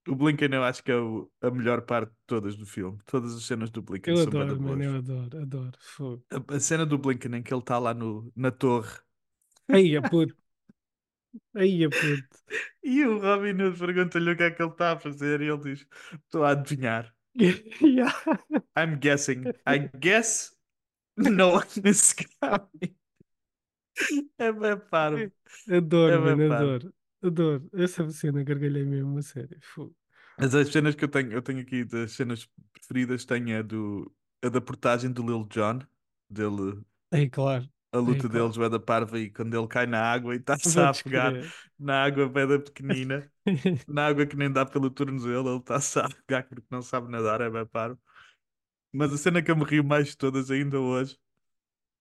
o 0.09 0.15
Blinken 0.17 0.51
eu 0.55 0.65
acho 0.65 0.83
que 0.83 0.91
é 0.93 0.97
o- 0.97 1.31
a 1.43 1.51
melhor 1.51 1.83
parte 1.83 2.11
de 2.13 2.19
todas 2.27 2.57
do 2.57 2.67
filme. 2.67 2.99
Todas 3.07 3.35
as 3.37 3.45
cenas 3.45 3.71
do 3.71 3.83
Blinken 3.83 4.15
eu 4.15 4.17
são 4.17 4.33
bem 4.35 4.43
adoro 4.43 4.61
mano, 4.61 4.83
eu 4.85 4.97
adoro, 4.97 5.39
adoro 5.41 5.79
Fogo. 5.81 6.25
A, 6.31 6.57
a 6.57 6.61
cena 6.61 6.85
do 6.87 6.99
Blinken 6.99 7.37
em 7.37 7.43
que 7.43 7.53
ele 7.55 7.61
está 7.61 7.79
lá 7.79 7.95
no, 7.95 8.33
na 8.37 8.51
torre 8.51 8.91
aí 9.69 9.97
a 9.97 10.03
puto 10.03 10.35
aí 11.55 11.85
a 11.85 11.91
puto 11.91 12.29
e 12.83 13.05
o 13.07 13.19
Robin 13.21 13.61
Hood 13.63 13.79
pergunta-lhe 13.79 14.31
o 14.33 14.37
que 14.37 14.43
é 14.45 14.51
que 14.51 14.63
ele 14.63 14.71
está 14.71 14.93
a 14.93 14.99
fazer 15.01 15.41
e 15.41 15.49
ele 15.49 15.59
diz: 15.59 15.87
Estou 16.25 16.45
a 16.45 16.51
adivinhar. 16.53 17.15
Yeah. 17.81 18.13
I'm 18.77 18.99
guessing. 19.01 19.51
I 19.67 19.79
guess 20.01 20.55
no 21.17 21.51
one 21.55 21.67
is 21.87 22.15
coming. 22.43 22.97
É 24.39 24.53
bem 24.53 24.79
parvo. 24.79 25.33
adoro 25.71 26.17
É 26.17 26.19
bem 26.19 26.39
mano, 26.39 26.45
parvo. 26.47 26.77
adoro 26.77 26.95
adoro 27.23 27.71
essa 27.75 28.09
cena 28.11 28.43
gargalhei 28.45 28.85
mesmo 28.85 29.19
a 29.19 29.23
sério 29.23 29.59
Fogo. 29.63 29.95
Mas 30.39 30.55
as 30.55 30.69
cenas 30.69 30.95
que 30.95 31.05
eu 31.05 31.09
tenho, 31.09 31.33
eu 31.33 31.43
tenho 31.43 31.61
aqui 31.61 31.85
das 31.85 32.13
cenas 32.13 32.49
preferidas, 32.73 33.25
tenho 33.25 33.59
a, 33.59 33.63
do, 33.63 34.15
a 34.43 34.49
da 34.49 34.61
portagem 34.61 35.11
do 35.13 35.23
Lil 35.25 35.47
Jon, 35.51 35.81
dele, 36.29 36.83
Ei, 37.11 37.29
claro 37.31 37.69
a 37.93 37.99
luta 37.99 38.29
Ei, 38.29 38.29
claro. 38.29 38.49
deles, 38.49 38.57
vai 38.57 38.69
da 38.71 38.81
parva, 38.81 39.19
e 39.19 39.31
quando 39.31 39.55
ele 39.57 39.67
cai 39.69 39.87
na 39.87 40.01
água 40.03 40.35
e 40.35 40.39
está-se 40.39 40.79
a 40.81 40.91
Podes 40.91 40.91
afogar 40.91 41.39
crer. 41.43 41.53
na 41.79 42.03
água 42.05 42.29
bem 42.29 42.47
pequenina, 42.61 43.31
na 43.87 44.07
água 44.09 44.27
que 44.27 44.37
nem 44.37 44.53
dá 44.53 44.67
pelo 44.67 44.91
tornozelo, 44.91 45.51
ele 45.51 45.59
está-se 45.61 45.99
a 46.01 46.07
afogar 46.07 46.49
porque 46.49 46.67
não 46.71 46.83
sabe 46.83 47.11
nadar, 47.11 47.41
é 47.41 47.51
bem 47.51 47.67
parvo. 47.67 48.01
Mas 48.93 49.13
a 49.13 49.19
cena 49.19 49.43
que 49.43 49.51
eu 49.51 49.57
me 49.57 49.65
rio 49.65 49.85
mais 49.85 50.09
de 50.11 50.17
todas 50.19 50.51
ainda 50.51 50.81
hoje 50.81 51.19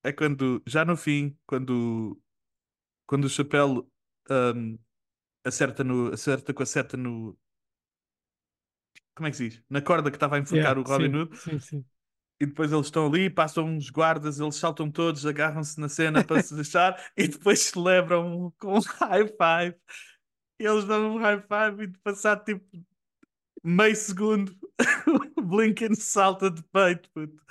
é 0.04 0.12
quando, 0.12 0.62
já 0.66 0.84
no 0.84 0.98
fim, 0.98 1.38
quando, 1.46 2.20
quando 3.06 3.26
o 3.26 3.30
chapéu 3.30 3.88
hum, 4.30 4.78
acerta, 5.46 5.84
no, 5.84 6.14
acerta 6.14 6.54
com 6.54 6.64
a 6.64 6.66
seta 6.66 6.98
no. 6.98 7.38
Como 9.16 9.28
é 9.28 9.32
que 9.32 9.38
se 9.38 9.50
diz? 9.50 9.64
Na 9.70 9.82
corda 9.82 10.10
que 10.10 10.18
estava 10.18 10.36
a 10.36 10.40
enforcar 10.40 10.78
Yeah, 10.78 10.80
o 10.80 10.84
Robin 10.84 11.16
Hood. 11.16 11.38
sim, 11.38 11.60
sim. 11.60 11.86
E 12.40 12.46
depois 12.48 12.72
eles 12.72 12.88
estão 12.88 13.06
ali, 13.06 13.30
passam 13.30 13.66
uns 13.66 13.92
guardas, 13.92 14.40
eles 14.40 14.56
saltam 14.56 14.90
todos, 14.90 15.28
agarram-se 15.28 15.80
na 15.80 15.88
cena 15.88 16.24
para 16.24 16.42
se 16.42 16.56
deixar 16.56 17.00
e 17.16 17.28
depois 17.28 17.60
celebram 17.60 18.52
com 18.58 18.78
um 18.78 18.82
high 18.82 19.28
five. 19.28 19.76
Eles 20.58 20.86
dão 20.86 21.16
um 21.16 21.20
high 21.20 21.40
five 21.42 21.84
e 21.84 21.88
de 21.88 22.00
passar 22.00 22.44
tipo 22.44 22.66
meio 23.64 23.96
segundo 23.96 24.56
o 25.38 25.42
Blinken 25.42 25.94
salta 25.94 26.50
de 26.50 26.64
peito. 26.64 27.10
Puto. 27.14 27.44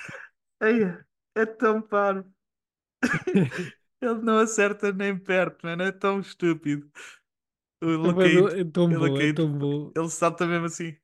Ei, 0.60 0.92
é 1.36 1.46
tão 1.46 1.80
parvo. 1.80 2.28
Ele 4.00 4.14
não 4.22 4.38
acerta 4.38 4.92
nem 4.92 5.16
perto, 5.18 5.64
mano. 5.66 5.82
É 5.82 5.92
tão 5.92 6.20
estúpido. 6.20 6.90
O 7.82 7.86
É 8.02 8.08
Lacaído, 8.08 8.48
é 8.60 8.64
tão 8.64 8.88
ele, 8.90 8.96
bom, 8.96 9.20
é 9.20 9.26
tão 9.26 9.50
bom. 9.58 9.92
ele 9.96 10.10
salta 10.10 10.46
mesmo 10.46 10.66
assim. 10.66 10.96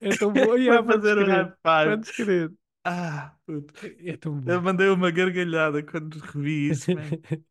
É 0.00 0.14
tão 0.14 0.32
bom. 0.32 0.54
Vai 0.66 0.78
Yeah, 0.78 0.84
podes 0.86 1.10
fazer 1.10 1.18
o 1.18 1.26
high 1.26 1.52
five. 1.62 2.00
Podes 2.00 2.12
crer. 2.12 2.52
Ah, 2.84 3.36
puto. 3.46 3.74
É 3.82 4.10
é 4.10 4.16
tão 4.16 4.40
Eu 4.46 4.60
bom. 4.60 4.62
mandei 4.62 4.88
uma 4.88 5.10
gargalhada 5.10 5.82
quando 5.84 6.18
revi 6.20 6.70
isso, 6.70 6.92
man. 6.94 7.16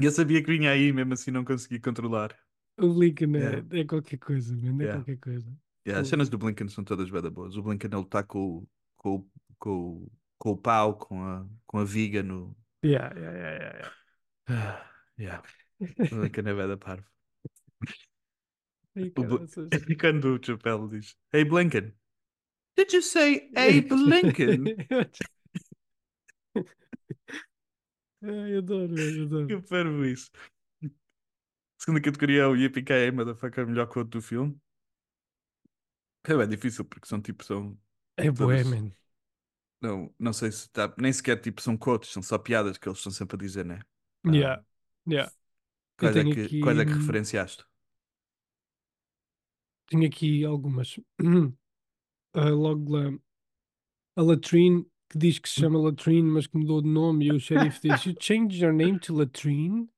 E 0.00 0.04
eu 0.04 0.10
sabia 0.12 0.42
que 0.42 0.50
vinha 0.52 0.70
aí, 0.70 0.92
mesmo 0.92 1.14
assim 1.14 1.30
não 1.30 1.44
consegui 1.46 1.80
controlar. 1.80 2.36
O 2.78 2.86
Lincoln 2.86 3.34
Yeah. 3.36 3.62
é, 3.70 3.80
é 3.80 3.84
qualquer 3.86 4.18
coisa, 4.18 4.54
mano. 4.56 4.82
É 4.82 4.86
Yeah. 4.86 4.88
qualquer 4.88 5.18
coisa. 5.18 5.50
Yeah, 5.86 6.00
as 6.00 6.08
cenas 6.08 6.28
do 6.30 6.38
Blinken 6.38 6.68
são 6.68 6.84
todas 6.84 7.10
bem 7.10 7.22
boas. 7.30 7.56
O 7.56 7.62
Blinken 7.62 7.90
ele 7.92 8.02
está 8.02 8.22
com, 8.24 8.58
o- 8.58 8.68
com, 8.96 9.16
o- 9.16 9.30
com, 9.58 9.70
o- 10.04 10.12
com 10.42 10.50
o 10.50 10.56
pau, 10.56 10.96
com 10.96 11.22
a, 11.22 11.46
com 11.64 11.78
a 11.78 11.84
viga 11.84 12.20
no. 12.20 12.56
Yeah, 12.84 13.16
yeah, 13.16 13.38
yeah, 13.38 13.56
yeah, 13.62 13.78
yeah. 13.78 13.94
Ah, 14.48 14.90
yeah. 15.16 15.42
É 15.80 16.66
bem 16.66 16.78
parvo. 16.78 17.06
E 18.94 19.10
quando 19.96 20.34
o 20.34 20.44
Chapéu 20.44 20.86
diz: 20.86 21.16
Hey 21.32 21.46
Blinken, 21.46 21.94
did 22.76 22.92
you 22.92 23.00
say 23.00 23.50
Hey 23.56 23.80
Blinken? 23.88 24.64
Ai, 28.22 28.56
adoro, 28.58 28.92
mano, 28.92 29.22
adoro. 29.22 29.46
Que 29.46 29.56
parvo 29.66 30.04
isso. 30.04 30.30
Segunda 31.78 32.02
categoria 32.02 32.42
é 32.42 32.46
o 32.46 32.54
Yippee 32.54 33.10
Motherfucker, 33.12 33.66
melhor 33.66 33.86
quote 33.86 34.10
do 34.10 34.20
filme. 34.20 34.60
É 36.24 36.36
bem 36.36 36.48
difícil 36.48 36.84
porque 36.84 37.08
são 37.08 37.18
tipo, 37.22 37.42
são. 37.44 37.78
É 38.18 38.30
bué, 38.30 38.62
todas- 38.62 38.66
man. 38.66 38.92
Não, 39.82 40.14
não 40.18 40.32
sei 40.32 40.52
se 40.52 40.70
tá, 40.70 40.92
nem 40.96 41.12
sequer 41.12 41.40
tipo 41.40 41.60
são 41.60 41.76
quotes, 41.76 42.10
são 42.10 42.22
só 42.22 42.38
piadas 42.38 42.78
que 42.78 42.88
eles 42.88 42.98
estão 42.98 43.12
sempre 43.12 43.36
a 43.36 43.38
dizer, 43.38 43.64
né? 43.64 43.80
Ah, 44.24 44.30
Yeah, 44.30 44.62
yeah. 45.08 45.32
Quais 45.98 46.16
é, 46.16 46.24
que, 46.24 46.40
aqui, 46.42 46.60
quais 46.60 46.78
é 46.78 46.84
que 46.84 46.92
referenciaste? 46.92 47.64
tenho 49.92 50.06
aqui 50.06 50.44
algumas. 50.44 50.98
Ah, 52.34 52.48
logo 52.48 52.96
lá, 52.96 53.12
a 54.16 54.22
Latrine, 54.22 54.86
que 55.10 55.18
diz 55.18 55.38
que 55.38 55.48
se 55.48 55.60
chama 55.60 55.78
Latrine, 55.78 56.30
mas 56.30 56.46
que 56.46 56.56
mudou 56.56 56.80
de 56.80 56.88
nome, 56.88 57.26
e 57.26 57.32
o 57.32 57.38
xerife 57.38 57.80
diz: 57.82 58.06
You 58.06 58.14
changed 58.18 58.62
your 58.62 58.72
name 58.72 58.98
to 59.00 59.14
Latrine? 59.14 59.88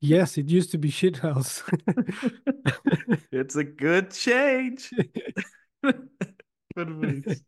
Yes, 0.00 0.38
it 0.38 0.50
used 0.50 0.70
to 0.70 0.78
be 0.78 0.90
shithouse. 0.90 1.62
It's 3.32 3.56
a 3.56 3.64
good 3.64 4.12
change. 4.12 4.90
Parabéns. 6.74 7.44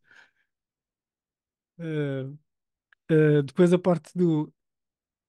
Eh, 1.78 2.26
eh, 3.10 3.42
depois 3.42 3.72
a 3.72 3.78
parte 3.78 4.16
do 4.16 4.52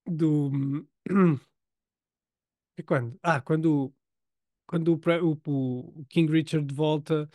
do 0.06 0.50
é 2.76 2.82
quando? 2.82 3.18
Ah, 3.22 3.40
quando 3.40 3.92
quando 4.66 4.94
o, 4.94 5.32
o- 5.46 6.00
o 6.00 6.04
King 6.08 6.30
Richard 6.30 6.72
volta 6.74 7.28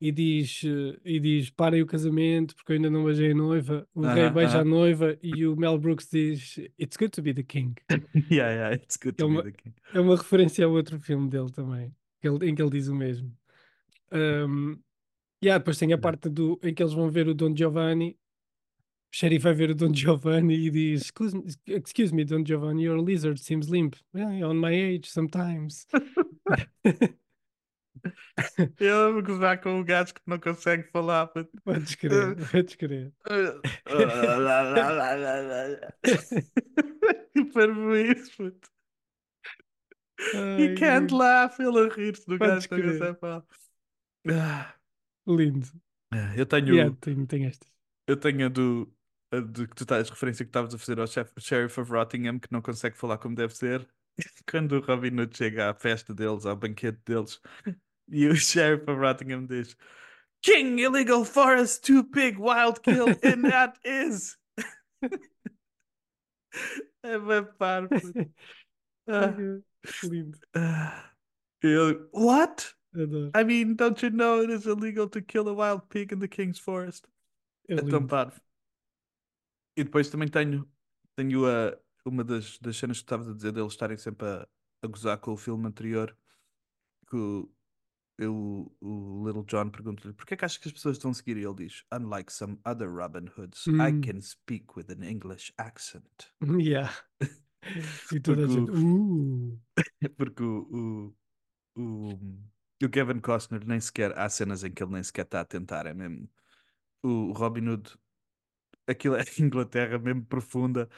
e 0.00 0.10
diz 0.10 0.62
eh, 0.64 0.98
e 1.04 1.20
diz 1.20 1.50
parem 1.50 1.82
o 1.82 1.86
casamento 1.86 2.54
porque 2.56 2.72
eu 2.72 2.76
ainda 2.76 2.90
não 2.90 3.04
beijei 3.04 3.32
a 3.32 3.34
noiva. 3.34 3.88
O 3.94 4.02
rei 4.02 4.30
beija 4.30 4.60
a 4.60 4.64
noiva 4.64 5.16
e 5.22 5.46
o 5.46 5.56
Mel 5.56 5.78
Brooks 5.78 6.08
diz 6.10 6.58
It's 6.78 6.96
good 6.96 7.10
to 7.10 7.22
be 7.22 7.32
the 7.34 7.42
king. 7.42 7.74
Yeah, 8.30 8.52
yeah, 8.52 8.74
it's 8.74 8.96
good 8.96 9.14
É 9.18 9.22
to 9.22 9.26
uma- 9.26 9.42
be 9.42 9.52
the 9.52 9.62
king. 9.62 9.74
É 9.94 10.00
uma 10.00 10.16
referência 10.16 10.64
a 10.64 10.68
outro 10.68 10.98
filme 11.00 11.28
dele 11.28 11.50
também, 11.50 11.94
que 12.20 12.28
ele- 12.28 12.48
em 12.50 12.54
que 12.54 12.62
ele 12.62 12.70
diz 12.70 12.88
o 12.88 12.94
mesmo. 12.94 13.36
Um, 14.12 14.78
yeah, 15.42 15.58
depois 15.58 15.78
tem 15.78 15.92
a 15.92 15.98
parte 15.98 16.28
do, 16.28 16.58
em 16.62 16.74
que 16.74 16.82
eles 16.82 16.92
vão 16.94 17.10
ver 17.10 17.28
o 17.28 17.34
Don 17.34 17.54
Giovanni. 17.56 18.18
O 19.12 19.16
xerife 19.16 19.42
vai 19.42 19.54
ver 19.54 19.70
o 19.70 19.74
Don 19.74 19.92
Giovanni 19.92 20.54
e 20.66 20.70
diz: 20.70 21.02
Excuse 21.02 21.36
me, 21.36 21.44
excuse 21.66 22.14
me 22.14 22.24
Don 22.24 22.44
Giovanni, 22.46 22.84
your 22.84 23.02
lizard 23.04 23.40
seems 23.40 23.66
limp. 23.68 23.96
"Well, 24.14 24.44
on 24.44 24.54
my 24.54 24.72
age, 24.72 25.10
sometimes. 25.10 25.86
Eu 28.78 29.08
amo 29.08 29.22
gozar 29.22 29.60
com 29.60 29.80
o 29.80 29.84
gajo 29.84 30.14
que 30.14 30.20
não 30.26 30.38
consegue 30.38 30.84
falar. 30.90 31.26
puto. 31.26 31.50
Podes 31.64 31.94
crer, 31.96 32.36
podes 32.50 32.74
crer. 32.76 33.12
Que 37.32 37.44
parvoíce, 37.52 38.30
puto. 38.36 38.68
Ai, 40.34 40.62
He 40.62 40.74
can't 40.76 41.12
lindo, 41.12 41.16
laugh, 41.16 41.58
ele 41.60 41.78
a 41.78 41.88
rir-se 41.94 42.26
do 42.26 42.38
Podes 42.38 42.66
gajo 42.66 42.68
que 42.68 42.74
não 42.76 42.82
crer. 42.82 42.98
consegue 42.98 43.18
falar. 43.20 43.44
Ah, 44.28 44.74
lindo. 45.26 45.66
Eu 46.36 46.46
tenho, 46.46 46.74
Yeah, 46.74 46.96
tem, 47.00 47.26
tem 47.26 47.46
estas. 47.46 47.70
eu 48.06 48.16
tenho 48.16 48.46
a 48.46 48.48
do, 48.48 48.92
de 49.32 49.66
que 49.68 49.74
tu 49.74 49.84
estás, 49.84 50.10
referência 50.10 50.44
que 50.44 50.48
estavas 50.48 50.74
a 50.74 50.78
fazer 50.78 50.98
ao 50.98 51.06
chef, 51.06 51.30
Sheriff 51.38 51.80
of 51.80 51.90
Rottingham, 51.92 52.38
que 52.38 52.50
não 52.50 52.60
consegue 52.60 52.96
falar 52.96 53.18
como 53.18 53.34
deve 53.34 53.54
ser. 53.54 53.86
Quando 54.50 54.72
o 54.72 54.80
Robin 54.80 55.20
Hood 55.20 55.36
chega 55.36 55.70
à 55.70 55.74
festa 55.74 56.12
deles, 56.14 56.44
ao 56.46 56.56
banquete 56.56 56.98
deles, 57.06 57.40
e 58.08 58.26
o 58.26 58.34
Sheriff 58.36 58.90
of 58.90 59.00
Rottingham 59.00 59.46
diz: 59.46 59.76
King 60.42 60.80
illegal 60.82 61.24
forest, 61.24 61.84
too 61.84 62.02
big 62.02 62.38
wild 62.38 62.80
kill, 62.82 63.08
and 63.22 63.42
that 63.48 63.78
is. 63.84 64.36
É 67.02 67.18
bem 67.18 67.44
parvo. 67.56 67.88
Ah, 69.06 69.32
lindo. 70.04 70.38
ah. 70.54 71.10
Ele, 71.62 72.08
What? 72.12 72.74
Adoro. 72.94 73.30
I 73.34 73.44
mean, 73.44 73.76
don't 73.76 74.02
you 74.02 74.10
know 74.10 74.42
it 74.42 74.50
is 74.50 74.66
illegal 74.66 75.08
to 75.10 75.22
kill 75.22 75.48
a 75.48 75.54
wild 75.54 75.88
pig 75.88 76.12
in 76.12 76.18
the 76.18 76.28
King's 76.28 76.58
Forest? 76.58 77.06
É 77.68 77.74
É 77.74 77.82
tão 77.82 78.06
parvo. 78.06 78.40
E 79.80 79.84
depois 79.84 80.10
também 80.10 80.28
tenho, 80.28 80.70
tenho 81.16 81.46
a, 81.46 81.78
uma 82.04 82.22
das, 82.24 82.58
das 82.58 82.76
cenas 82.76 82.98
que 82.98 83.04
estavas 83.04 83.28
a 83.28 83.34
dizer 83.34 83.52
deles 83.52 83.72
estarem 83.72 83.96
sempre 83.96 84.26
a, 84.26 84.48
a 84.82 84.86
gozar 84.86 85.18
com 85.18 85.32
o 85.32 85.36
filme 85.36 85.66
anterior. 85.66 86.16
Que 87.08 87.16
o, 87.16 87.52
eu, 88.18 88.76
o 88.80 89.26
Little 89.26 89.44
John 89.44 89.70
pergunta-lhe 89.70 90.14
porquê 90.14 90.36
que 90.36 90.44
achas 90.44 90.58
que 90.58 90.68
as 90.68 90.72
pessoas 90.74 90.96
estão 90.96 91.10
a 91.10 91.14
seguir? 91.14 91.36
E 91.36 91.44
ele 91.44 91.54
diz: 91.54 91.84
Unlike 91.92 92.32
some 92.32 92.58
other 92.66 92.88
Robin 92.90 93.26
Hoods, 93.36 93.66
I 93.66 93.90
Hum. 93.90 94.00
can 94.02 94.20
speak 94.20 94.76
with 94.76 94.90
an 94.90 95.02
English 95.02 95.52
accent. 95.58 96.32
Yeah. 96.60 96.92
E 98.12 98.20
toda 98.20 98.44
a 98.44 98.48
Porque 98.48 98.60
o- 98.60 98.66
gente. 98.66 98.70
Uh, 98.72 99.60
Porque 100.16 100.42
o, 100.42 101.14
o, 101.76 101.82
o, 101.82 102.18
o 102.84 102.88
Kevin 102.90 103.20
Costner 103.20 103.66
nem 103.66 103.80
sequer 103.80 104.18
há 104.18 104.28
cenas 104.28 104.64
em 104.64 104.72
que 104.72 104.82
ele 104.82 104.92
nem 104.92 105.02
sequer 105.02 105.24
está 105.26 105.40
a 105.40 105.44
tentar, 105.44 105.86
é 105.86 105.94
mesmo. 105.94 106.28
O 107.02 107.32
Robin 107.32 107.68
Hood, 107.68 107.96
aquilo 108.86 109.16
é 109.16 109.22
Inglaterra 109.38 109.98
mesmo 109.98 110.24
profunda 110.24 110.88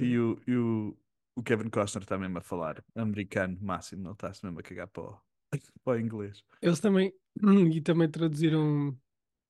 e 0.00 0.18
o, 0.18 0.40
e 0.46 0.56
o, 0.56 0.98
o 1.36 1.42
Kevin 1.42 1.70
Costner 1.70 2.02
está 2.02 2.18
mesmo 2.18 2.38
a 2.38 2.40
falar 2.40 2.84
americano 2.94 3.58
máximo, 3.60 4.06
ele 4.06 4.12
está-se 4.12 4.44
mesmo 4.44 4.60
a 4.60 4.62
cagar 4.62 4.88
para 4.88 5.02
o, 5.02 5.20
para 5.84 5.96
o 5.96 6.00
inglês. 6.00 6.42
Eles 6.60 6.80
também, 6.80 7.12
e 7.72 7.80
também 7.80 8.10
traduziram 8.10 8.96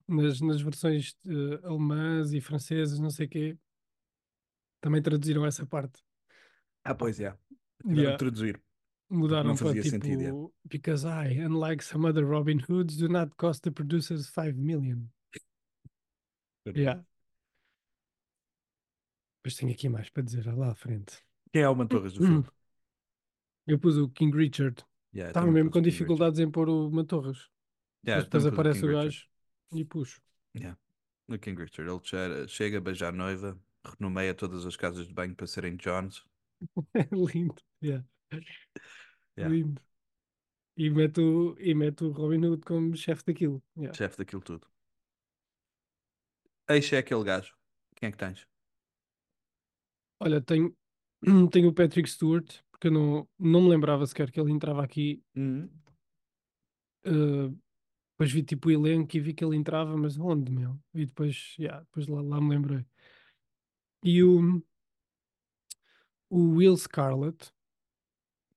nas, 0.06 0.40
nas 0.40 0.60
versões 0.60 1.16
eh, 1.26 1.66
alemãs 1.66 2.32
e 2.32 2.40
francesas, 2.40 2.98
não 2.98 3.10
sei 3.10 3.26
o 3.26 3.28
quê, 3.28 3.58
também 4.80 5.02
traduziram 5.02 5.46
essa 5.46 5.66
parte. 5.66 6.02
Ah, 6.84 6.94
pois 6.94 7.18
é. 7.20 7.36
Tiveram 7.80 8.02
Yeah. 8.02 8.18
traduzir. 8.18 8.62
Mudaram 9.10 9.50
não 9.50 9.56
para 9.56 9.66
fazia 9.66 9.82
tipo, 9.82 9.94
sentido, 9.94 10.20
yeah. 10.20 10.48
because 10.64 11.06
I, 11.06 11.40
unlike 11.44 11.84
some 11.84 12.06
other 12.06 12.26
Robin 12.26 12.58
Hoods, 12.68 12.96
do 12.96 13.08
not 13.08 13.34
cost 13.36 13.62
the 13.62 13.70
producers 13.70 14.28
5 14.28 14.56
million. 14.56 15.08
Yeah. 16.66 17.04
Depois 19.44 19.57
tenho 19.57 19.72
aqui 19.72 19.90
mais 19.90 20.09
para 20.09 20.22
dizer, 20.22 20.46
lá 20.57 20.70
à 20.70 20.74
frente. 20.74 21.22
Quem 21.52 21.61
é 21.61 21.68
o 21.68 21.76
Mantorras 21.76 22.14
do 22.14 22.24
filme? 22.24 22.46
Eu 23.66 23.78
pus 23.78 23.98
o 23.98 24.09
King 24.09 24.35
Richard. 24.35 24.83
Yeah, 25.14 25.28
Estava 25.28 25.52
mesmo 25.52 25.70
com 25.70 25.80
o 25.80 25.83
dificuldades 25.83 26.40
em 26.40 26.50
pôr 26.50 26.70
o 26.70 26.90
Mantorras. 26.90 27.50
Yeah, 28.07 28.22
Mas 28.22 28.24
depois 28.24 28.46
aparece 28.46 28.83
o 28.83 28.88
Richard. 28.88 29.04
gajo 29.04 29.28
e 29.74 29.85
puxo. 29.85 30.22
O 31.28 31.38
King 31.38 31.62
Richard, 31.62 31.90
ele 31.90 32.00
chega, 32.02 32.48
chega 32.48 32.78
a 32.78 32.80
beijar 32.80 33.09
a 33.09 33.12
noiva, 33.12 33.59
renomeia 33.98 34.35
todas 34.35 34.64
as 34.64 34.76
casas 34.76 35.07
de 35.07 35.12
banho 35.12 35.35
para 35.35 35.46
serem 35.46 35.76
Johns. 35.76 36.24
Lindo. 37.12 37.62
Yeah. 37.83 38.07
Yeah. 39.37 39.54
Lindo. 39.54 39.83
E 40.74 40.88
mete, 40.88 41.20
o, 41.20 41.54
e 41.59 41.74
mete 41.74 42.02
o 42.02 42.11
Robin 42.12 42.46
Hood 42.46 42.64
como 42.64 42.96
chefe 42.96 43.24
daquilo. 43.26 43.62
Yeah. 43.76 43.94
chefe 43.94 44.16
daquilo 44.16 44.40
tudo. 44.40 44.66
Eixe 46.66 46.96
é 46.96 47.00
aquele 47.00 47.24
gajo. 47.24 47.54
Quem 47.94 48.09
é 48.09 48.12
que 48.12 48.16
tens? 48.18 48.46
Olha, 50.20 50.40
tenho, 50.40 50.74
tenho 51.50 51.68
o 51.68 51.74
Patrick 51.74 52.09
Stewart, 52.09 52.61
porque 52.70 52.88
eu 52.88 52.92
não, 52.92 53.29
não 53.38 53.62
me 53.62 53.68
lembrava 53.70 54.07
sequer 54.07 54.31
que 54.31 54.40
ele 54.40 54.53
entrava 54.53 54.83
aqui. 54.83 55.22
Hum. 55.37 55.68
Uh, 57.07 57.57
depois 58.12 58.31
vi 58.33 58.42
tipo 58.42 58.68
o 58.68 58.72
elenco 58.72 59.16
e 59.16 59.20
vi 59.20 59.35
que 59.35 59.44
ele 59.44 59.57
entrava, 59.57 59.96
mas 59.96 60.16
onde, 60.18 60.50
meu? 60.50 60.79
E 60.94 61.05
depois, 61.05 61.55
yeah, 61.59 61.81
depois 61.81 62.07
lá, 62.07 62.22
lá 62.22 62.40
me 62.40 62.50
lembrei. 62.50 62.87
E 64.05 64.22
o, 64.22 64.62
o 66.31 66.57
Will 66.57 66.77
Scarlett, 66.77 67.53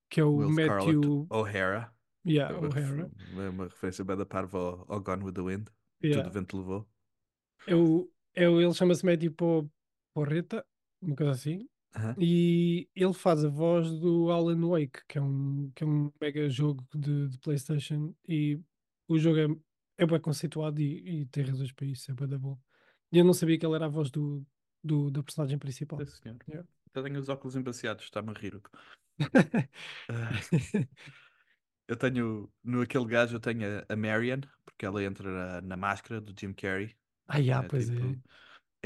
que 0.10 0.20
é 0.20 0.24
o 0.24 0.36
Will 0.36 0.52
Scarlett 0.54 0.96
Matthew 0.96 1.28
O'Hara. 1.30 1.94
yeah, 2.26 2.54
É 2.56 2.58
uma 2.60 2.68
O'Hara. 2.68 3.12
É 3.38 3.50
uma 3.50 3.64
referência 3.66 4.06
bem 4.06 4.16
da 4.16 4.26
parva 4.26 4.58
ao, 4.60 4.86
ao 4.94 5.02
Gone 5.02 5.24
with 5.24 5.34
the 5.34 5.42
Wind. 5.42 5.68
Yeah. 6.04 6.24
Tudo 6.24 6.34
vento 6.34 6.58
levou. 6.58 6.88
É 7.66 7.76
o, 7.76 8.10
é 8.36 8.48
o, 8.48 8.62
ele 8.62 8.74
chama-se 8.74 9.04
Matthew 9.06 9.34
Po- 9.34 9.70
Porreta, 10.14 10.66
uma 11.02 11.16
coisa 11.16 11.32
assim. 11.32 11.68
Aham. 11.96 12.18
E 12.20 12.90
ele 12.96 13.14
faz 13.14 13.46
a 13.46 13.50
voz 13.50 13.92
do 14.00 14.32
Alan 14.32 14.68
Wake, 14.70 15.02
que 15.08 15.18
é 15.18 15.22
um, 15.22 15.72
que 15.76 15.84
é 15.84 15.88
um 15.88 16.12
mega 16.20 16.50
jogo 16.50 16.86
de, 16.94 17.30
de 17.30 17.38
PlayStation. 17.40 18.16
E 18.28 18.60
o 19.08 19.20
jogo 19.20 19.38
é, 19.40 20.04
é 20.04 20.06
bem 20.06 20.20
conceituado 20.20 20.82
e, 20.82 21.22
e 21.22 21.26
tem 21.28 21.44
razões 21.46 21.72
para 21.72 21.86
isso, 21.86 22.12
é 22.12 22.14
bem 22.14 22.28
da 22.28 22.38
bom. 22.38 22.58
E 23.12 23.18
eu 23.20 23.26
não 23.26 23.34
sabia 23.34 23.58
que 23.58 23.66
ele 23.66 23.76
era 23.76 23.86
a 23.86 23.90
voz 23.90 24.10
do, 24.12 24.46
do, 24.84 25.12
da 25.12 25.24
personagem 25.24 25.58
principal. 25.58 26.00
Sim, 26.00 26.06
senhor. 26.08 26.38
Yeah. 26.50 26.68
Eu 26.94 27.04
tenho 27.04 27.20
os 27.20 27.30
óculos 27.30 27.56
embaciados, 27.56 28.06
está-me 28.06 28.32
a 28.32 28.34
rir. 28.34 28.60
Ah, 30.10 30.32
eu 31.88 31.96
tenho, 31.96 32.52
no 32.64 32.82
aquele 32.82 33.06
gajo, 33.06 33.36
eu 33.36 33.40
tenho 33.40 33.80
a, 33.80 33.94
a 33.94 33.96
Marion, 33.96 34.42
porque 34.66 34.86
ela 34.86 35.04
entra 35.04 35.30
na, 35.30 35.62
na 35.62 35.78
máscara 35.78 36.20
do 36.22 36.34
Jim 36.40 36.54
Carrey. 36.54 36.96
ah, 37.28 37.38
yeah, 37.40 37.62
É 37.62 37.68
pois 37.68 37.90
tipo, 37.90 37.92
é. 37.92 38.20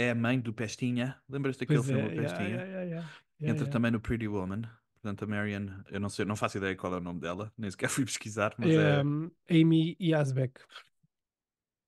É 0.02 0.12
a 0.12 0.16
mãe 0.16 0.40
do 0.40 0.54
Pestinha. 0.54 1.22
Lembras-te 1.30 1.62
daquele 1.66 1.84
Pois 1.84 1.84
filme, 1.84 2.06
é, 2.06 2.08
o 2.08 2.12
yeah, 2.14 2.14
Pestinha? 2.14 2.66
yeah, 2.66 2.84
yeah, 2.84 2.84
yeah. 2.84 3.08
Entra 3.46 3.68
também 3.68 3.92
no 3.92 4.02
Pretty 4.02 4.28
Woman. 4.28 4.64
Portanto, 4.96 5.24
a 5.26 5.28
Marion, 5.28 5.68
eu 5.90 6.00
não 6.00 6.10
sei, 6.10 6.26
não 6.26 6.36
faço 6.36 6.58
ideia 6.58 6.76
qual 6.76 6.94
é 6.96 6.98
o 6.98 7.02
nome 7.02 7.20
dela, 7.22 7.54
nem 7.58 7.72
sequer 7.72 7.90
fui 7.90 8.06
pesquisar, 8.06 8.56
mas 8.58 8.78
É, 8.78 8.78
é. 8.78 9.08
Amy 9.50 9.96
Yazbek. 10.00 10.60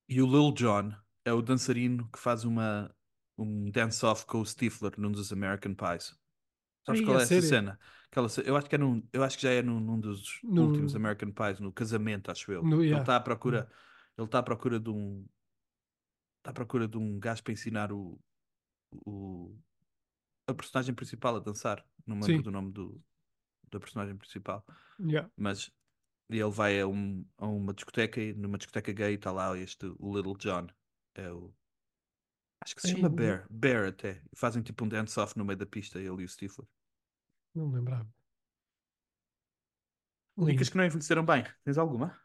E 0.08 0.22
o 0.22 0.28
Lil 0.28 0.52
Jon 0.54 0.94
é 1.26 1.34
o 1.34 1.42
dançarino 1.42 2.10
que 2.12 2.20
faz 2.20 2.44
uma, 2.44 2.94
um 3.38 3.70
dance-off 3.72 4.26
com 4.26 4.40
o 4.42 4.46
Stifler 4.46 4.94
num 4.98 5.12
dos 5.12 5.32
American 5.32 5.74
Pies. 5.76 6.16
Sabes 6.86 7.02
Ai, 7.02 7.02
qual 7.02 7.20
é 7.20 7.24
essa 7.24 7.42
sério? 7.42 7.44
cena? 7.44 7.80
Aquela 8.12 8.28
eu, 8.46 8.58
acho 8.58 8.70
que 8.70 8.76
é 8.76 8.78
num, 8.78 9.08
eu 9.14 9.24
acho 9.24 9.38
que 9.38 9.44
já 9.44 9.52
é 9.52 9.62
num, 9.64 9.80
num 9.80 10.00
dos 10.00 10.44
No- 10.44 10.58
últimos 10.58 10.96
American 10.96 11.32
Pies, 11.32 11.60
no 11.60 11.72
casamento, 11.74 12.32
acho 12.32 12.52
eu. 12.52 12.62
No- 12.62 12.82
Ele 12.92 13.00
yeah. 13.00 13.02
está 13.02 13.18
à 13.18 13.22
procura, 13.22 13.70
ele 14.18 14.26
está 14.28 14.40
à 14.40 14.44
procura 14.44 14.80
de 14.80 14.90
um 14.90 15.26
está 16.44 16.52
à 16.52 16.54
procura 16.54 16.88
de 16.88 16.98
um 16.98 17.18
gajo 17.20 17.42
para 17.42 17.54
ensinar 17.54 17.92
o, 17.94 18.20
o 18.92 19.58
a 20.46 20.54
personagem 20.54 20.94
principal 20.94 21.38
a 21.38 21.40
dançar. 21.40 21.84
Não 22.06 22.18
me 22.18 22.28
lembro 22.28 22.44
do 22.44 22.52
nome 22.52 22.72
do, 22.74 23.02
da 23.72 23.80
personagem 23.80 24.18
principal. 24.18 24.66
Yeah. 25.00 25.32
Mas 25.38 25.72
ele 26.30 26.52
vai 26.52 26.82
a, 26.82 26.88
um, 26.88 27.26
a 27.38 27.48
uma 27.48 27.74
discoteca 27.74 28.20
e 28.20 28.34
numa 28.34 28.58
discoteca 28.58 28.92
gay 28.92 29.16
está 29.16 29.32
lá 29.32 29.58
este, 29.58 29.86
o 29.98 30.16
Little 30.16 30.36
John. 30.38 30.68
É 31.16 31.32
o. 31.32 31.56
Acho 32.62 32.76
que 32.76 32.82
se 32.82 32.92
chama 32.94 33.08
o- 33.08 33.12
Bear. 33.12 33.48
Bear 33.50 33.88
até. 33.88 34.22
Fazem 34.36 34.62
tipo 34.62 34.84
um 34.84 34.90
dance-off 34.90 35.38
no 35.38 35.46
meio 35.46 35.58
da 35.58 35.66
pista, 35.66 35.98
ele 35.98 36.24
e 36.24 36.26
o 36.26 36.30
Stifler. 36.30 36.68
Não 37.56 37.72
lembrava. 37.72 38.10
Lindo. 40.38 40.70
que 40.70 40.76
não 40.78 40.84
envelheceram 40.84 41.26
bem. 41.26 41.46
Tens 41.64 41.78
alguma? 41.78 42.20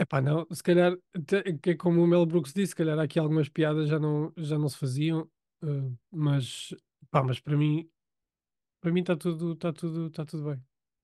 Epá, 0.00 0.20
não, 0.20 0.46
se 0.50 0.62
calhar, 0.62 0.96
te- 1.26 1.58
que 1.58 1.70
é 1.70 1.74
como 1.76 2.02
o 2.02 2.06
Mel 2.06 2.24
Brooks 2.24 2.54
disse, 2.54 2.70
se 2.70 2.76
calhar 2.76 2.98
aqui 2.98 3.18
algumas 3.18 3.48
piadas 3.50 3.86
já 3.88 3.98
não, 3.98 4.32
já 4.36 4.58
não 4.58 4.68
se 4.68 4.78
faziam, 4.78 5.30
eh, 5.62 5.90
mas, 6.10 6.74
pá, 7.10 7.22
mas 7.22 7.38
para 7.38 7.54
mim, 7.56 7.86
para 8.80 8.90
mim 8.92 9.00
está 9.00 9.14
tudo, 9.14 9.54
tá 9.56 9.72
tudo, 9.72 10.08
tá 10.10 10.24
tudo 10.24 10.44
bem. 10.50 10.62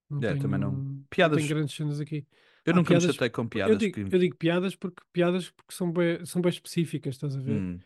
Não 0.09 0.19
É, 0.21 0.29
tenho, 0.29 0.41
também 0.41 0.59
não. 0.59 1.05
Piadas. 1.11 1.37
tenho 1.37 1.49
grandes 1.49 1.75
cenas 1.75 2.01
aqui. 2.01 2.27
Eu 2.65 2.73
Há 2.73 2.77
nunca 2.77 2.95
me 2.95 2.99
piadas- 3.01 3.15
chatei 3.17 3.29
com 3.29 3.43
Eu 3.43 3.49
piadas 3.49 3.79
digo, 3.79 3.95
que. 4.09 4.17
eu 4.17 4.19
digo 4.19 4.37
piadas 4.37 4.75
porque 4.75 5.03
piadas 5.13 5.51
porque 5.51 5.75
são 5.75 5.93
bem, 5.93 6.25
são 6.25 6.41
bem 6.41 6.51
específicas, 6.51 7.17
estás 7.17 7.37
a 7.37 7.41
ver? 7.41 7.61
Hum, 7.61 7.79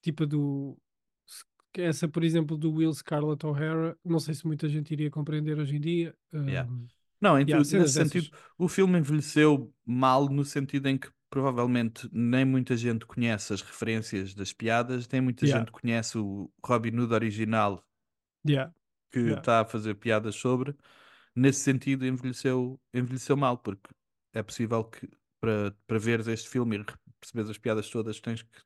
Tipo 0.00 0.22
a 0.22 0.26
do 0.26 0.78
se- 1.26 1.44
essa, 1.82 2.08
por 2.08 2.24
exemplo, 2.24 2.56
do 2.56 2.72
Will 2.72 2.94
Scarlett 2.94 3.44
O'Hara, 3.44 3.98
não 4.04 4.18
sei 4.20 4.32
se 4.34 4.46
muita 4.46 4.68
gente 4.68 4.90
iria 4.92 5.10
compreender 5.10 5.58
hoje 5.58 5.76
em 5.76 5.80
dia. 5.80 6.16
Yeah. 6.32 6.70
Um, 6.70 6.86
Não, 7.26 7.38
Yeah, 7.40 7.58
nesse 7.58 7.88
sentido, 7.92 8.36
o 8.56 8.68
filme 8.68 8.98
envelheceu 8.98 9.74
mal 9.84 10.28
no 10.28 10.44
sentido 10.44 10.88
em 10.88 10.96
que 10.96 11.08
provavelmente 11.28 12.08
nem 12.12 12.44
muita 12.44 12.76
gente 12.76 13.04
conhece 13.04 13.52
as 13.52 13.60
referências 13.60 14.32
das 14.34 14.52
piadas, 14.52 15.08
nem 15.08 15.20
muita 15.20 15.44
Yeah. 15.44 15.60
gente 15.60 15.72
conhece 15.72 16.16
o 16.18 16.50
Robin 16.64 16.96
Hood 16.98 17.12
original 17.12 17.84
yeah, 18.48 18.70
que 19.10 19.18
está 19.18 19.60
a 19.60 19.64
fazer 19.64 19.94
piadas 19.96 20.36
sobre. 20.36 20.74
Nesse 21.34 21.60
sentido, 21.60 22.06
envelheceu, 22.06 22.80
envelheceu 22.94 23.36
mal, 23.36 23.58
porque 23.58 23.90
é 24.32 24.42
possível 24.42 24.84
que 24.84 25.08
para, 25.40 25.76
para 25.86 25.98
veres 25.98 26.28
este 26.28 26.48
filme 26.48 26.78
e 26.78 26.84
perceberes 27.20 27.50
as 27.50 27.58
piadas 27.58 27.90
todas, 27.90 28.20
tens 28.20 28.42
que, 28.42 28.58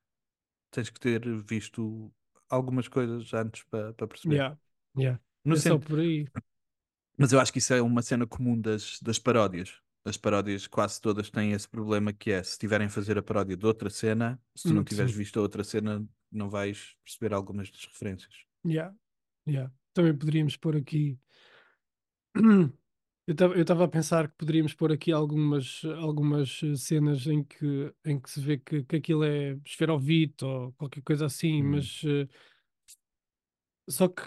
tens 0.70 0.90
que 0.90 1.00
ter 1.00 1.20
visto 1.42 2.12
algumas 2.48 2.88
coisas 2.88 3.32
antes 3.32 3.62
para, 3.64 3.92
para 3.94 4.06
perceber. 4.06 4.36
yeah, 4.36 4.58
yeah. 4.96 5.20
No 5.44 5.54
é 5.54 5.56
só 5.56 5.62
sentido- 5.70 5.88
por 5.88 5.98
aí. 5.98 6.28
Mas 7.20 7.32
eu 7.32 7.40
acho 7.40 7.52
que 7.52 7.58
isso 7.58 7.74
é 7.74 7.82
uma 7.82 8.02
cena 8.02 8.26
comum 8.26 8.60
das, 8.60 9.00
das 9.02 9.18
paródias. 9.18 9.74
As 10.04 10.16
paródias 10.16 10.66
quase 10.66 11.00
todas 11.00 11.30
têm 11.30 11.52
esse 11.52 11.68
problema 11.68 12.12
que 12.12 12.30
é, 12.30 12.42
se 12.42 12.58
tiverem 12.58 12.86
a 12.86 12.90
fazer 12.90 13.18
a 13.18 13.22
paródia 13.22 13.56
de 13.56 13.66
outra 13.66 13.90
cena, 13.90 14.42
se 14.56 14.66
tu 14.66 14.74
não 14.74 14.82
Hum, 14.82 14.84
tiveres 14.84 15.12
sim. 15.12 15.14
visto 15.14 15.38
a 15.38 15.42
outra 15.42 15.62
cena, 15.64 16.06
não 16.32 16.48
vais 16.50 16.96
perceber 17.04 17.34
algumas 17.34 17.70
das 17.70 17.84
referências. 17.86 18.34
Yeah, 18.64 18.92
yeah. 19.46 19.70
Também 19.94 20.16
poderíamos 20.16 20.56
pôr 20.56 20.76
aqui. 20.76 21.18
Eu 23.26 23.62
estava 23.62 23.84
a 23.84 23.88
pensar 23.88 24.28
que 24.28 24.36
poderíamos 24.36 24.74
pôr 24.74 24.90
aqui 24.92 25.12
algumas, 25.12 25.82
algumas 25.98 26.60
eh, 26.64 26.74
cenas 26.76 27.26
em 27.28 27.44
que, 27.44 27.94
em 28.04 28.18
que 28.20 28.28
se 28.30 28.40
vê 28.40 28.58
que, 28.58 28.82
que 28.82 28.96
aquilo 28.96 29.22
é 29.24 29.52
esferovite 29.64 30.44
ou 30.44 30.72
qualquer 30.72 31.02
coisa 31.02 31.26
assim, 31.26 31.62
Hum. 31.62 31.62
mas 31.62 32.02
eh, 32.04 32.26
só 33.88 34.08
que, 34.08 34.22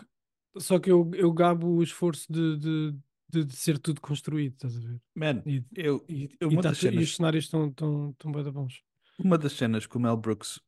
só 0.59 0.79
que 0.79 0.91
eu, 0.91 1.09
eu 1.15 1.31
gabo 1.33 1.67
o 1.77 1.83
esforço 1.83 2.31
de, 2.31 2.57
de, 2.57 2.91
de, 3.29 3.45
de 3.45 3.55
ser 3.55 3.79
tudo 3.79 4.01
construído, 4.01 4.53
estás 4.53 4.75
a 4.77 4.79
ver? 4.79 5.01
Man, 5.15 5.45
E, 5.45 5.63
eu, 5.75 6.07
e, 6.07 6.29
eu 6.39 6.51
e 6.51 6.57
tá 6.59 6.73
tu- 6.73 6.87
e 6.89 7.01
cenas- 7.01 7.03
os 7.03 7.15
cenários 7.15 7.45
estão 7.45 7.71
tão, 7.73 8.13
tão 8.13 8.31
da 8.31 8.51
bons. 8.51 8.83
Uma 9.17 9.37
das 9.37 9.53
cenas 9.53 9.85
que 9.85 9.97
o 9.97 9.99
Mel 9.99 10.17
Brooks, 10.17 10.59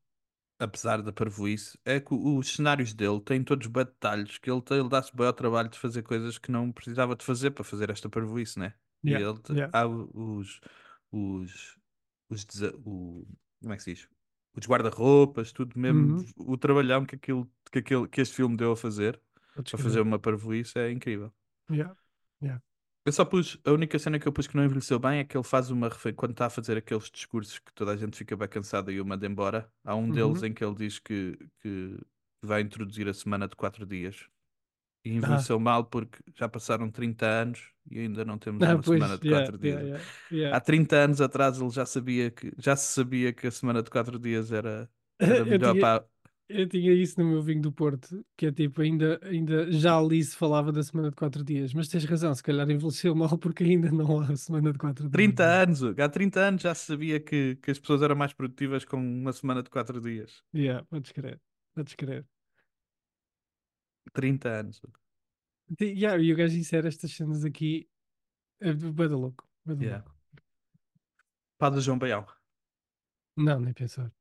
apesar 0.59 1.01
da 1.01 1.13
parvoíce, 1.13 1.79
é 1.85 1.99
que 1.99 2.13
os 2.13 2.49
cenários 2.55 2.93
dele 2.93 3.21
têm 3.21 3.43
todos 3.43 3.67
bem 3.67 3.85
detalhes, 3.85 4.37
que 4.37 4.51
ele, 4.51 4.61
ele 4.71 4.89
dá-se 4.89 5.15
bem 5.15 5.27
ao 5.27 5.33
trabalho 5.33 5.69
de 5.69 5.79
fazer 5.79 6.03
coisas 6.03 6.37
que 6.37 6.51
não 6.51 6.71
precisava 6.71 7.15
de 7.15 7.25
fazer 7.25 7.51
para 7.51 7.63
fazer 7.63 7.89
esta 7.91 8.09
parvoíce, 8.09 8.59
né? 8.59 8.75
E 9.05 9.13
Yeah, 9.13 9.21
ele 9.21 9.39
te- 9.41 9.53
yeah. 9.53 9.71
há 9.71 9.87
os, 9.87 10.61
os, 11.11 11.77
os 12.29 12.45
o, 12.85 13.27
como 13.61 13.73
é 13.73 13.77
que 13.77 13.83
se 13.83 13.93
diz? 13.95 14.09
Os 14.55 14.67
guarda-roupas, 14.67 15.51
tudo 15.53 15.79
mesmo, 15.79 16.15
Uhum. 16.15 16.29
o 16.37 16.57
trabalhão 16.57 17.05
que, 17.05 17.15
aquilo, 17.15 17.51
que, 17.71 17.79
aquele, 17.79 18.07
que 18.09 18.21
este 18.21 18.35
filme 18.35 18.57
deu 18.57 18.71
a 18.73 18.77
fazer, 18.77 19.21
para 19.63 19.77
fazer 19.77 20.01
uma 20.01 20.19
parvoíce, 20.19 20.77
é 20.79 20.91
incrível. 20.91 21.33
Yeah. 21.69 21.93
Eu 23.05 23.11
só 23.11 23.23
pus, 23.23 23.57
a 23.63 23.71
única 23.71 23.99
cena 23.99 24.19
que 24.19 24.27
eu 24.27 24.33
pus 24.33 24.47
que 24.47 24.55
não 24.55 24.63
envelheceu 24.65 24.97
bem 24.97 25.19
é 25.19 25.23
que 25.23 25.37
ele 25.37 25.43
faz 25.43 25.69
uma 25.69 25.89
quando 26.15 26.31
está 26.31 26.47
a 26.47 26.49
fazer 26.49 26.77
aqueles 26.77 27.09
discursos 27.11 27.59
que 27.59 27.71
toda 27.73 27.91
a 27.91 27.97
gente 27.97 28.17
fica 28.17 28.35
bem 28.35 28.47
cansada 28.47 28.91
e 28.91 28.99
o 28.99 29.05
manda 29.05 29.27
embora. 29.27 29.71
Há 29.83 29.95
um 29.95 30.09
deles 30.09 30.41
Uhum. 30.41 30.47
em 30.47 30.53
que 30.53 30.63
ele 30.65 30.73
diz 30.75 30.97
que, 30.99 31.37
que 31.59 31.97
vai 32.41 32.61
introduzir 32.61 33.07
a 33.07 33.13
semana 33.13 33.47
de 33.47 33.55
quatro 33.55 33.85
dias 33.85 34.27
e 35.05 35.11
Ah. 35.11 35.13
envelheceu 35.15 35.59
mal 35.59 35.85
porque 35.85 36.19
já 36.35 36.49
passaram 36.49 36.89
30 36.91 37.27
anos 37.27 37.71
e 37.91 37.99
ainda 37.99 38.25
não 38.25 38.37
temos 38.39 38.63
Ah, 38.63 38.75
uma 38.75 38.81
pois, 38.81 38.85
semana 38.99 39.17
de 39.17 39.27
yeah, 39.27 39.45
quatro 39.45 39.57
dias. 39.57 39.81
yeah, 39.81 39.87
yeah, 39.87 40.05
yeah. 40.31 40.57
Há 40.57 40.61
30 40.61 40.97
anos 40.97 41.21
atrás 41.21 41.59
ele 41.59 41.69
já 41.71 41.85
sabia 41.85 42.31
que 42.31 42.53
já 42.57 42.75
se 42.75 42.93
sabia 42.93 43.33
que 43.33 43.47
a 43.47 43.51
semana 43.51 43.83
de 43.83 43.89
quatro 43.91 44.19
dias 44.19 44.51
era, 44.51 44.89
era 45.19 45.45
melhor 45.45 45.73
tinha- 45.73 45.81
para. 45.81 46.05
Eu 46.47 46.67
tinha 46.69 46.93
isso 46.93 47.19
no 47.19 47.27
meu 47.27 47.41
vinho 47.41 47.61
do 47.61 47.71
Porto, 47.71 48.23
que 48.37 48.45
é 48.45 48.51
tipo, 48.51 48.79
ainda, 48.81 49.19
ainda 49.23 49.71
já 49.71 49.97
ali 49.97 50.23
se 50.23 50.35
falava 50.35 50.71
da 50.71 50.83
semana 50.83 51.09
de 51.09 51.15
quatro 51.15 51.43
dias, 51.43 51.73
mas 51.73 51.87
tens 51.87 52.05
razão, 52.05 52.35
se 52.35 52.43
calhar 52.43 52.69
envelheceu 52.69 53.15
mal 53.15 53.35
porque 53.39 53.63
ainda 53.63 53.91
não 53.91 54.19
há 54.21 54.35
semana 54.35 54.71
de 54.71 54.77
quatro 54.77 55.09
dias. 55.09 55.11
30 55.11 55.43
anos, 55.43 55.81
Hugo. 55.81 56.01
há 56.03 56.07
30 56.07 56.39
anos 56.39 56.61
já 56.61 56.75
se 56.75 56.85
sabia 56.85 57.19
que, 57.19 57.55
que 57.55 57.71
as 57.71 57.79
pessoas 57.79 58.03
eram 58.03 58.15
mais 58.15 58.31
produtivas 58.31 58.85
com 58.85 58.97
uma 58.97 59.33
semana 59.33 59.63
de 59.63 59.71
quatro 59.71 59.99
dias. 59.99 60.43
Yeah, 60.53 60.85
podes 60.85 61.11
crer, 61.11 61.41
podes 61.73 61.95
crer. 61.95 62.25
30 64.13 64.49
anos. 64.59 64.79
Hugo. 64.83 64.99
Yeah, 65.81 66.21
e 66.21 66.31
o 66.31 66.35
gajo 66.35 66.55
insere 66.55 66.87
estas 66.87 67.11
cenas 67.11 67.43
aqui, 67.43 67.89
é 68.59 68.71
bué 68.71 69.07
da 69.07 69.17
louco, 69.17 69.49
bué 69.65 69.75
da 69.75 69.83
Yeah. 69.83 70.05
louco. 70.05 70.15
Padre 71.57 71.81
João 71.81 71.97
Baião. 71.97 72.25
Não, 73.35 73.59
nem 73.59 73.73
pensar. 73.73 74.11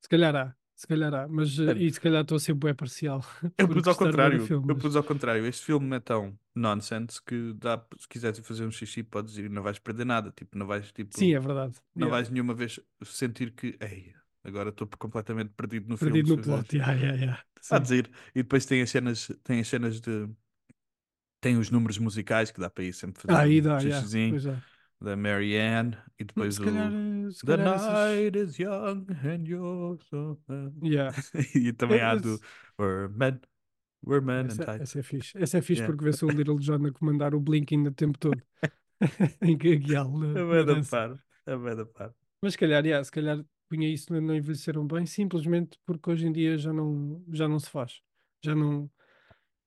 Se 0.00 0.08
calhar 0.08 0.34
há, 0.36 0.56
se 0.80 0.86
calhar 0.86 1.12
há, 1.14 1.28
mas 1.28 1.58
É. 1.58 1.72
e 1.76 1.92
se 1.92 2.00
calhar 2.00 2.22
estou 2.22 2.36
a 2.36 2.40
ser 2.40 2.54
bué 2.54 2.72
parcial. 2.72 3.20
Eu 3.58 3.68
pus 3.68 3.86
ao 3.86 3.94
contrário. 3.94 4.46
eu 4.50 4.76
pus 4.76 4.96
ao 4.96 5.04
contrário. 5.04 5.44
Este 5.46 5.64
filme 5.66 5.94
é 5.96 6.00
tão 6.00 6.38
nonsense 6.54 7.22
que 7.22 7.52
dá, 7.54 7.84
se 7.98 8.08
quiseres 8.08 8.38
fazer 8.38 8.64
um 8.66 8.70
xixi, 8.70 9.02
podes 9.02 9.36
ir 9.36 9.44
e 9.44 9.48
não 9.50 9.62
vais 9.62 9.78
perder 9.78 10.06
nada. 10.06 10.32
Tipo, 10.34 10.56
não 10.56 10.66
vais, 10.66 10.90
tipo, 10.92 11.16
Sim, 11.16 11.34
é 11.34 11.38
verdade. 11.40 11.74
não 11.94 12.06
Yeah. 12.06 12.16
vais 12.16 12.30
nenhuma 12.30 12.54
vez 12.54 12.80
sentir 13.04 13.50
que, 13.52 13.76
ei, 13.80 14.14
agora 14.42 14.70
estou 14.70 14.88
completamente 14.98 15.50
perdido 15.54 15.88
no 15.88 15.98
Perdido 15.98 16.28
filme. 16.28 16.42
no 16.42 16.44
se 16.44 16.50
fizeres- 16.50 16.66
plot, 16.68 16.76
yeah, 16.76 16.92
yeah, 16.94 17.18
yeah. 17.18 17.44
Sim. 17.60 17.74
de 17.76 17.82
dizer. 17.82 18.10
E 18.34 18.42
depois 18.42 18.64
tem 18.64 18.80
as 18.80 18.90
cenas, 18.90 19.30
tem 19.44 19.60
as 19.60 19.68
cenas 19.68 20.00
de. 20.00 20.28
Tem 21.42 21.56
os 21.58 21.70
números 21.70 21.98
musicais 21.98 22.50
que 22.50 22.60
dá 22.60 22.68
para 22.70 22.84
ir 22.84 22.92
sempre 22.94 23.20
fazer 23.22 23.34
Ah, 23.34 23.42
aí 23.42 23.60
um 23.60 23.64
dá, 23.64 23.78
yeah. 23.80 24.06
Da 25.00 25.16
Mary 25.16 25.56
Ann 25.56 25.92
e 26.18 26.24
depois 26.24 26.56
Se 26.56 26.60
o 26.60 26.64
calhar, 26.64 26.90
se 27.32 27.46
The 27.46 27.56
night 27.56 28.38
is 28.38 28.58
young 28.58 29.06
and 29.24 29.44
you're 29.46 29.98
so. 30.10 30.38
Yeah. 30.82 31.14
e 31.54 31.72
também 31.72 31.98
É, 31.98 32.02
há 32.04 32.14
do 32.16 32.38
We're 32.78 33.08
men, 33.08 33.40
we're 34.04 34.24
men 34.24 34.44
and 34.44 34.46
Essa, 34.48 34.64
tight. 34.64 34.82
essa 34.82 34.98
é 34.98 35.02
fixe. 35.02 35.38
Essa 35.38 35.58
é 35.58 35.62
fixe 35.62 35.80
Yeah. 35.82 35.92
porque 35.92 36.04
vê-se 36.04 36.24
o 36.24 36.28
Little 36.30 36.58
John 36.58 36.84
a 36.86 36.92
comandar 36.92 37.34
o 37.34 37.40
Blinking 37.40 37.86
o 37.86 37.92
tempo 37.92 38.18
todo. 38.18 38.42
em 39.42 39.56
que 39.56 39.72
a 39.72 39.76
guiá-lo 39.76 40.18
na- 40.18 40.38
É 40.38 40.42
na 40.42 40.44
bué 40.44 40.64
da 40.64 40.74
dança. 40.74 40.90
par. 40.90 41.24
É 41.46 41.84
par. 41.86 42.14
Mas 42.42 42.52
se 42.52 42.58
calhar, 42.58 42.84
yeah, 42.84 43.02
se 43.02 43.10
calhar 43.10 43.42
punha 43.68 43.88
isso, 43.88 44.12
não, 44.12 44.20
não 44.20 44.34
envelheceram 44.34 44.86
bem, 44.86 45.06
simplesmente 45.06 45.78
porque 45.86 46.10
hoje 46.10 46.26
em 46.26 46.32
dia 46.32 46.58
já 46.58 46.72
não, 46.72 47.24
já 47.32 47.48
não 47.48 47.58
se 47.58 47.70
faz. 47.70 48.00
Já 48.44 48.54
não, 48.54 48.90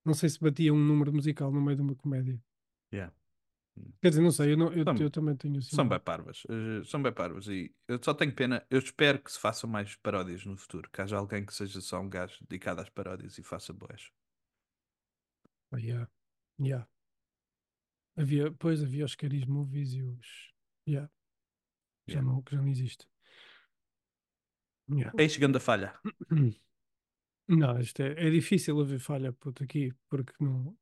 não 0.05 0.13
sei 0.13 0.29
se 0.29 0.39
batia 0.39 0.73
um 0.73 0.79
número 0.79 1.11
musical 1.13 1.51
no 1.51 1.61
meio 1.61 1.75
de 1.77 1.81
uma 1.81 1.95
comédia. 1.95 2.39
Yeah. 2.93 3.11
Quer 4.01 4.09
dizer, 4.09 4.21
não 4.21 4.31
sei, 4.31 4.53
eu, 4.53 4.57
não, 4.57 4.71
eu, 4.73 4.83
São- 4.83 4.97
eu 4.97 5.09
também 5.09 5.35
tenho 5.35 5.57
assim. 5.57 5.75
São 5.75 5.87
bem 5.87 5.99
parvas. 5.99 6.43
eh, 6.49 6.83
São 6.85 7.01
bem 7.01 7.11
parvas. 7.13 7.47
E 7.47 7.73
eu 7.87 7.99
só 8.03 8.13
tenho 8.13 8.33
pena. 8.33 8.65
Eu 8.69 8.79
espero 8.79 9.19
que 9.21 9.31
se 9.31 9.39
façam 9.39 9.69
mais 9.69 9.95
paródias 9.95 10.45
no 10.45 10.55
futuro. 10.57 10.89
Que 10.91 11.01
haja 11.01 11.17
alguém 11.17 11.45
que 11.45 11.53
seja 11.53 11.81
só 11.81 11.99
um 11.99 12.09
gajo 12.09 12.37
dedicado 12.47 12.81
às 12.81 12.89
paródias 12.89 13.37
e 13.37 13.43
faça 13.43 13.73
boas. 13.73 14.11
Ah, 15.71 15.77
yeah. 15.79 16.07
Yeah. 16.59 16.87
Havia, 18.15 18.51
pois 18.51 18.83
havia 18.83 19.05
os 19.05 19.15
Caris 19.15 19.45
Movies 19.45 19.93
e 19.93 20.03
os. 20.03 20.53
Yeah. 20.87 21.09
Já, 22.07 22.19
Yeah. 22.19 22.31
não, 22.31 22.43
já 22.51 22.57
não 22.61 22.67
existe. 22.67 23.07
Yeah. 24.89 25.11
Ei, 25.17 25.29
chegando 25.29 25.55
a 25.57 25.59
falha. 25.59 25.93
Não, 27.47 27.77
isto 27.79 28.01
é, 28.01 28.11
é 28.27 28.29
difícil 28.29 28.79
haver 28.79 28.99
falha 28.99 29.33
puto, 29.33 29.63
aqui, 29.63 29.93
porque 30.09 30.31
não, 30.39 30.77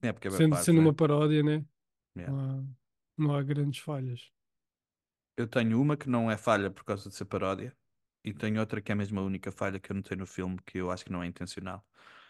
É 0.00 0.12
porque 0.12 0.28
é 0.28 0.30
sendo, 0.30 0.50
parvo, 0.50 0.64
sendo 0.64 0.76
né? 0.78 0.82
uma 0.82 0.94
paródia, 0.94 1.42
né? 1.44 1.64
Yeah. 2.16 2.28
Não, 2.30 2.38
há, 2.40 2.64
não 3.16 3.34
há 3.36 3.42
grandes 3.42 3.80
falhas. 3.80 4.32
Eu 5.36 5.46
tenho 5.48 5.80
uma 5.80 5.96
que 5.96 6.08
não 6.08 6.30
é 6.30 6.36
falha 6.36 6.70
por 6.70 6.84
causa 6.84 7.08
de 7.08 7.14
ser 7.14 7.24
paródia. 7.24 7.76
E 8.24 8.32
tenho 8.32 8.60
outra 8.60 8.80
que 8.80 8.92
é 8.92 8.94
mesmo 8.94 9.18
a 9.18 9.22
única 9.24 9.50
falha 9.50 9.80
que 9.80 9.90
eu 9.90 9.96
notei 9.96 10.16
no 10.16 10.26
filme 10.26 10.58
que 10.64 10.78
eu 10.78 10.90
acho 10.90 11.04
que 11.04 11.10
não 11.12 11.22
é 11.22 11.26
intencional. 11.26 11.84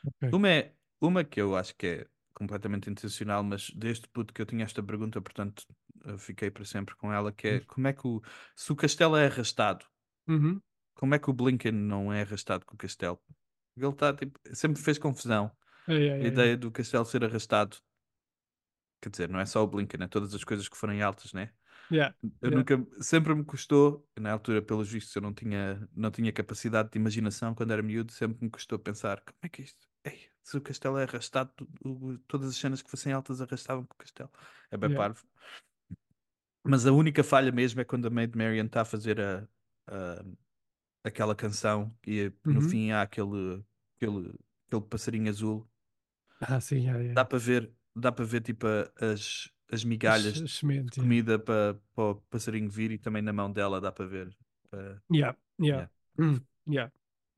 Ok. 0.04 0.22
Uma 0.32 0.48
é 0.50 0.76
uma 1.00 1.24
que 1.24 1.40
eu 1.40 1.56
acho 1.56 1.76
que 1.76 1.86
é 1.86 2.08
completamente 2.34 2.90
intencional, 2.90 3.42
mas 3.44 3.70
desde 3.70 4.08
puto 4.08 4.34
que 4.34 4.42
eu 4.42 4.46
tinha 4.46 4.64
esta 4.64 4.82
pergunta, 4.82 5.20
portanto, 5.22 5.64
fiquei 6.18 6.50
para 6.50 6.64
sempre 6.64 6.96
com 6.96 7.12
ela, 7.12 7.32
que 7.32 7.48
é 7.48 7.60
como 7.62 7.88
é 7.88 7.92
que 7.92 8.06
o 8.06 8.22
se 8.56 8.72
o 8.72 8.76
castelo 8.76 9.16
é 9.16 9.26
arrastado, 9.26 9.86
Uhum. 10.28 10.62
como 10.94 11.14
é 11.14 11.18
que 11.18 11.30
o 11.30 11.32
Blinken 11.32 11.72
não 11.72 12.12
é 12.12 12.22
arrastado 12.22 12.64
com 12.66 12.74
o 12.74 12.78
castelo? 12.78 13.20
Ele 13.76 13.88
está 13.88 14.14
tipo, 14.14 14.38
sempre 14.54 14.82
fez 14.82 14.98
confusão. 14.98 15.50
É, 15.88 15.94
é, 15.94 16.08
A 16.20 16.26
é, 16.26 16.28
é. 16.28 16.28
ideia 16.28 16.56
do 16.56 16.70
castelo 16.72 17.04
ser 17.06 17.24
arrastado. 17.24 17.78
Quer 19.02 19.10
dizer, 19.10 19.30
não 19.30 19.40
é 19.40 19.46
só 19.46 19.64
o 19.64 19.68
Blinken, 19.68 20.04
é 20.04 20.08
todas 20.08 20.34
as 20.34 20.44
coisas 20.44 20.68
que 20.68 20.76
forem 20.78 21.02
altas, 21.02 21.34
né? 21.34 21.52
Yeah, 21.90 22.12
Eu 22.42 22.50
Yeah. 22.50 22.56
nunca, 22.58 22.86
sempre 23.02 23.34
me 23.34 23.44
custou, 23.44 24.08
na 24.18 24.32
altura, 24.32 24.62
pelos 24.62 24.88
vistos, 24.90 25.14
eu 25.16 25.22
não 25.22 25.34
tinha, 25.34 25.88
não 25.94 26.10
tinha 26.10 26.32
capacidade 26.32 26.90
de 26.90 26.98
imaginação 26.98 27.54
quando 27.54 27.72
era 27.72 27.82
miúdo, 27.82 28.12
sempre 28.12 28.44
me 28.44 28.50
custou 28.50 28.78
pensar 28.78 29.20
como 29.22 29.38
é 29.42 29.48
que 29.48 29.62
é 29.62 29.64
isto? 29.64 29.88
Ei, 30.04 30.28
se 30.42 30.56
o 30.56 30.60
castelo 30.62 30.98
é 30.98 31.04
arrastado, 31.04 31.52
todas 32.28 32.50
as 32.50 32.56
cenas 32.56 32.82
que 32.82 32.90
fossem 32.90 33.12
altas 33.12 33.40
arrastavam 33.40 33.84
com 33.86 33.94
o 33.94 33.98
castelo. 33.98 34.30
É 34.70 34.76
bem 34.76 34.90
Yeah. 34.90 34.94
parvo. 34.94 35.24
Mas 36.64 36.86
a 36.86 36.92
única 36.92 37.24
falha 37.24 37.50
mesmo 37.52 37.80
é 37.80 37.84
quando 37.84 38.06
a 38.06 38.10
Maid 38.10 38.36
Marian 38.36 38.66
está 38.66 38.82
a 38.82 38.84
fazer 38.84 39.20
a, 39.20 39.48
a- 39.88 40.24
aquela 41.04 41.34
canção 41.36 41.96
e 42.06 42.32
no 42.48 42.60
Uhum. 42.60 42.62
fim 42.62 42.92
há 42.92 43.02
aquele, 43.02 43.64
aquele, 43.96 44.34
aquele 44.68 44.82
passarinho 44.88 45.30
azul. 45.30 45.70
Ah, 46.40 46.60
sim, 46.60 46.84
yeah, 46.84 46.98
Dá 47.14 47.24
para 47.24 47.38
ver, 47.38 47.72
dá 47.94 48.12
para 48.12 48.24
ver 48.24 48.40
tipo 48.42 48.66
as, 49.00 49.50
as 49.70 49.84
migalhas 49.84 50.38
As- 50.38 50.42
as 50.42 50.60
de 50.60 50.66
yeah. 50.66 51.00
comida 51.00 51.38
para, 51.38 51.74
para 51.94 52.04
o 52.04 52.14
passarinho 52.30 52.68
vir 52.70 52.90
e 52.92 52.98
também 52.98 53.22
na 53.22 53.32
mão 53.32 53.50
dela 53.52 53.80
dá 53.80 53.92
para 53.92 54.06
ver. 54.06 54.36
eh, 54.72 54.96
Yeah, 55.10 55.32
yeah. 55.58 55.76
Yeah. 55.76 55.86
Hum, 56.18 56.40
yeah. 56.66 56.88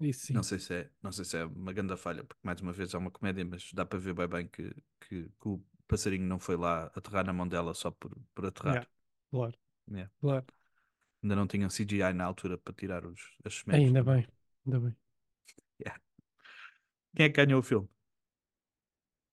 Isso 0.00 0.26
sim. 0.26 0.34
Não 0.34 0.42
sei 0.42 0.58
se 0.58 0.74
é, 0.74 0.90
não 1.02 1.12
sei 1.12 1.24
se 1.24 1.36
é 1.36 1.44
uma 1.44 1.72
grande 1.72 1.96
falha, 1.96 2.24
porque 2.24 2.40
mais 2.42 2.60
uma 2.60 2.72
vez 2.72 2.92
é 2.94 2.98
uma 2.98 3.10
comédia, 3.10 3.44
mas 3.44 3.72
dá 3.72 3.84
para 3.86 3.98
ver 3.98 4.14
bem 4.14 4.28
bem 4.28 4.48
que, 4.48 4.74
que, 5.00 5.24
que 5.28 5.48
o 5.48 5.62
passarinho 5.86 6.26
não 6.26 6.38
foi 6.38 6.56
lá 6.56 6.86
aterrar 6.94 7.24
na 7.26 7.32
mão 7.32 7.46
dela 7.48 7.74
só 7.74 7.90
por, 7.90 8.10
por 8.34 8.46
aterrar. 8.46 8.74
Yeah. 8.74 8.84
Claro, 9.30 9.54
Yeah. 9.90 10.06
claro. 10.20 10.44
Ainda 11.24 11.34
não 11.34 11.48
tinham 11.48 11.68
CGI 11.70 12.12
na 12.14 12.24
altura 12.24 12.56
para 12.56 12.72
tirar 12.72 13.04
os, 13.04 13.20
as 13.44 13.54
sementes. 13.56 13.92
Ainda 13.92 14.02
bem, 14.02 14.26
ainda 14.66 14.80
bem. 14.80 14.96
Quem 17.16 17.26
é 17.26 17.28
que 17.28 17.44
ganhou 17.44 17.58
o 17.60 17.62
filme? 17.62 17.88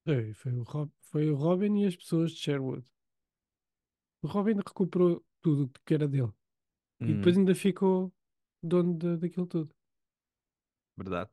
Foi, 0.06 0.34
foi, 0.36 0.54
o 0.54 0.64
Rob, 0.64 0.92
foi 1.12 1.30
o 1.30 1.36
Robin 1.36 1.78
e 1.82 1.86
as 1.86 1.96
pessoas 1.96 2.32
de 2.32 2.40
Sherwood. 2.40 2.84
O 4.24 4.28
Robin 4.28 4.56
recuperou 4.58 5.24
tudo 5.44 5.64
o 5.66 5.70
que 5.86 5.94
era 5.94 6.08
dele. 6.08 6.32
E 7.08 7.14
depois 7.16 7.36
Hum, 7.36 7.40
ainda 7.40 7.56
ficou 7.56 8.14
dono 8.64 8.94
de- 8.98 9.18
daquilo 9.18 9.48
tudo. 9.48 9.76
verdade. 10.98 11.32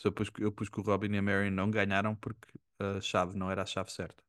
Só 0.00 0.08
pus, 0.16 0.28
eu 0.46 0.50
pus 0.56 0.68
que 0.70 0.80
o 0.80 0.82
Robin 0.88 1.12
e 1.14 1.18
a 1.18 1.22
Mary 1.22 1.50
não 1.50 1.70
ganharam 1.70 2.14
porque 2.16 2.48
a 2.78 3.00
chave 3.02 3.36
não 3.36 3.50
era 3.50 3.62
a 3.62 3.66
chave 3.66 3.90
certa. 3.92 4.22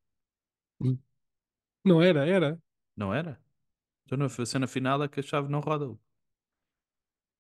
Não 1.84 2.02
era, 2.02 2.26
era. 2.28 2.58
Não 2.96 3.12
era? 3.14 3.42
Então 4.06 4.18
na 4.20 4.30
cena 4.30 4.68
final 4.68 5.04
é 5.04 5.08
que 5.10 5.20
a 5.22 5.24
chave 5.24 5.50
não 5.50 5.60
roda. 5.62 5.98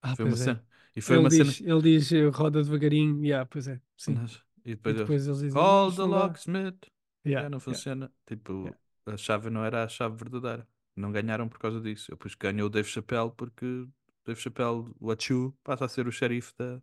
Ah, 0.02 0.16
Foi 0.16 0.26
uma 0.26 0.36
é. 0.42 0.58
cena. 0.58 0.66
E 0.96 1.02
foi 1.02 1.18
Ele 1.18 1.28
uma 1.28 1.30
diz, 1.30 1.32
cena. 1.32 1.62
ele 1.62 1.82
diz 1.82 2.12
roda 2.36 2.62
devagarinho. 2.64 3.24
Yeah, 3.26 3.46
pois 3.50 3.68
é, 3.68 3.82
sim. 3.98 4.22
Mas- 4.22 4.44
E 4.66 4.72
E 4.72 4.76
depois, 4.76 4.96
eu- 4.96 5.02
depois 5.04 5.26
eles 5.28 5.40
dizem, 5.40 5.54
Call 5.54 5.90
"Isto 5.90 5.96
the 6.02 6.08
não 6.08 6.10
dá." 6.20 6.26
locksmith. 6.26 6.92
Yeah, 7.26 7.50
não 7.50 7.58
yeah. 7.58 7.60
funciona. 7.60 8.14
Tipo, 8.26 8.54
Yeah. 8.64 8.80
a 9.08 9.18
chave 9.18 9.50
não 9.50 9.64
era 9.66 9.84
a 9.84 9.88
chave 9.88 10.16
verdadeira. 10.18 10.68
Não 10.96 11.12
ganharam 11.12 11.48
por 11.48 11.60
causa 11.60 11.80
disso. 11.82 12.12
Eu 12.12 12.18
que 12.18 12.30
ganhou 12.40 12.68
o 12.68 12.70
Dave 12.70 12.88
Chappelle 12.88 13.32
porque 13.32 13.66
o 13.66 13.94
Dave 14.26 14.40
Chappelle, 14.40 14.94
o 15.00 15.12
Achu, 15.12 15.54
passa 15.64 15.86
a 15.86 15.90
ser 15.90 16.08
o 16.08 16.12
xerife 16.12 16.54
da, 16.58 16.78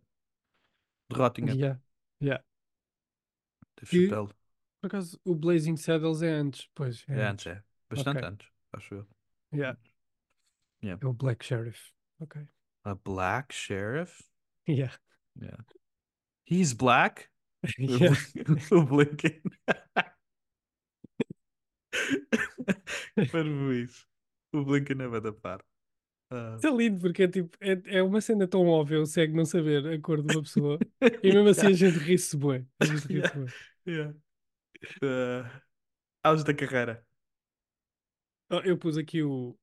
de 1.09 1.15
Rottingham. 1.17 1.55
Yeah, 1.55 1.81
yeah. 2.21 2.43
Dave 3.79 3.89
Que- 3.89 4.07
Chappelle. 4.09 4.33
Por 4.81 4.87
acaso, 4.87 5.19
o 5.23 5.35
Blazing 5.35 5.75
Saddles 5.77 6.21
é 6.21 6.29
antes. 6.31 6.69
Pois, 6.75 7.03
é, 7.09 7.19
É 7.19 7.27
antes. 7.27 7.47
é. 7.47 7.63
Bastante 7.89 8.17
Ok. 8.17 8.29
antes, 8.29 8.49
acho 8.73 8.93
eu. 8.95 9.07
Yeah. 9.53 9.79
Yeah. 10.83 11.03
É 11.03 11.07
o 11.09 11.13
Black 11.13 11.43
Sheriff. 11.45 11.91
Ok. 12.19 12.47
A 12.83 12.95
Black 12.95 13.53
Sheriff? 13.53 14.23
Yeah. 14.69 14.93
Yeah. 15.41 15.63
He's 16.45 16.73
black? 16.73 17.29
Yeah. 17.77 18.15
o 18.71 18.83
Blinken. 18.85 19.41
Para 23.31 23.73
isso. 23.73 24.05
O 24.53 24.63
Blinken 24.63 25.01
é 25.01 25.07
bada 25.07 25.33
par. 25.33 25.63
Ah. 26.29 26.57
É 26.63 26.69
lindo 26.69 26.99
porque 26.99 27.23
é 27.23 27.27
tipo, 27.27 27.57
é, 27.61 27.97
é 27.97 28.03
uma 28.03 28.19
cena 28.19 28.47
tão 28.47 28.67
óbvia, 28.67 29.01
o 29.01 29.05
cego 29.05 29.35
não 29.35 29.45
saber 29.45 29.87
a 29.87 30.01
cor 30.01 30.21
de 30.21 30.35
uma 30.35 30.43
pessoa. 30.43 30.77
E 31.23 31.31
mesmo 31.31 31.49
assim 31.49 31.67
a 31.67 31.73
gente 31.73 31.97
ri-se 31.99 32.35
bué. 32.35 32.65
A 32.79 32.85
gente 32.85 33.07
ri-se 33.07 33.33
bué. 33.33 33.53
Yeah. 33.87 34.13
Ah, 35.01 35.61
auge 36.23 36.43
da 36.43 36.53
carreira. 36.53 37.05
Oh, 38.49 38.61
Eu 38.63 38.77
pus 38.77 38.97
aqui 38.97 39.23
o, 39.23 39.57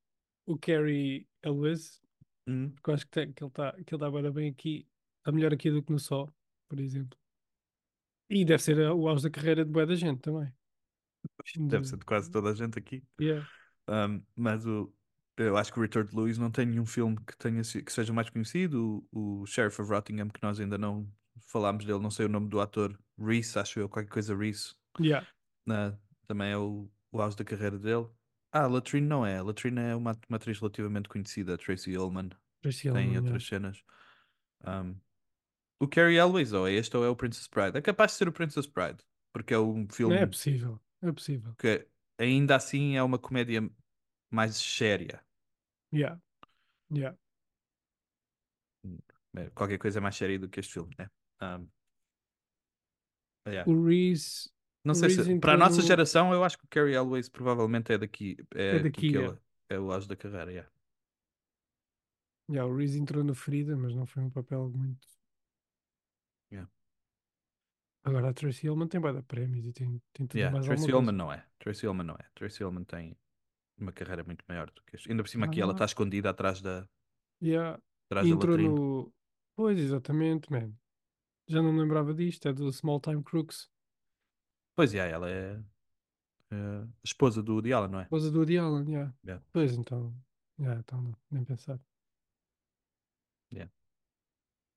o 0.46 0.58
Carrie 0.58 1.26
Elwes, 1.42 2.00
Hum, 2.46 2.70
porque 2.70 2.90
eu 2.90 2.94
acho 2.94 3.06
que, 3.06 3.10
tem- 3.10 3.32
que 3.32 3.42
ele 3.42 3.48
está 3.48 3.72
tá 3.72 3.96
da 3.96 4.30
bem 4.30 4.50
aqui. 4.50 4.86
Está 5.18 5.32
melhor 5.32 5.54
aqui 5.54 5.70
do 5.70 5.82
que 5.82 5.92
no 5.92 5.98
Só, 5.98 6.28
por 6.68 6.78
exemplo. 6.78 7.18
E 8.28 8.44
deve 8.44 8.62
ser 8.62 8.80
a- 8.80 8.94
o 8.94 9.08
auge 9.08 9.22
da 9.24 9.30
carreira 9.30 9.64
de 9.64 9.70
bué 9.70 9.86
da 9.86 9.94
gente 9.94 10.20
também. 10.20 10.52
Deve 11.56 11.82
De- 11.82 11.88
ser 11.88 11.98
de 11.98 12.04
quase 12.04 12.30
toda 12.30 12.50
a 12.50 12.54
gente 12.54 12.78
aqui. 12.78 13.02
Yeah. 13.20 13.46
Um, 13.88 14.22
mas 14.36 14.66
o, 14.66 14.92
eu 15.36 15.56
acho 15.56 15.72
que 15.72 15.78
o 15.78 15.82
Richard 15.82 16.14
Lewis 16.14 16.38
não 16.38 16.50
tem 16.50 16.66
nenhum 16.66 16.86
filme 16.86 17.16
que, 17.26 17.36
tenha, 17.36 17.62
que 17.62 17.92
seja 17.92 18.12
mais 18.12 18.30
conhecido. 18.30 19.06
O, 19.10 19.42
o 19.42 19.46
Sheriff 19.46 19.80
of 19.80 19.90
Rottingham, 19.90 20.28
que 20.28 20.42
nós 20.42 20.58
ainda 20.60 20.78
não 20.78 21.10
falámos 21.48 21.84
dele, 21.84 21.98
não 21.98 22.10
sei 22.10 22.26
o 22.26 22.28
nome 22.28 22.48
do 22.48 22.60
ator, 22.60 22.98
Reese, 23.18 23.58
acho 23.58 23.80
eu, 23.80 23.88
qualquer 23.88 24.10
coisa 24.10 24.36
Reese. 24.36 24.74
Yeah. 25.00 25.26
na- 25.66 25.98
também 26.26 26.50
é 26.52 26.56
o, 26.56 26.90
o 27.12 27.20
auge 27.20 27.36
da 27.36 27.44
carreira 27.44 27.78
dele. 27.78 28.06
Ah, 28.52 28.66
Latrine 28.66 29.06
não 29.06 29.26
é. 29.26 29.42
Latrine 29.42 29.80
é 29.80 29.96
uma, 29.96 30.16
uma 30.28 30.36
atriz 30.36 30.58
relativamente 30.58 31.08
conhecida, 31.08 31.58
Tracy 31.58 31.96
Ullman. 31.98 32.30
Tracy 32.62 32.82
Tem 32.82 32.90
Ullman, 32.90 33.06
yeah. 33.08 33.20
outras 33.20 33.46
cenas. 33.46 33.82
Um, 34.66 34.96
o 35.80 35.88
Carrie 35.88 36.16
Elwes, 36.18 36.52
ou 36.52 36.66
é 36.68 36.72
este 36.72 36.96
ou 36.96 37.04
é 37.04 37.08
o 37.08 37.16
Princess 37.16 37.46
Bride? 37.48 37.78
É 37.78 37.82
capaz 37.82 38.12
de 38.12 38.18
ser 38.18 38.28
o 38.28 38.32
Princess 38.32 38.66
Bride, 38.66 38.98
porque 39.32 39.54
é 39.54 39.58
um 39.58 39.86
filme 39.88 40.16
é 40.16 40.26
possível. 40.26 40.80
É 41.02 41.12
possível. 41.12 41.54
que 41.58 41.86
ainda 42.18 42.56
assim 42.56 42.96
é 42.96 43.02
uma 43.02 43.18
comédia 43.18 43.68
mais 44.30 44.56
séria. 44.56 45.24
Yeah. 45.92 46.16
Yeah. 46.90 47.14
É, 49.36 49.50
Qualquer 49.50 49.78
coisa 49.78 49.98
é 49.98 50.02
mais 50.02 50.16
séria 50.16 50.38
do 50.38 50.48
que 50.48 50.60
este 50.60 50.74
filme, 50.74 50.94
né? 50.98 51.08
Um, 51.42 51.68
yeah. 53.46 53.64
O 53.66 53.74
Reese 53.84 54.50
Não 54.84 54.94
sei 54.94 55.08
se 55.10 55.16
Reese 55.22 55.38
para 55.40 55.54
a 55.54 55.56
nossa 55.56 55.80
no- 55.80 55.86
geração 55.86 56.32
eu 56.32 56.44
acho 56.44 56.58
que 56.58 56.64
o 56.64 56.68
Carrie 56.68 56.94
Elwes 56.94 57.28
provavelmente 57.28 57.92
é 57.92 57.98
daqui, 57.98 58.36
é, 58.54 58.76
É 58.76 58.78
aqui 58.78 58.90
daqui, 58.90 59.08
que 59.12 59.18
é. 59.18 59.38
é 59.70 59.78
o 59.78 59.90
auge 59.92 60.08
da 60.08 60.16
carreira. 60.16 60.50
yeah. 60.52 60.70
Yeah, 62.48 62.64
o 62.66 62.74
Reese 62.76 62.98
entrou 62.98 63.22
no 63.24 63.34
Ferida, 63.34 63.76
mas 63.76 63.94
não 63.94 64.06
foi 64.06 64.22
um 64.22 64.30
papel 64.30 64.68
muito. 64.70 65.06
Yeah. 68.06 68.18
Agora 68.18 68.30
a 68.30 68.34
Tracy 68.34 68.68
Ullman 68.68 68.88
tem 68.88 69.00
bué 69.00 69.12
de 69.12 69.22
prémios 69.22 69.64
e 69.66 69.72
tem, 69.72 70.00
tem 70.12 70.26
tudo 70.26 70.36
Yeah, 70.38 70.52
mais 70.54 70.66
Tracy 70.66 70.92
Ullman 70.92 71.12
não 71.12 71.32
é. 71.32 71.44
Tracy 71.58 71.86
Ullman 71.86 72.04
não 72.06 72.14
é. 72.14 72.26
Tracy 72.34 72.62
Ullman 72.64 72.84
tem 72.84 73.16
uma 73.78 73.92
carreira 73.92 74.22
muito 74.22 74.44
maior 74.48 74.70
do 74.70 74.82
que 74.84 74.96
este. 74.96 75.10
Ainda 75.10 75.22
por 75.22 75.28
cima 75.28 75.46
aqui 75.46 75.60
ela 75.60 75.72
Ah. 75.72 75.74
está 75.74 75.84
escondida 75.86 76.30
atrás 76.30 76.60
da, 76.60 76.86
Yeah. 77.42 77.80
atrás 78.10 78.26
da 78.28 78.34
entrou 78.34 78.52
latrina. 78.56 78.74
no. 78.74 79.12
Pois, 79.56 79.78
exatamente, 79.78 80.50
man. 80.52 80.72
Já 81.48 81.62
não 81.62 81.72
me 81.72 81.80
lembrava 81.80 82.12
disto, 82.14 82.48
é 82.48 82.52
do 82.52 82.70
Small 82.72 83.00
Time 83.00 83.22
Crooks, 83.22 83.68
Pois 84.76 84.92
é, 84.94 85.08
ela 85.10 85.30
é, 85.30 85.62
é 86.50 86.56
a 86.56 86.88
esposa 87.04 87.42
do 87.42 87.52
Woody 87.54 87.72
Allen, 87.72 87.90
não 87.90 88.00
é? 88.00 88.02
esposa 88.04 88.30
do 88.30 88.38
Woody 88.38 88.58
Allen, 88.58 88.90
yeah. 88.90 89.14
Yeah. 89.24 89.44
Pois 89.52 89.72
então, 89.76 90.12
yeah, 90.58 90.80
então 90.80 91.00
não, 91.00 91.16
nem 91.30 91.44
pensar. 91.44 91.78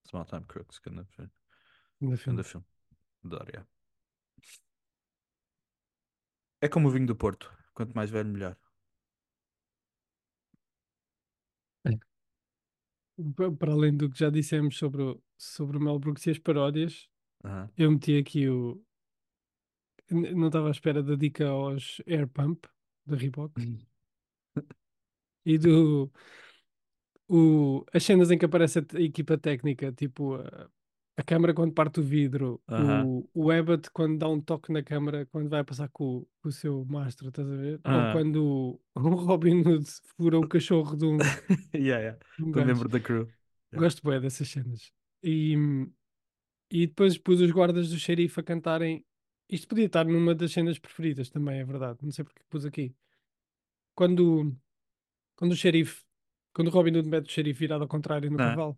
Small 0.10 0.24
Time 0.26 0.46
Crooks, 0.46 0.80
grande 0.80 1.04
filme. 1.10 1.32
Ainda 2.02 2.16
filme. 2.18 2.38
Grande 2.38 2.50
filme. 2.50 2.66
Yeah. 3.24 3.64
É 6.66 6.68
como 6.74 6.88
o 6.88 6.92
vinho 6.96 7.08
do 7.12 7.16
Porto. 7.24 7.46
Quanto 7.76 7.96
mais 7.96 8.12
velho, 8.12 8.30
melhor. 8.30 8.56
Pa- 13.36 13.52
Para 13.52 13.74
além 13.74 13.96
do 13.96 14.10
que 14.10 14.20
já 14.20 14.30
dissemos 14.30 14.78
sobre 14.78 15.02
o, 15.02 15.22
sobre 15.38 15.78
o 15.78 15.82
Mel 15.82 15.98
Brooks 16.00 16.26
e 16.28 16.32
as 16.32 16.40
paródias, 16.40 17.10
Aham. 17.44 17.70
eu 17.78 17.92
meti 17.92 18.18
aqui 18.18 18.50
o. 18.50 18.84
n- 20.10 20.34
Não 20.36 20.48
estava 20.48 20.68
à 20.68 20.72
espera 20.72 21.02
da 21.04 21.16
dica 21.16 21.48
aos 21.48 22.02
Air 22.08 22.28
Pump 22.28 22.68
da 23.06 23.16
Reebok 23.16 23.54
e 25.46 25.58
do. 25.58 26.12
O, 27.30 27.86
as 27.94 28.04
cenas 28.04 28.32
em 28.32 28.38
que 28.38 28.46
aparece 28.46 28.80
a, 28.80 28.84
a 28.98 29.02
equipa 29.02 29.38
técnica, 29.38 29.92
tipo 29.92 30.36
a, 30.36 30.70
a 31.18 31.24
câmara 31.24 31.54
quando 31.54 31.74
parte 31.74 32.00
o 32.00 32.04
vidro, 32.04 32.62
o, 32.78 33.28
o 33.34 33.52
Abbott 33.52 33.90
quando 33.92 34.20
dá 34.20 34.28
um 34.30 34.40
toque 34.40 34.72
na 34.72 34.84
câmara 34.84 35.26
quando 35.28 35.50
vai 35.50 35.64
passar 35.64 35.90
com, 35.90 36.20
o- 36.20 36.28
com 36.42 36.50
o 36.50 36.52
seu 36.52 36.86
mastro, 36.86 37.30
estás 37.30 37.50
a 37.50 37.56
ver? 37.56 37.82
Ou 37.90 37.92
Aham. 37.92 38.14
quando 38.14 38.46
o, 38.46 38.82
o 38.96 39.16
Robin 39.16 39.62
Hood 39.62 39.86
fura 40.18 40.40
o 40.40 40.48
cachorro 40.48 40.96
de 40.96 41.06
um, 41.06 41.18
yeah, 41.74 42.00
yeah. 42.00 42.16
um 42.40 42.52
membro 42.66 42.90
da 42.90 43.00
crew. 43.00 43.28
Yeah. 43.74 43.80
Gosto 43.80 44.02
bem 44.08 44.22
dessas 44.22 44.48
cenas. 44.50 44.92
E, 45.24 45.56
e 46.72 46.88
depois 46.88 47.18
pus 47.18 47.40
os 47.42 47.52
guardas 47.52 47.90
do 47.90 47.98
xerife 48.00 48.40
a 48.40 48.44
cantarem. 48.44 49.06
Isto 49.50 49.68
podia 49.68 49.86
estar 49.86 50.06
numa 50.06 50.36
das 50.36 50.52
cenas 50.52 50.78
preferidas 50.80 51.30
também, 51.30 51.60
é 51.60 51.66
verdade. 51.66 52.00
Não 52.04 52.12
sei 52.12 52.24
porque 52.26 52.42
pus 52.50 52.66
aqui. 52.66 52.94
Quando, 53.96 54.56
quando 55.38 55.54
o 55.54 55.58
xerife, 55.58 56.04
quando 56.58 56.70
o 56.70 56.72
Robin 56.72 56.98
Hood 56.98 57.08
mete 57.08 57.28
o 57.30 57.32
xerife 57.32 57.60
virado 57.60 57.84
ao 57.84 57.88
contrário 57.88 58.32
no 58.32 58.38
Ah. 58.40 58.50
cavalo. 58.50 58.76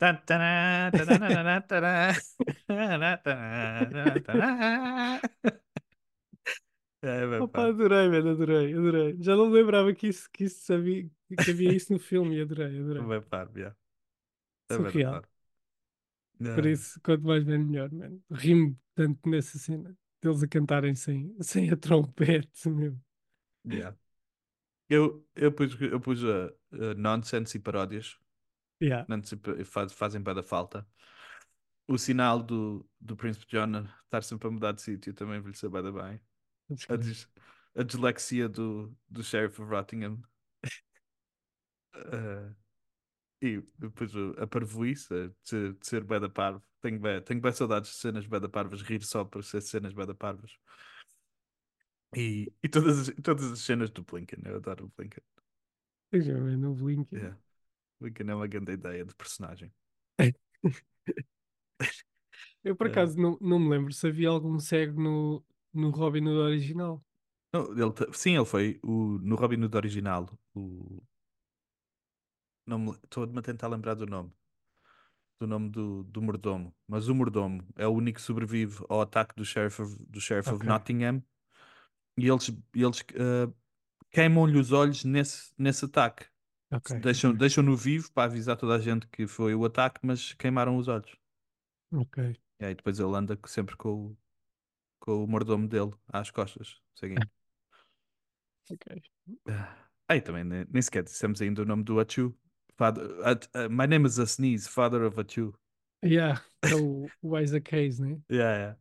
É, 7.02 7.40
Opa, 7.40 7.68
adorei, 7.68 8.10
mano, 8.10 8.32
adorei, 8.32 8.74
adorei. 8.74 9.18
Já 9.22 9.34
não 9.36 9.50
lembrava 9.50 9.94
que 9.94 10.08
isso, 10.08 10.30
que 10.34 10.44
isso 10.44 10.66
sabia, 10.66 11.10
que 11.42 11.52
havia 11.52 11.74
isso 11.74 11.94
no 11.94 12.00
filme 12.00 12.36
e 12.36 12.42
adorei, 12.42 12.78
adorei. 12.78 13.02
Bem, 13.02 13.22
yeah. 13.56 13.76
É 14.70 14.76
Surreal. 14.76 15.22
pá. 15.22 15.30
Por 16.54 16.66
Ah, 16.66 16.70
isso, 16.72 17.00
quanto 17.02 17.24
mais 17.24 17.44
bem, 17.46 17.58
melhor, 17.60 17.90
mano. 17.92 18.22
Rimo 18.32 18.78
tanto 18.96 19.30
nessa 19.30 19.58
cena. 19.58 19.96
Deles 20.22 20.44
a 20.44 20.48
cantarem 20.48 20.94
sem, 20.96 21.34
sem 21.42 21.70
a 21.72 21.78
trompete, 21.78 22.68
meu. 22.70 22.98
yeah. 23.66 23.92
Eu, 24.90 25.26
eu 25.36 25.52
pus, 25.52 25.80
eu 25.82 26.00
pus 26.00 26.24
a, 26.24 26.48
a 26.72 26.94
nonsense 26.96 27.58
e 27.58 27.62
paródias. 27.62 28.18
Yeah. 28.82 29.06
Nonsense 29.08 29.66
faz, 29.66 29.94
fazem 29.94 30.24
para 30.24 30.36
da 30.36 30.44
falta. 30.44 30.88
O 31.88 31.98
sinal 31.98 32.42
do, 32.44 32.88
do 33.00 33.16
Príncipe 33.16 33.46
John 33.48 33.88
estar 34.04 34.24
sempre 34.24 34.48
a 34.48 34.52
mudar 34.52 34.72
de 34.74 34.82
sítio 34.82 35.14
também 35.14 35.38
envelheceu 35.40 35.70
bem, 35.70 35.92
bem. 35.92 36.22
A, 36.88 36.96
dis- 36.96 37.28
a 37.76 37.84
dislexia 37.84 38.48
do, 38.48 38.96
do 39.10 39.24
Sheriff 39.24 39.62
of 39.62 39.72
Rottingham. 39.72 40.22
Ah, 41.94 42.54
e 43.42 43.62
depois 43.78 44.12
a 44.38 44.48
parvoíce 44.48 45.14
eh, 45.14 45.32
de, 45.46 45.74
de 45.74 45.88
ser 45.88 46.04
bué 46.04 46.20
da 46.20 46.30
parvo. 46.30 46.64
Tenho 46.82 47.00
bem, 47.00 47.22
tenho 47.22 47.42
bem 47.42 47.52
saudades 47.54 47.92
de 47.92 47.98
cenas 47.98 48.26
bué 48.28 48.40
da 48.40 48.50
parvas, 48.50 48.82
rir 48.82 49.04
só 49.04 49.26
por 49.26 49.44
ser 49.44 49.62
cenas 49.62 49.94
bué 49.94 50.06
da 50.06 50.16
parvas. 50.16 50.52
E, 52.16 52.52
e 52.64 52.68
todas, 52.70 53.10
as, 53.10 53.16
todas 53.24 53.52
as 53.52 53.60
cenas 53.60 53.90
do 53.92 54.04
Blinken, 54.04 54.40
eu 54.46 54.56
adoro 54.58 54.86
o 54.86 54.92
Blinken. 54.98 55.24
Veja, 56.12 56.38
mano, 56.38 56.72
o 56.72 56.76
Blink. 56.76 57.08
Yeah. 57.14 57.36
Blinken 58.02 58.30
é 58.30 58.36
uma 58.36 58.48
grande 58.48 58.74
ideia 58.74 59.06
de 59.06 59.16
personagem. 59.16 59.72
Eu, 62.64 62.76
por 62.76 62.88
É. 62.88 62.90
acaso, 62.92 63.18
não, 63.18 63.38
não 63.42 63.60
me 63.60 63.70
lembro 63.70 63.94
se 63.94 64.08
havia 64.08 64.30
algum 64.30 64.60
cego 64.60 65.02
no, 65.02 65.44
no 65.74 65.90
Robin 65.92 66.22
Hood 66.28 66.38
original. 66.40 67.04
Não, 67.54 67.72
ele, 67.74 67.94
sim, 68.14 68.36
ele 68.36 68.46
foi 68.46 68.80
o, 68.84 69.18
no 69.20 69.36
Robin 69.36 69.64
Hood 69.64 69.76
original. 69.78 70.30
O, 70.54 71.02
não 72.66 72.80
me- 72.80 72.98
Estou-me 73.04 73.38
a 73.40 73.42
tentar 73.42 73.68
lembrar 73.68 73.96
do 73.96 74.06
nome. 74.06 74.32
Do 75.40 75.48
nome 75.48 75.70
do, 75.70 76.04
do 76.04 76.22
mordomo. 76.22 76.74
Mas 76.88 77.08
o 77.08 77.16
mordomo 77.16 77.64
é 77.78 77.88
o 77.88 77.92
único 77.92 78.18
que 78.18 78.22
sobrevive 78.26 78.84
ao 78.90 79.02
ataque 79.02 79.34
do 79.36 79.46
Sheriff 79.46 79.82
of, 79.82 79.98
do 80.06 80.20
Sheriff 80.20 80.54
of 80.54 80.64
Ok. 80.64 80.66
Nottingham. 80.66 81.24
E 82.20 82.28
eles, 82.28 82.52
eles 82.74 83.04
ah, 83.16 83.52
queimam-lhe 84.12 84.58
os 84.58 84.72
olhos 84.72 85.04
nesse, 85.04 85.54
nesse 85.58 85.86
ataque. 85.86 86.26
Ok. 86.72 87.00
Deixam, 87.00 87.34
deixam-no 87.34 87.76
vivo 87.76 88.12
para 88.14 88.26
avisar 88.26 88.56
toda 88.56 88.76
a 88.76 88.80
gente 88.80 89.08
que 89.08 89.26
foi 89.26 89.56
o 89.56 89.66
ataque, 89.66 90.00
mas 90.04 90.34
queimaram 90.34 90.78
os 90.78 90.88
olhos. 90.88 91.12
Ok. 91.92 92.40
E 92.60 92.66
aí 92.66 92.76
depois 92.76 93.00
ele 93.00 93.16
anda 93.16 93.40
sempre 93.48 93.76
com 93.76 93.90
o, 93.90 94.18
com 95.00 95.24
o 95.24 95.28
mordomo 95.28 95.68
dele 95.68 95.92
às 96.08 96.30
costas. 96.30 96.80
Seguindo. 96.96 97.28
Ok. 98.72 99.02
Aí 100.08 100.22
também 100.22 100.44
nem, 100.44 100.64
nem 100.70 100.82
sequer 100.82 101.04
dissemos 101.04 101.42
ainda 101.42 101.64
o 101.64 101.66
nome 101.66 101.84
do 101.84 102.00
Achu. 102.00 102.36
Father, 102.78 103.04
At- 103.26 103.50
uh, 103.56 103.68
my 103.70 103.88
name 103.88 104.06
is 104.06 104.20
a 104.20 104.24
sneeze, 104.24 104.70
father 104.70 105.04
of 105.04 105.20
Achu. 105.20 105.54
Yeah, 106.04 106.42
é 106.64 106.76
o, 106.76 107.10
o 107.22 107.38
Isaac 107.38 107.74
Hayes, 107.76 108.00
né? 108.00 108.22
Yeah, 108.30 108.58
yeah. 108.58 108.76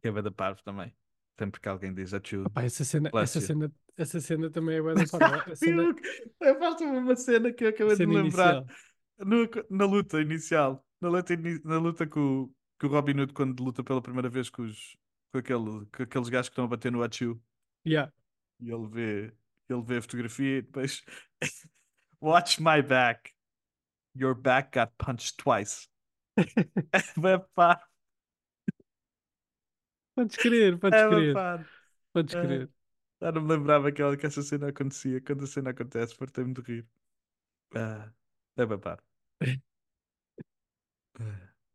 Que 0.00 0.08
é 0.08 0.22
da 0.22 0.30
parvo 0.30 0.62
também. 0.62 0.94
Sempre 1.38 1.60
que 1.60 1.68
alguém 1.68 1.92
diz 1.92 2.14
Achu. 2.14 2.48
Pá, 2.50 2.62
essa 2.62 2.84
cena, 2.84 3.10
essa 3.14 3.38
you. 3.40 3.46
cena, 3.46 3.72
essa 3.96 4.20
cena 4.20 4.50
também 4.50 4.76
é 4.76 4.82
bué 4.82 4.94
da 4.94 5.06
parva. 5.06 5.52
A 5.52 5.56
cena, 5.56 5.94
Eu 6.40 6.58
faço 6.58 6.84
uma 6.84 7.16
cena 7.16 7.52
que 7.52 7.64
eu 7.64 7.68
acabei 7.70 7.92
a 7.94 7.96
de 7.96 8.06
lembrar. 8.06 8.64
No- 9.18 9.48
na 9.70 9.84
luta 9.84 10.20
inicial, 10.20 10.84
na 11.00 11.08
luta, 11.08 11.34
na 11.64 11.78
luta 11.78 12.06
com, 12.06 12.20
o- 12.20 12.54
com 12.80 12.86
o 12.86 12.90
Robin 12.90 13.20
Hood, 13.20 13.32
quando 13.32 13.62
luta 13.62 13.82
pela 13.82 14.02
primeira 14.02 14.28
vez 14.28 14.48
com, 14.50 14.62
os, 14.62 14.96
com, 15.32 15.38
aquele, 15.38 15.86
com 15.86 16.02
aqueles 16.02 16.28
gajos 16.28 16.48
que 16.48 16.52
estão 16.52 16.64
a 16.64 16.68
bater 16.68 16.90
no 16.92 17.02
Achu, 17.02 17.40
Yeah. 17.86 18.12
e 18.60 18.70
ele 18.70 18.88
vê, 18.88 19.32
ele 19.68 19.82
vê 19.82 19.96
a 19.98 20.02
fotografia 20.02 20.58
e 20.58 20.62
depois 20.62 21.02
Watch 22.20 22.60
my 22.62 22.80
back. 22.82 23.30
Your 24.16 24.34
back 24.34 24.70
got 24.78 24.92
punched 24.98 25.36
twice. 25.36 25.88
É 27.24 27.38
pá, 27.54 27.80
Podes 30.14 30.36
crer, 30.36 30.78
podes 30.78 30.98
é 31.00 31.08
crer, 31.08 31.34
pá. 31.34 31.64
podes 32.12 32.34
É. 32.34 32.42
crer. 32.46 32.70
Já 33.20 33.32
não 33.32 33.42
me 33.42 33.48
lembrava 33.56 33.90
que, 33.92 34.02
ela- 34.02 34.16
que 34.16 34.26
essa 34.26 34.42
cena 34.42 34.68
acontecia. 34.68 35.20
Quando 35.20 35.44
a 35.44 35.46
cena 35.46 35.70
acontece, 35.70 36.14
fartei-me 36.14 36.52
de 36.54 36.60
rir. 36.60 36.86
Ah, 37.74 38.12
é 38.56 38.66
pá. 38.78 38.98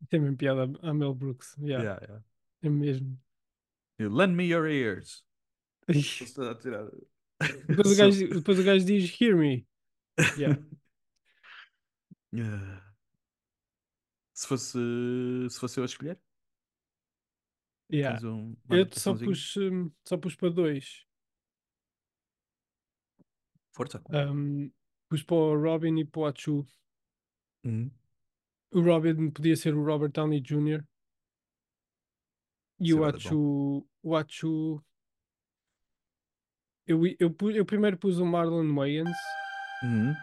Tem 0.08 0.20
mesmo 0.20 0.36
piada 0.36 0.64
a 0.82 0.94
Mel 0.94 1.14
Brooks. 1.14 1.56
Yeah, 1.58 1.84
Yeah, 1.84 2.00
yeah. 2.06 2.24
é 2.62 2.68
mesmo. 2.68 3.18
You 3.98 4.08
lend 4.10 4.34
me 4.34 4.44
your 4.44 4.66
ears. 4.66 5.24
Estou 5.88 6.48
a 6.50 6.54
tirar. 6.54 6.88
Depois 7.68 7.88
o 7.88 7.94
Sou- 7.94 7.96
gajo, 8.06 8.28
depois 8.28 8.58
o 8.58 8.62
gajo 8.64 8.84
diz 8.84 9.20
Hear 9.20 9.36
me. 9.36 9.66
Yeah. 10.36 10.56
Ah. 12.36 12.80
Se 14.34 14.46
fosse, 14.46 14.78
se 15.50 15.58
fosse 15.60 15.78
eu 15.78 15.84
a 15.84 15.86
escolher, 15.86 16.18
Yeah. 17.92 18.20
tens 18.20 18.24
um, 18.24 18.56
uma 18.64 18.76
Eu 18.76 18.84
só 18.94 19.14
adaptaçãozinha? 19.14 19.30
pus, 19.30 19.56
hum, 19.56 19.90
só 20.04 20.16
pus 20.16 20.36
para 20.36 20.50
dois. 20.50 21.04
Força. 23.72 24.00
Um, 24.10 24.70
pus 25.08 25.22
para 25.22 25.36
o 25.36 25.60
Robin 25.60 25.98
e 25.98 26.04
para 26.04 26.20
o 26.20 26.26
Achu. 26.26 26.66
Uhum. 27.64 27.90
O 28.72 28.80
Robin 28.80 29.30
podia 29.30 29.56
ser 29.56 29.74
o 29.74 29.84
Robert 29.84 30.10
Downey 30.10 30.40
Jr. 30.40 30.84
E 32.80 32.88
Isso 32.88 32.98
o 32.98 33.04
é 33.04 33.10
Achu, 33.10 33.86
o 34.02 34.16
Achu. 34.16 34.82
Eu, 36.86 37.02
eu, 37.18 37.30
pu- 37.32 37.50
eu 37.52 37.64
primeiro 37.64 37.96
pus 37.96 38.18
o 38.18 38.26
Marlon 38.26 38.74
Wayans, 38.74 39.16
Uhum. 39.82 40.14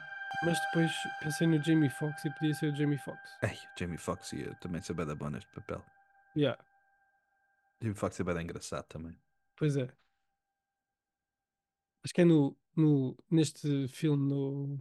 mas 0.44 0.60
depois 0.66 0.92
pensei 1.22 1.48
no 1.48 1.62
Jamie 1.64 1.90
Foxx 1.90 2.26
e 2.26 2.32
podia 2.32 2.54
ser 2.54 2.74
o 2.74 2.76
Jamie 2.76 2.98
Foxx. 2.98 3.22
Ei, 3.42 3.50
o 3.56 3.80
Jamie 3.80 3.98
Foxx 3.98 4.34
ia 4.34 4.54
também 4.56 4.82
ser 4.82 4.94
bem 4.94 5.06
da 5.06 5.16
bom 5.16 5.30
neste 5.30 5.50
papel. 5.52 5.84
Yeah, 6.36 6.56
Jamie 7.82 7.96
Foxx 7.96 8.20
é 8.20 8.24
bem 8.24 8.36
da 8.36 8.42
engraçado 8.44 8.86
também. 8.88 9.18
pois 9.56 9.76
é. 9.78 9.88
Acho 12.04 12.14
que 12.14 12.22
é 12.22 12.26
no, 12.26 12.58
no, 12.76 13.16
neste 13.30 13.88
filme, 13.90 14.24
no, 14.32 14.80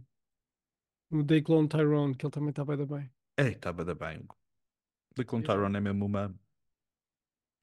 no 1.11 1.21
Day 1.23 1.41
Clone 1.41 1.67
Tyrone, 1.67 2.15
que 2.15 2.25
ele 2.25 2.31
também 2.31 2.49
está 2.51 2.63
bem 2.65 2.77
da 2.77 2.85
bem. 2.85 3.11
Ei, 3.37 3.53
está 3.53 3.71
bem 3.73 3.85
da 3.85 3.95
bem. 3.95 4.27
The 5.15 5.25
Clone 5.25 5.43
Exato. 5.43 5.43
Tyrone 5.43 5.77
é 5.77 5.81
mesmo 5.81 6.05
uma, 6.05 6.33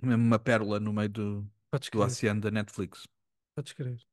mesmo 0.00 0.22
uma 0.24 0.38
pérola 0.38 0.78
no 0.80 0.92
meio 0.92 1.08
do, 1.08 1.50
Podes 1.70 1.90
do 1.90 1.98
crer, 1.98 2.00
oceano 2.00 2.40
da 2.40 2.50
Netflix. 2.50 3.08
podes 3.54 3.72
crer. 3.74 4.06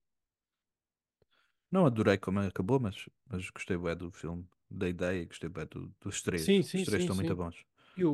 Não 1.72 1.86
adorei 1.86 2.18
como 2.18 2.40
acabou, 2.40 2.80
mas, 2.80 3.10
mas 3.26 3.50
gostei 3.50 3.78
bem 3.78 3.96
do 3.96 4.12
filme, 4.12 4.48
da 4.70 4.88
ideia, 4.90 5.26
gostei 5.26 5.50
bem 5.50 5.66
do, 5.68 5.94
dos 6.02 6.22
três. 6.22 6.44
Sim, 6.46 6.64
Os 6.74 6.82
sim, 6.82 6.84
três 6.84 7.02
sim, 7.02 7.04
estão 7.04 7.16
muito 7.16 7.36
sim. 7.36 7.36
bons. 7.36 7.66
E 7.96 8.06
o, 8.06 8.14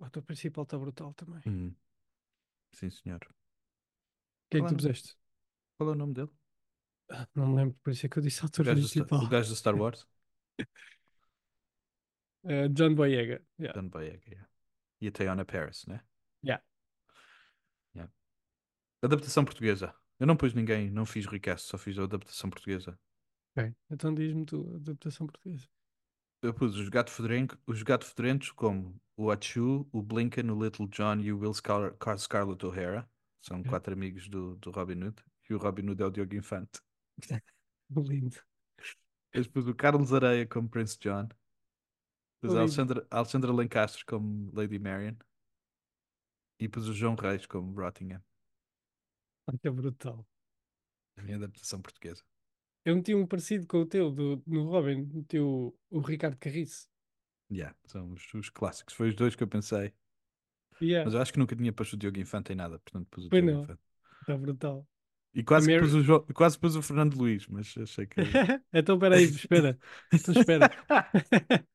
o 0.00 0.04
ator 0.04 0.22
principal 0.22 0.64
está 0.64 0.78
brutal 0.78 1.12
também. 1.14 1.40
O 1.40 1.44
Uhum. 1.46 1.74
Sim, 2.74 2.90
senhor. 2.90 3.20
que 4.50 4.58
é 4.58 4.60
que 4.60 4.66
Qual 4.66 4.68
é 4.68 4.70
tu 4.70 4.74
o 4.74 4.76
nome? 4.76 4.76
puseste? 4.76 5.16
Qual 5.78 5.90
é 5.90 5.92
o 5.92 5.96
nome 5.96 6.14
dele? 6.14 6.30
Ah, 7.10 7.28
Não 7.34 7.48
me 7.48 7.56
lembro, 7.56 7.78
por 7.82 7.92
isso 7.92 8.06
é 8.06 8.08
que 8.08 8.18
eu 8.18 8.22
disse 8.22 8.42
O 8.42 8.46
ator 8.46 8.64
gajo 8.64 8.80
do, 8.82 8.88
Star- 8.88 9.06
principal. 9.06 9.24
o 9.26 9.28
gajo 9.28 9.48
do 9.50 9.56
Star 9.56 9.76
Wars? 9.76 10.06
Eh, 12.46 12.68
John 12.68 12.94
Boyega. 12.94 13.40
Yeah. 13.58 13.72
John 13.74 13.88
Boyega, 13.88 14.20
yeah. 14.30 14.46
E 15.00 15.08
a 15.08 15.10
Teyona 15.12 15.44
Paris, 15.44 15.86
né? 15.86 16.00
Yeah. 16.42 16.60
Yeah. 17.94 18.08
Adaptação 19.02 19.44
portuguesa. 19.44 19.94
Eu 20.18 20.26
não 20.26 20.36
pus 20.36 20.54
ninguém, 20.54 20.90
não 20.90 21.06
fiz 21.06 21.26
recast, 21.26 21.68
só 21.68 21.78
fiz 21.78 21.98
a 21.98 22.04
adaptação 22.04 22.50
portuguesa. 22.50 22.98
Ok, 23.56 23.74
Então 23.90 24.14
diz-me 24.14 24.44
tu 24.44 24.70
a 24.72 24.76
adaptação 24.76 25.26
portuguesa. 25.26 25.66
Eu 26.44 26.52
pus 26.52 26.76
os 26.76 26.88
gato 26.90 27.10
fedorento, 27.10 27.58
os 27.66 27.82
gato 27.82 28.04
fedorentos 28.04 28.50
como 28.50 28.94
o 29.16 29.30
Achu, 29.30 29.88
o 29.90 30.02
Blinken, 30.02 30.50
o 30.50 30.62
Little 30.62 30.86
John 30.88 31.18
e 31.20 31.32
o 31.32 31.38
Will 31.38 31.54
Scar 31.54 31.94
Car- 31.96 32.18
Scarlett 32.18 32.64
O'Hara. 32.66 33.08
São 33.40 33.60
Ok. 33.60 33.70
quatro 33.70 33.92
amigos 33.94 34.28
do, 34.28 34.54
do 34.56 34.70
Robin 34.70 35.02
Hood. 35.04 35.22
E 35.48 35.54
o 35.54 35.58
Robin 35.58 35.88
Hood 35.88 36.02
é 36.02 36.06
o 36.06 36.10
Diogo 36.10 36.34
Infante. 36.34 36.80
Lindo. 37.96 38.40
Depois 39.32 39.48
pus 39.48 39.66
o 39.68 39.74
Carlos 39.74 40.12
Areia 40.12 40.46
como 40.46 40.68
Prince 40.68 40.98
John. 40.98 41.28
Pus 42.40 42.54
a. 42.54 42.60
Alexandra, 42.60 43.06
a 43.10 43.18
Alexandra 43.18 43.52
Lancaster 43.52 44.04
como 44.06 44.50
Lady 44.54 44.78
Marian. 44.78 45.16
E 46.58 46.68
pus 46.68 46.88
o 46.88 46.92
João 46.92 47.14
Reis 47.14 47.46
como 47.46 47.80
Rottingham. 47.80 48.20
Que 49.60 49.68
é 49.68 49.70
brutal. 49.70 50.26
A 51.16 51.22
minha 51.22 51.36
adaptação 51.36 51.82
portuguesa. 51.82 52.22
Eu 52.84 52.96
meti 52.96 53.14
um 53.14 53.26
parecido 53.26 53.66
com 53.66 53.78
o 53.78 53.86
teu, 53.86 54.10
do, 54.10 54.42
no 54.46 54.64
Robin, 54.70 55.02
meti 55.12 55.38
o, 55.38 55.74
o 55.90 56.00
Ricardo 56.00 56.36
Carriço. 56.38 56.88
Yeah, 57.50 57.74
são 57.86 58.12
os, 58.12 58.34
os 58.34 58.50
clássicos. 58.50 58.94
Foi 58.94 59.08
os 59.08 59.14
dois 59.14 59.34
que 59.36 59.42
eu 59.42 59.48
pensei. 59.48 59.92
Yeah, 60.80 61.04
Mas 61.04 61.14
eu 61.14 61.20
acho 61.22 61.32
que 61.32 61.38
nunca 61.38 61.54
tinha 61.56 61.72
posto 61.72 61.94
o 61.94 61.96
Diogo 61.96 62.18
Infante 62.18 62.52
em 62.52 62.56
nada. 62.56 62.78
Portanto 62.80 63.06
pus 63.10 63.26
o 63.26 63.28
Pois 63.28 63.30
Diogo 63.30 63.44
não. 63.44 63.54
Infante. 63.54 63.82
está 64.20 64.36
brutal. 64.38 64.86
E 65.34 65.42
quase, 65.42 65.68
Mary- 65.68 65.70
pus 65.70 65.94
o 65.94 66.02
Jo- 66.02 66.22
quase 66.34 66.58
pus 66.58 66.76
o 66.76 66.82
Fernando 66.82 67.16
Luís, 67.16 67.46
mas 67.48 67.74
achei 67.78 68.06
que. 68.06 68.16
então 68.72 68.94
espera 68.96 69.16
aí, 69.16 69.24
espera. 69.24 69.78
Então 70.12 70.32
espera. 70.32 70.70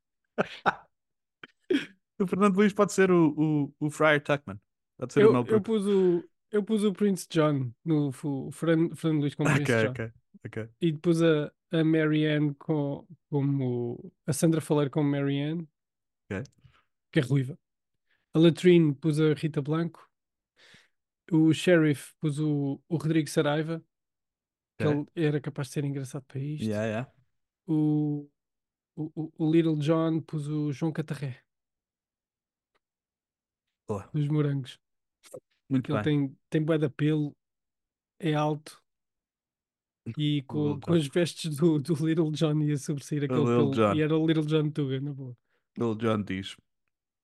o 2.20 2.28
Fernando 2.28 2.56
Luís 2.58 2.74
pode 2.74 2.94
ser 2.94 3.12
o, 3.12 3.72
o, 3.80 3.88
o 3.88 3.90
Friar 3.90 4.22
Tuckman. 4.22 4.60
Pode 4.98 5.14
ser 5.14 5.26
o 5.26 5.28
eu, 5.28 5.30
Mel 5.30 5.46
eu 5.48 5.62
pus 5.62 5.86
o, 5.86 6.30
eu 6.52 6.64
pus 6.64 6.84
o 6.84 6.94
Prince 6.94 7.28
John 7.30 7.72
no 7.86 8.10
o 8.24 8.52
Fran, 8.52 8.90
Fernando 8.96 9.22
Luís 9.22 9.36
como 9.36 9.52
Prince 9.52 9.56
Ok, 9.56 9.70
John. 9.78 9.90
ok, 9.90 10.12
ok. 10.46 10.70
E 10.82 10.92
depois 10.92 11.22
a, 11.22 11.52
a 11.72 11.84
Marianne 11.84 12.54
com, 12.56 13.06
como 13.30 14.14
a 14.26 14.34
Sandra 14.34 14.62
Faler 14.62 14.90
como 14.90 15.10
Marianne 15.10 15.68
Ok. 16.30 16.44
que 17.12 17.20
é 17.20 17.24
ruiva. 17.24 17.58
A 18.34 18.40
Latrine 18.40 18.96
pus 18.96 19.20
a 19.20 19.34
Rita 19.36 19.62
Blanco. 19.62 20.10
O 21.32 21.54
Sheriff 21.54 22.14
pus 22.20 22.40
o, 22.40 22.82
o 22.88 22.98
Rodrigo 22.98 23.30
Saraiva, 23.30 23.84
que 24.78 24.86
ele 24.86 25.06
era 25.16 25.42
capaz 25.42 25.68
de 25.70 25.74
ser 25.76 25.86
engraçado 25.86 26.26
para 26.26 26.40
isto. 26.40 26.66
Yeah, 26.66 26.86
yeah. 26.86 27.06
O, 27.68 28.30
o, 28.96 29.32
o- 29.38 29.52
Little 29.52 29.78
John 29.78 30.22
pus 30.22 30.48
o 30.48 30.72
João 30.74 30.92
Catarré, 30.94 31.44
Boa. 33.88 34.14
dos 34.14 34.28
morangos. 34.28 34.80
Muito 35.70 35.92
ele 35.92 36.00
bem. 36.02 36.04
tem, 36.04 36.38
tem 36.50 36.64
bué 36.64 36.78
de 36.78 36.90
pelo, 36.90 37.36
é 38.20 38.34
alto 38.36 38.82
e 40.18 40.44
com, 40.48 40.80
com 40.80 40.94
as 40.94 41.08
vestes 41.08 41.56
do, 41.56 41.80
do 41.80 41.94
Little 42.06 42.32
John 42.32 42.62
ia 42.62 42.78
sobressair 42.78 43.24
aquele 43.24 43.40
Little 43.40 43.72
pelo. 43.72 43.72
John. 43.72 43.96
E 43.96 44.02
era 44.02 44.18
o 44.18 44.26
Little 44.26 44.46
John 44.46 44.70
Tuga, 44.70 45.00
na 45.00 45.14
boa. 45.14 45.36
Little 45.78 45.96
John 45.96 46.24
diz: 46.24 46.56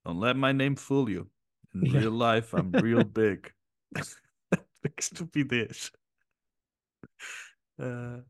Don't 0.05 0.19
let 0.19 0.35
my 0.35 0.53
name 0.53 0.75
fool 0.75 1.09
you. 1.09 1.29
In 1.73 1.91
real 1.91 2.11
life, 2.17 2.53
I'm 2.53 2.71
real 2.71 3.03
big. 3.03 3.51
que 4.95 5.01
estupidez. 5.01 5.91
Ah. 7.77 8.23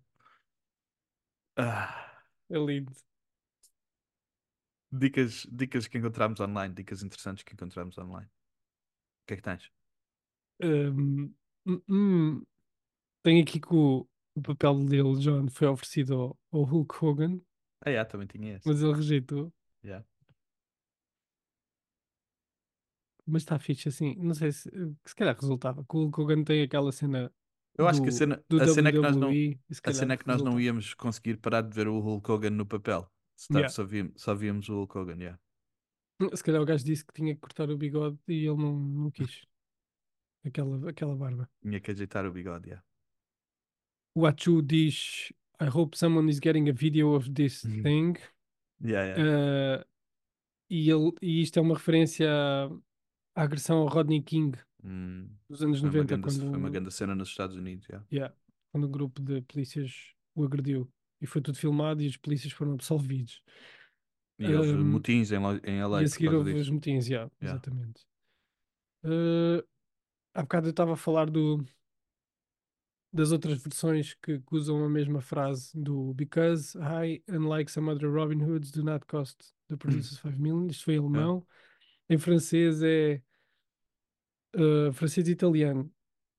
Ah. 1.58 2.22
É 2.50 2.58
lindo. 2.58 2.92
Dicas, 4.92 5.46
dicas 5.52 5.88
que 5.88 5.98
encontramos 5.98 6.40
online, 6.40 6.74
dicas 6.74 7.04
interessantes 7.04 7.44
que 7.44 7.54
encontramos 7.54 7.98
online. 7.98 8.28
O 8.28 9.28
que 9.28 9.34
é 9.34 9.38
que 9.38 9.44
tens? 9.44 9.72
Hum, 10.62 11.34
hum. 11.90 12.46
Tenho 13.24 13.44
aqui 13.44 13.60
que 13.60 13.74
o, 13.74 14.08
o 14.36 14.42
papel 14.42 14.80
de 14.86 14.98
Little 14.98 15.18
John 15.20 15.48
foi 15.50 15.68
oferecido 15.68 16.14
ao, 16.16 16.40
ao 16.52 16.64
Hulk 16.64 16.96
Hogan, 17.04 17.42
Ah, 17.86 17.90
yeah, 17.90 18.10
também 18.10 18.28
tinha 18.28 18.56
esse. 18.58 18.68
mas 18.68 18.82
ele 18.82 18.94
rejeitou. 18.94 19.54
Yeah. 19.84 20.06
Mas 23.28 23.42
está 23.42 23.58
fixe 23.58 23.90
assim. 23.90 24.16
Não 24.18 24.34
sei 24.36 24.52
se, 24.52 24.70
se 25.06 25.16
calhar 25.16 25.36
resultava. 25.36 25.84
Que 25.84 25.96
o 25.98 26.02
Hulk 26.04 26.22
Hogan 26.22 26.44
tem 26.44 26.62
aquela 26.62 26.92
cena 26.92 27.34
Eu 27.78 27.88
acho 27.88 28.02
que 28.02 28.08
a 28.08 28.12
do, 28.12 28.16
cena, 28.16 28.46
do 28.48 28.62
a 28.62 28.68
cena 28.68 28.90
é 28.90 28.92
que 28.92 29.00
nós 29.00 29.16
não, 29.16 29.30
a 29.84 29.94
cena 29.94 30.14
é 30.14 30.18
que 30.18 30.28
nós 30.28 30.42
não 30.42 30.60
íamos 30.60 30.94
conseguir 30.94 31.38
parar 31.38 31.62
de 31.62 31.74
ver 31.74 31.88
o 31.88 32.00
Hulk 32.00 32.32
Hogan 32.32 32.52
no 32.52 32.66
papel. 32.66 33.10
Se 33.36 33.48
tá- 33.50 33.56
Yeah. 33.60 33.70
só, 33.74 33.84
víamos, 33.84 34.14
só 34.22 34.36
víamos 34.36 34.70
o 34.70 34.76
Hulk 34.76 34.98
Hogan, 34.98 35.18
yeah. 35.18 35.40
Se 36.34 36.44
calhar 36.44 36.62
o 36.62 36.66
gajo 36.66 36.86
disse 36.86 37.04
que 37.06 37.14
tinha 37.14 37.34
que 37.36 37.42
cortar 37.42 37.70
o 37.70 37.78
bigode 37.78 38.18
e 38.28 38.46
ele 38.48 38.56
não, 38.56 38.74
não 38.80 39.12
quis. 39.12 39.42
Aquela, 40.46 40.90
aquela 40.90 41.16
barba. 41.16 41.50
Tinha 41.62 41.80
que 41.82 41.92
ajeitar 41.92 42.26
o 42.26 42.32
bigode, 42.32 42.70
yeah. 42.70 42.86
O 44.16 44.26
Achu 44.26 44.62
diz: 44.62 45.32
I 45.60 45.66
hope 45.68 45.98
someone 45.98 46.30
is 46.30 46.40
getting 46.40 46.70
a 46.70 46.74
video 46.74 47.14
of 47.16 47.30
this 47.34 47.64
Uhum. 47.64 47.84
thing. 47.84 48.14
Yeah, 48.84 49.06
yeah. 49.06 49.82
Uh, 49.82 49.86
e, 50.70 50.90
ele, 50.90 51.12
e 51.22 51.42
isto 51.42 51.58
é 51.60 51.62
uma 51.62 51.76
referência 51.76 52.28
à, 53.36 53.44
agressão 53.44 53.78
ao 53.80 53.88
Rodney 53.88 54.22
King 54.22 54.58
Hum, 54.84 55.28
dos 55.50 55.62
anos 55.64 55.80
foi, 55.80 55.90
uma 55.90 55.94
90, 55.94 56.18
grande, 56.18 56.24
quando, 56.24 56.40
foi 56.50 56.60
uma 56.60 56.70
um- 56.70 56.72
grande 56.72 56.92
cena 56.92 57.16
nos 57.16 57.30
Estados 57.30 57.56
Unidos, 57.56 57.88
yeah. 57.88 58.06
yeah, 58.12 58.36
quando 58.72 58.88
um 58.88 58.92
grupo 58.92 59.22
de 59.22 59.42
polícias 59.42 59.92
o 60.36 60.44
agrediu. 60.44 60.92
E 61.22 61.28
foi 61.28 61.42
tudo 61.42 61.58
filmado 61.58 62.02
e 62.02 62.08
os 62.08 62.18
polícias 62.18 62.54
foram 62.54 62.74
absolvidos. 62.74 63.42
E 64.38 64.54
houve 64.54 64.74
Um, 64.74 64.84
motins 64.84 65.32
em, 65.32 65.38
em 65.64 65.80
LA 65.80 66.02
e 66.02 66.06
a 66.06 66.08
seguir 66.08 66.30
houve 66.34 66.54
os 66.54 66.70
motins, 66.70 67.08
yeah, 67.08 67.32
Yeah. 67.42 67.58
exatamente. 67.60 68.06
Uh, 69.04 69.64
há 70.34 70.42
bocado 70.42 70.68
eu 70.68 70.72
estava 70.72 70.94
a 70.94 70.98
falar 70.98 71.30
do, 71.30 71.66
das 73.16 73.32
outras 73.32 73.64
versões 73.64 74.14
que, 74.16 74.40
que 74.40 74.56
usam 74.56 74.84
a 74.84 74.90
mesma 74.90 75.22
frase 75.22 75.72
do 75.74 76.14
Because 76.14 76.78
I, 76.78 77.24
unlike 77.30 77.72
some 77.72 77.90
other 77.90 78.12
Robin 78.12 78.42
Hoods, 78.44 78.72
do 78.72 78.84
not 78.84 79.06
cost 79.08 79.54
the 79.70 79.78
producers 79.78 80.20
5 80.20 80.38
million. 80.38 80.68
Isto 80.68 80.84
foi 80.86 80.96
em 80.96 81.00
alemão. 81.00 81.46
Em 82.10 82.18
francês 82.18 82.84
é 82.84 83.22
uh, 84.56 84.92
francês 84.94 85.28
e 85.30 85.32
italiano. 85.32 85.90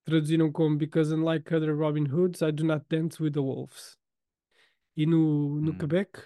Traduziram 0.04 0.52
como 0.52 0.76
Because 0.76 1.12
unlike 1.12 1.52
other 1.52 1.74
Robin 1.74 2.04
Hoods, 2.04 2.42
I 2.42 2.52
do 2.52 2.64
not 2.64 2.84
dance 2.90 3.20
with 3.22 3.32
the 3.32 3.40
wolves. 3.40 3.98
E 4.96 5.06
no, 5.06 5.60
no 5.60 5.72
Hum. 5.72 5.78
Quebec, 5.78 6.18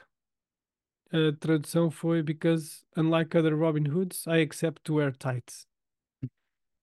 a 1.13 1.33
tradução 1.39 1.91
foi 1.91 2.23
Because 2.23 2.85
unlike 2.97 3.37
other 3.39 3.57
Robin 3.57 3.89
Hoods, 3.89 4.27
I 4.27 4.43
accept 4.43 4.83
to 4.83 4.95
wear 4.95 5.13
tights. 5.13 5.67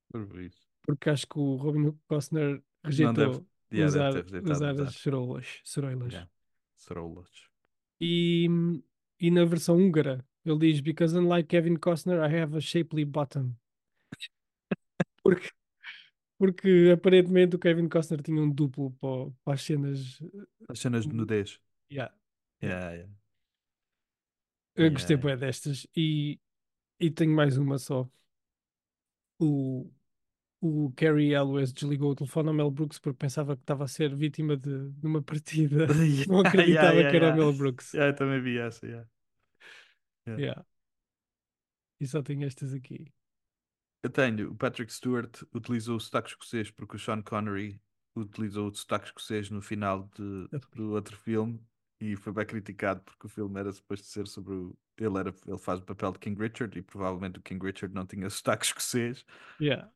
Por 0.09 0.39
isso. 0.39 0.65
Porque 0.85 1.09
acho 1.09 1.27
que 1.27 1.37
o 1.37 1.57
Robin 1.57 1.87
Hood 1.87 1.99
Costner 2.07 2.63
rejeitou 2.81 3.45
yeah, 3.71 3.87
usar, 3.87 4.23
deve 4.23 4.51
usar 4.51 4.73
usar. 4.73 4.83
as 4.87 4.95
ceroulas. 4.95 5.61
ceroulas. 5.63 6.13
Yeah. 6.13 6.31
Ceroulas. 6.75 7.29
E, 7.99 8.47
e 9.19 9.31
na 9.31 9.45
versão 9.45 9.77
húngara, 9.77 10.25
ele 10.45 10.59
diz: 10.59 10.79
Because 10.79 11.17
unlike 11.17 11.47
Kevin 11.47 11.75
Costner, 11.75 12.19
I 12.19 12.41
have 12.41 12.55
a 12.57 12.61
shapely 12.61 13.03
bottom. 13.05 13.53
Porque, 15.23 15.49
porque 16.37 16.91
aparentemente 16.93 17.57
o 17.57 17.59
Kevin 17.59 17.89
Costner 17.89 18.21
tinha 18.21 18.41
um 18.41 18.49
duplo 18.49 18.91
para, 18.91 19.31
para 19.43 19.53
as 19.55 19.61
cenas. 19.61 20.21
As 20.69 20.79
cenas 20.79 21.05
de 21.05 21.13
nudez. 21.13 21.59
Yeah. 21.91 22.13
Yeah, 22.63 22.93
yeah. 22.93 23.13
Eu 24.75 24.91
gostei 24.91 25.15
Yeah. 25.17 25.27
bem 25.27 25.37
destas. 25.37 25.85
E, 25.95 26.39
e 26.99 27.11
tenho 27.11 27.35
mais 27.35 27.57
uma 27.57 27.77
só. 27.77 28.09
O, 29.39 29.91
o 30.61 30.91
Cary 30.95 31.33
Elwes 31.33 31.71
desligou 31.73 32.11
o 32.11 32.15
telefone 32.15 32.49
ao 32.49 32.53
Mel 32.55 32.71
Brooks 32.71 32.99
porque 32.99 33.17
pensava 33.17 33.55
que 33.55 33.63
estava 33.63 33.83
a 33.85 33.87
ser 33.87 34.15
vítima 34.15 34.57
de, 34.57 34.91
de 34.91 35.07
uma 35.07 35.21
partida. 35.21 35.87
Não 36.27 36.41
Yeah, 36.43 36.49
acreditava 36.49 36.93
yeah, 36.93 37.09
que 37.09 37.15
era 37.15 37.27
yeah. 37.27 37.31
o 37.31 37.33
Mel 37.33 37.53
Brooks. 37.53 37.93
Yeah, 37.93 38.11
eu 38.11 38.15
também 38.15 38.41
vi 38.41 38.57
essa, 38.57 38.85
yeah. 38.85 39.07
Yeah. 40.27 40.37
Yeah. 40.37 40.63
E 41.99 42.07
só 42.07 42.21
tenho 42.23 42.45
estas 42.45 42.73
aqui. 42.73 43.13
Eu 44.03 44.09
tenho, 44.09 44.51
o 44.51 44.55
Patrick 44.55 44.91
Stewart 44.93 45.43
utilizou 45.53 45.97
o 45.97 45.99
sotaque 45.99 46.29
escocês 46.29 46.71
porque 46.71 46.95
o 46.95 46.99
Sean 46.99 47.21
Connery 47.21 47.81
utilizou 48.15 48.69
o 48.69 48.73
sotaque 48.73 49.07
escocês 49.07 49.49
no 49.49 49.61
final 49.61 50.09
de, 50.15 50.47
do 50.73 50.91
outro 50.91 51.17
filme 51.17 51.59
e 51.99 52.15
foi 52.15 52.31
bem 52.31 52.45
criticado 52.45 53.01
porque 53.01 53.25
o 53.25 53.29
filme 53.29 53.59
era 53.59 53.71
suposto 53.71 54.07
ser 54.07 54.27
sobre 54.27 54.53
o. 54.53 54.77
Ele, 54.97 55.17
era, 55.19 55.33
ele 55.45 55.57
faz 55.59 55.79
o 55.79 55.85
papel 55.85 56.11
de 56.13 56.19
King 56.19 56.41
Richard 56.41 56.77
e 56.77 56.81
provavelmente 56.81 57.39
o 57.39 57.41
King 57.41 57.63
Richard 57.63 57.93
não 57.93 58.05
tinha 58.05 58.29
sotaque 58.29 58.65
escocês. 58.67 59.25
Yeah. 59.59 59.91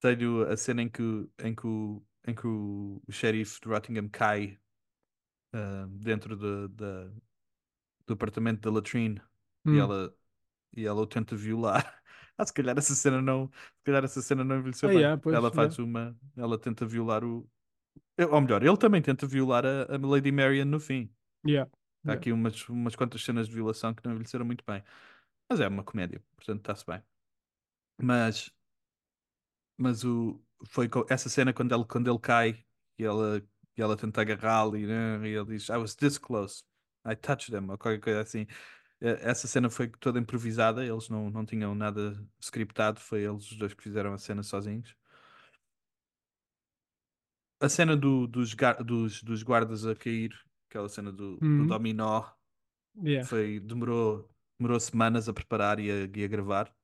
Tenho 0.00 0.42
a 0.50 0.56
cena 0.56 0.82
em 0.82 0.88
que, 0.88 1.02
em 1.38 1.54
que, 1.54 1.66
o, 1.66 2.02
em 2.26 2.34
que 2.34 2.46
o, 2.46 3.02
xerife 3.10 3.60
de 3.60 3.68
Rottingham 3.68 4.08
cai 4.08 4.58
ah, 5.52 5.86
dentro 5.90 6.36
de, 6.36 6.68
de- 6.68 7.12
do 8.06 8.14
apartamento 8.14 8.60
da 8.62 8.70
latrine 8.72 9.20
e 9.70 9.78
Hum. 9.78 9.78
ela 9.78 10.14
e 10.76 10.86
ela 10.86 11.02
o 11.02 11.06
tenta 11.08 11.36
violar. 11.36 11.84
Ah, 12.38 12.46
se 12.46 12.54
calhar 12.54 12.76
essa 12.78 12.94
cena 12.94 13.22
não, 13.22 13.48
se 13.78 13.84
calhar 13.84 14.04
essa 14.04 14.22
cena 14.22 14.44
não 14.44 14.58
envelheceu 14.58 14.88
Ah, 14.88 14.92
bem. 14.92 15.08
yeah, 15.08 15.16
pois, 15.16 15.40
ela 15.40 15.52
faz 15.52 15.78
uma, 15.78 16.18
ela 16.36 16.58
tenta 16.58 16.86
violar 16.86 17.24
o, 17.24 17.48
ou 18.30 18.40
melhor, 18.42 18.62
ele 18.62 18.76
também 18.76 19.02
tenta 19.02 19.26
violar 19.26 19.64
a, 19.66 19.84
a 19.94 19.98
Lady 19.98 20.32
Marian 20.32 20.66
no 20.66 20.80
fim. 20.80 21.10
Yeah. 21.44 21.66
Há 22.06 22.12
Yeah. 22.12 22.14
aqui 22.14 22.32
umas, 22.32 22.68
umas 22.68 22.96
quantas 22.96 23.22
cenas 23.24 23.48
de 23.48 23.54
violação 23.54 23.94
que 23.94 24.04
não 24.04 24.12
envelheceram 24.12 24.44
muito 24.44 24.64
bem. 24.66 24.82
Mas 25.48 25.60
é 25.60 25.68
uma 25.68 25.84
comédia, 25.84 26.22
portanto 26.36 26.60
está-se 26.60 26.86
bem. 26.86 27.02
Mas, 28.02 28.50
mas 29.80 30.04
o, 30.04 30.42
foi 30.68 30.88
essa 31.08 31.28
cena 31.28 31.52
quando 31.52 31.74
ele, 31.74 31.84
quando 31.84 32.10
ele 32.10 32.18
cai 32.18 32.64
e 32.98 33.04
ela, 33.04 33.38
e 33.76 33.82
ela 33.82 33.96
tenta 33.96 34.20
agarrá-lo 34.22 34.76
e, 34.76 34.86
né, 34.86 35.18
e 35.28 35.34
ele 35.36 35.46
diz 35.46 35.68
I 35.68 35.76
was 35.78 35.94
this 35.94 36.18
close, 36.18 36.64
I 37.06 37.14
touched 37.16 37.50
them, 37.52 37.70
ou 37.70 37.78
qualquer 37.78 38.00
coisa 38.00 38.20
assim. 38.22 38.46
Essa 39.00 39.48
cena 39.48 39.70
foi 39.70 39.88
toda 39.88 40.18
improvisada, 40.20 40.84
eles 40.86 41.08
não, 41.10 41.30
não 41.30 41.44
tinham 41.46 41.74
nada 41.74 42.22
scriptado, 42.40 43.00
foi 43.00 43.22
eles 43.24 43.50
os 43.52 43.58
dois 43.58 43.74
que 43.74 43.82
fizeram 43.82 44.14
a 44.14 44.18
cena 44.18 44.42
sozinhos. 44.42 44.96
A 47.60 47.68
cena 47.68 47.96
do- 47.96 48.26
dos, 48.26 48.54
dos, 48.84 49.22
dos 49.22 49.42
guardas 49.42 49.84
a 49.86 49.94
cair, 49.94 50.32
aquela 50.68 50.88
cena 50.88 51.12
do, 51.12 51.42
do 51.56 51.64
Uhum. 51.64 51.66
dominó, 51.66 52.24
Yeah. 53.02 53.26
foi, 53.26 53.60
demorou, 53.60 54.30
demorou 54.58 54.80
semanas 54.80 55.28
a 55.28 55.34
preparar 55.34 55.80
e 55.80 55.90
a, 55.90 55.94
e 56.18 56.24
a 56.24 56.28
gravar. 56.28 56.74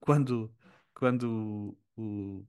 Quando, 0.00 0.54
quando 0.94 1.76
o, 1.96 2.46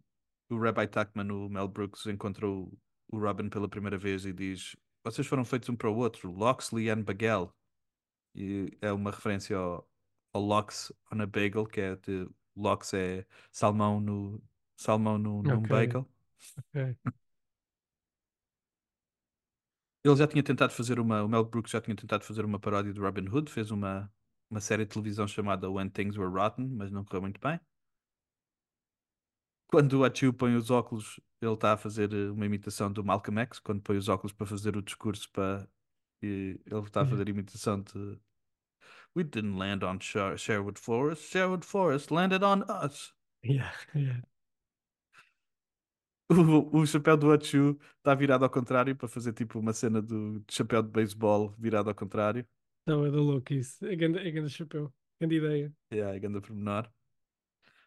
o 0.50 0.58
Rabbi 0.60 0.88
Tuckman, 0.88 1.32
o 1.32 1.50
Mel 1.50 1.68
Brooks, 1.68 2.06
encontrou 2.06 2.72
o 3.08 3.20
Robin 3.20 3.50
pela 3.50 3.68
primeira 3.68 3.98
vez 3.98 4.26
e 4.26 4.34
diz: 4.34 4.76
Vocês 5.04 5.28
foram 5.28 5.44
feitos 5.44 5.70
um 5.70 5.76
para 5.76 5.90
o 5.90 5.96
outro, 5.96 6.32
Loxley 6.32 6.90
and 6.90 7.04
Bagel. 7.04 7.54
E 8.36 8.78
é 8.82 8.92
uma 8.92 9.12
referência 9.12 9.58
ao, 9.58 9.90
ao 10.34 10.42
Lox 10.42 10.94
on 11.12 11.22
a 11.22 11.26
Bagel, 11.26 11.66
que 11.66 11.82
é 11.82 11.96
de 11.96 12.30
Lox 12.56 12.94
é 12.94 13.26
salmão 13.52 14.00
no 14.00 14.42
salmão 14.76 15.18
no, 15.18 15.44
num 15.44 15.62
bagel. 15.62 16.08
Ok. 16.58 16.98
Ele 20.04 20.16
já 20.16 20.28
tinha 20.28 20.42
tentado 20.42 20.72
fazer 20.72 21.00
uma, 21.00 21.24
o 21.24 21.28
Mel 21.28 21.44
Brooks 21.44 21.72
já 21.72 21.82
tinha 21.82 21.96
tentado 21.96 22.24
fazer 22.24 22.46
uma 22.46 22.60
paródia 22.60 22.94
de 22.94 23.00
Robin 23.00 23.28
Hood, 23.28 23.52
fez 23.52 23.70
uma, 23.70 24.12
uma 24.50 24.60
série 24.62 24.86
de 24.86 24.92
televisão 24.92 25.28
chamada 25.28 25.70
When 25.70 25.90
Things 25.90 26.18
Were 26.18 26.32
Rotten, 26.32 26.68
mas 26.70 26.92
não 26.92 27.04
correu 27.06 27.22
muito 27.22 27.40
bem. 27.40 27.60
Quando 29.68 30.00
o 30.00 30.04
Achiu 30.06 30.34
põe 30.34 30.56
os 30.56 30.70
óculos, 30.72 31.20
ele 31.42 31.54
está 31.54 31.74
a 31.74 31.78
fazer 31.78 32.12
eh, 32.14 32.30
uma 32.32 32.46
imitação 32.46 32.92
do 32.92 33.04
Malcolm 33.04 33.40
X, 33.42 33.60
quando 33.60 33.82
põe 33.82 33.98
os 33.98 34.10
óculos 34.10 34.34
para 34.34 34.46
fazer 34.48 34.76
o 34.76 34.82
discurso 34.82 35.30
para, 35.32 35.68
E 36.24 36.60
ele 36.66 36.82
está 36.82 37.02
a 37.02 37.06
Yeah. 37.06 37.12
fazer 37.12 37.30
imitação 37.30 37.82
de 37.84 38.20
We 39.16 39.24
didn't 39.24 39.58
land 39.58 39.84
on 39.84 40.00
Sher- 40.00 40.38
Sherwood 40.38 40.80
Forest. 40.80 41.24
Sherwood 41.30 41.66
Forest 41.66 42.12
landed 42.12 42.44
on 42.44 42.64
us. 42.70 43.14
Yeah, 43.44 43.72
yeah. 43.94 44.22
O, 46.32 46.80
o 46.82 46.86
chapéu 46.86 47.18
do 47.18 47.32
Achu 47.32 47.78
está 47.98 48.14
virado 48.14 48.44
ao 48.46 48.50
contrário 48.52 48.96
para 48.96 49.08
fazer 49.08 49.34
tipo 49.34 49.58
uma 49.60 49.74
cena 49.74 50.02
do 50.02 50.44
chapéu 50.50 50.84
de 50.84 50.90
beisebol 50.90 51.56
virado 51.58 51.90
ao 51.90 51.96
contrário. 51.96 52.48
Não, 52.90 53.06
é 53.06 53.12
da 53.12 53.18
louco 53.18 53.54
isso. 53.54 53.86
É 53.86 53.96
grande, 53.96 54.20
é 54.20 54.32
grande 54.32 54.50
chapéu. 54.50 54.94
Grande 55.20 55.36
ideia. 55.38 55.74
Yeah, 55.92 56.16
é 56.16 56.20
grande 56.20 56.42
pormenor. 56.42 56.92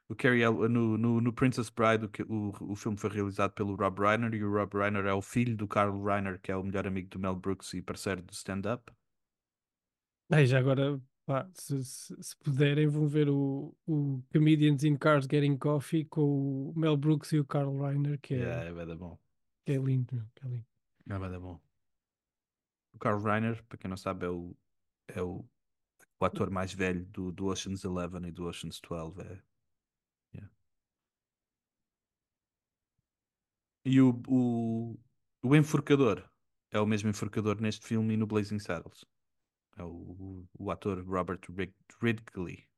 O 0.09 0.14
Carrie 0.14 0.42
El- 0.42 0.68
no, 0.68 0.96
no, 0.96 1.20
no 1.20 1.32
Princess 1.32 1.68
Bride, 1.70 2.05
o, 2.28 2.50
o, 2.68 2.72
o 2.72 2.76
filme 2.76 2.96
foi 2.98 3.11
realizado 3.11 3.53
pelo 3.53 3.74
Rob 3.74 3.98
Reiner 4.00 4.32
e 4.34 4.44
o 4.44 4.53
Rob 4.53 4.74
Reiner 4.78 5.07
é 5.07 5.12
o 5.14 5.20
filho 5.22 5.57
do 5.57 5.66
Carl 5.66 6.00
Reiner, 6.05 6.40
que 6.40 6.53
é 6.53 6.57
o 6.57 6.62
melhor 6.62 6.86
amigo 6.86 7.09
do 7.09 7.18
Mel 7.18 7.34
Brooks 7.36 7.74
e 7.74 7.82
parceiro 7.82 8.22
do 8.22 8.32
stand-up. 8.32 8.92
Ai, 10.30 10.46
já 10.46 10.59
agora, 10.59 11.00
pá, 11.26 11.48
se, 11.55 11.84
se, 11.84 12.22
se 12.22 12.36
puderem, 12.38 12.86
vão 12.88 13.07
ver 13.07 13.28
o, 13.28 13.76
o 13.86 14.22
Comedians 14.32 14.82
in 14.84 14.96
Cars 14.96 15.26
Getting 15.30 15.59
Coffee 15.59 16.05
com 16.07 16.70
o 16.70 16.72
Mel 16.78 16.96
Brooks 16.96 17.32
e 17.32 17.38
o 17.38 17.44
Carl 17.44 17.76
Reiner, 17.78 18.18
que 18.20 18.34
é, 18.34 18.55
Yeah, 18.55 18.64
é 18.82 18.86
da 18.86 18.94
bom. 18.96 19.18
que 19.64 19.72
é 19.72 19.76
lindo, 19.78 20.14
meu, 20.14 20.26
que 20.34 20.46
é 20.46 20.48
lindo. 20.48 20.66
É 21.09 21.18
da 21.18 21.38
bom. 21.38 21.61
O 22.94 22.98
Carl 22.98 23.20
Reiner, 23.22 23.62
para 23.64 23.76
quem 23.78 23.88
não 23.90 23.96
sabe, 23.98 24.24
é 24.26 24.30
o, 24.30 24.57
é 25.09 25.22
o, 25.22 25.44
o 26.20 26.24
ator 26.24 26.50
mais 26.50 26.72
velho 26.72 27.05
do, 27.07 27.32
do 27.32 27.46
Ocean's 27.46 27.84
Eleven 27.84 28.26
e 28.26 28.32
do 28.32 28.44
Ocean's 28.46 28.80
12. 28.80 29.20
É. 29.22 29.42
Yeah. 30.34 30.50
E 33.84 34.00
o, 34.00 34.22
o, 34.28 34.98
o 35.42 35.57
enforcador 35.57 36.28
é 36.70 36.78
o 36.80 36.86
mesmo 36.86 37.11
enforcador 37.11 37.61
neste 37.61 37.86
filme 37.86 38.14
e 38.14 38.16
no 38.16 38.26
Blazing 38.26 38.59
Saddles. 38.59 39.05
É 39.76 39.82
o, 39.82 39.88
o, 39.88 40.48
o 40.59 40.70
ator 40.70 41.03
Robert 41.05 41.40
Rid- 41.50 41.74
Ridgely, 42.00 42.68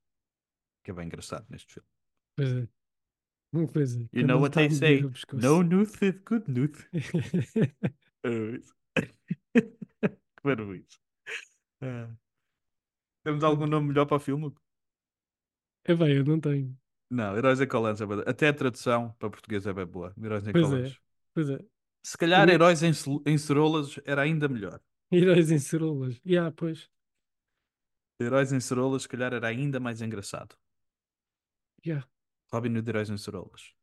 que 0.83 0.91
é 0.91 0.95
bem 0.95 1.07
engraçado 1.07 1.47
neste 1.51 1.75
filme. 1.75 1.89
Pois 2.37 2.51
é. 2.51 2.68
Hum, 3.53 3.66
Pois 3.68 3.95
é. 3.97 4.01
You 4.01 4.09
quando 4.12 4.27
know 4.27 4.41
what 4.41 4.55
they 4.55 4.70
say? 4.70 5.03
No 5.33 5.62
nooth 5.62 6.03
is 6.03 6.18
good 6.25 6.51
nooth. 6.51 6.89
É 8.27 8.57
isso. 8.57 8.75
Que 10.05 10.43
barulho. 10.43 10.85
Ah. 11.85 12.16
Temos 13.24 13.43
algum 13.45 13.66
nome 13.66 13.89
melhor 13.89 14.07
para 14.07 14.16
o 14.16 14.20
filme? 14.20 14.55
É 15.85 15.95
bem, 15.95 16.16
eu 16.16 16.24
não 16.24 16.41
tenho. 16.41 16.76
Não, 17.11 17.37
Heróis 17.37 17.64
Colãs 17.66 18.01
é 18.01 18.07
da- 18.07 18.22
Até 18.30 18.49
a 18.49 18.55
tradução 18.55 19.12
para 19.18 19.30
português 19.30 19.66
é 19.66 19.72
bem 19.72 19.87
boa. 19.87 20.14
Heróis 20.20 20.47
em 20.47 20.53
Pois 20.53 20.64
é. 20.64 20.68
Colãs. 20.68 21.01
Pois 21.35 21.51
é. 21.51 21.59
Se 22.03 22.18
calhar 22.18 22.49
Eu- 22.49 22.55
Heróis 22.55 22.82
em, 22.82 22.93
Cel- 22.93 23.22
em 23.26 23.39
Cerolas 23.39 23.99
era 24.05 24.22
ainda 24.22 24.49
melhor. 24.49 24.80
Heróis 25.12 25.51
em 25.51 25.59
cerolas. 25.59 26.20
Yeah, 26.26 26.53
pois. 26.57 26.91
Heróis 28.20 28.53
em 28.53 28.61
Cerolas, 28.61 29.03
se 29.03 29.09
calhar 29.09 29.32
era 29.32 29.47
ainda 29.49 29.78
mais 29.80 30.01
engraçado. 30.03 30.57
Yeah. 31.87 32.07
Robin 32.53 32.76
Hood 32.76 32.89
Heróis 32.89 33.11
em 33.11 33.18
Cerolas. 33.18 33.74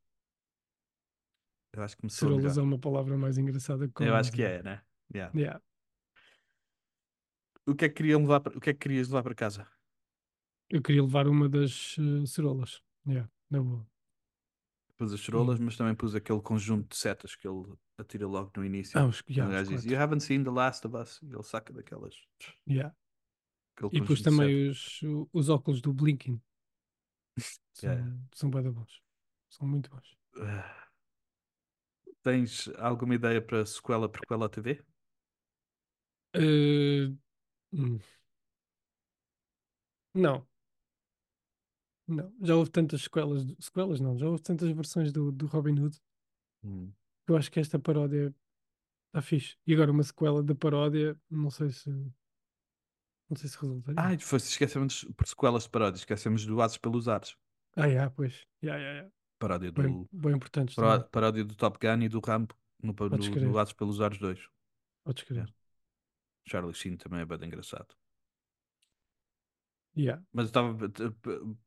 Eu 1.74 1.84
acho 1.84 1.96
que 1.98 2.04
me 2.06 2.10
soa 2.12 2.30
Cerolas 2.30 2.58
é 2.58 2.62
melhor. 2.62 2.64
uma 2.74 2.80
palavra 2.80 3.18
mais 3.18 3.38
engraçada 3.38 3.88
que 3.88 4.04
Eu 4.04 4.16
acho 4.16 4.32
que 4.32 4.44
é, 4.44 4.62
né? 4.64 4.84
Yeah. 5.14 5.38
Yeah. 5.38 5.62
O 7.66 7.76
que 7.76 7.86
é 7.86 7.90
que 7.90 7.96
queriam 7.96 8.22
levar 8.22 8.40
para... 8.40 8.58
o 8.58 8.62
que 8.62 8.70
é 8.70 8.74
que 8.74 8.80
querias 8.80 9.08
levar 9.08 9.24
para 9.24 9.36
casa? 9.36 9.68
Eu 10.70 10.82
queria 10.82 11.02
levar 11.02 11.28
uma 11.28 11.50
das 11.50 11.96
eh, 12.00 12.26
cerolas. 12.26 12.82
Yeah, 13.06 13.30
na 13.50 13.62
boa. 13.62 13.86
Pus 14.98 15.14
as 15.14 15.22
cerolas, 15.22 15.60
mas 15.60 15.76
também 15.76 15.96
pus 15.96 16.16
aquele 16.16 16.42
conjunto 16.42 16.90
de 16.90 16.96
setas 16.96 17.36
que 17.36 17.48
ele 17.48 17.66
atira 17.98 18.28
logo 18.28 18.52
no 18.56 18.64
início. 18.64 19.00
Ah, 19.00 19.06
os, 19.06 19.24
yeah, 19.30 19.62
os 19.62 19.68
diz. 19.68 19.86
You 19.86 19.98
haven't 19.98 20.24
seen 20.24 20.44
The 20.44 20.52
Last 20.52 20.88
of 20.88 20.96
Us. 20.96 21.22
E 21.22 21.34
ele 21.34 21.44
saca 21.44 21.74
daquelas. 21.74 22.16
Yeah. 22.68 22.96
E 23.92 24.02
pus 24.02 24.22
também 24.22 24.70
os, 24.70 25.02
os 25.34 25.50
óculos 25.50 25.82
do 25.82 25.94
Blinking. 25.94 26.42
São, 27.74 27.90
Yeah, 27.90 28.18
são 28.36 28.50
bons. 28.50 29.02
São 29.50 29.68
muito 29.68 29.90
bons. 29.90 30.18
Tens 32.22 32.68
alguma 32.78 33.16
ideia 33.16 33.42
para 33.42 33.66
sequela, 33.66 34.08
prequela 34.08 34.48
TV? 34.48 34.84
Eh, 36.36 37.12
hum. 37.74 38.00
Não. 40.14 40.46
Não. 42.08 42.34
Já 42.42 42.56
houve 42.56 42.70
tantas 42.72 43.04
sequelas. 43.04 43.46
do- 43.46 43.62
Sequelas 43.62 44.00
não. 44.00 44.18
Já 44.18 44.28
houve 44.28 44.42
tantas 44.42 44.70
versões 44.72 45.12
do, 45.12 45.32
do 45.32 45.46
Robin 45.48 45.80
Hood. 45.80 45.98
Hum. 46.64 46.92
que 47.26 47.32
Eu 47.32 47.38
acho 47.38 47.52
que 47.52 47.60
esta 47.60 47.80
paródia 47.80 48.36
está 49.08 49.22
fixe. 49.22 49.56
E 49.66 49.74
agora 49.74 49.92
uma 49.92 50.04
sequela 50.04 50.44
da 50.44 50.54
paródia, 50.56 51.18
não 51.30 51.50
sei 51.50 51.70
se. 51.72 51.90
Não 51.90 53.38
sei 53.38 53.48
se 53.50 53.58
resultaria. 53.62 54.02
Ai, 54.02 54.18
foi, 54.20 54.38
esquecemos 54.38 55.06
por 55.16 55.26
sequelas 55.26 55.64
de 55.64 55.70
paródias, 55.70 56.02
esquecemos 56.02 56.46
do 56.46 56.62
Ases 56.62 56.78
pelos 56.78 57.08
Ares. 57.08 57.38
Ah, 57.78 57.86
yeah, 57.86 58.10
pois. 58.14 58.46
Yeah, 58.62 58.78
yeah, 58.82 59.00
yeah. 59.00 59.14
Paródia 59.40 59.72
Bem, 59.72 60.04
do, 60.04 60.10
bem 60.12 60.36
importantes 60.36 60.76
paró- 60.76 60.98
também. 60.98 61.10
paródia 61.12 61.46
do 61.46 61.56
Top 61.56 61.80
Gun 61.80 62.04
e 62.04 62.10
do 62.10 62.20
Rambo 62.20 62.54
no, 62.84 62.94
pa- 62.94 63.10
Podes 63.10 63.30
no, 63.30 63.34
crer. 63.34 63.48
no 63.48 63.58
Ases 63.58 63.74
pelos 63.74 64.02
Ares 64.02 64.18
2. 64.20 64.50
Podes 65.06 65.24
crer. 65.24 65.52
Charlie 66.46 66.74
Sheen 66.74 66.98
também 66.98 67.22
é 67.22 67.26
bem 67.26 67.46
engraçado. 67.46 67.96
Yeah. 69.96 70.24
Mas 70.32 70.46
eu 70.46 70.48
estava. 70.48 70.78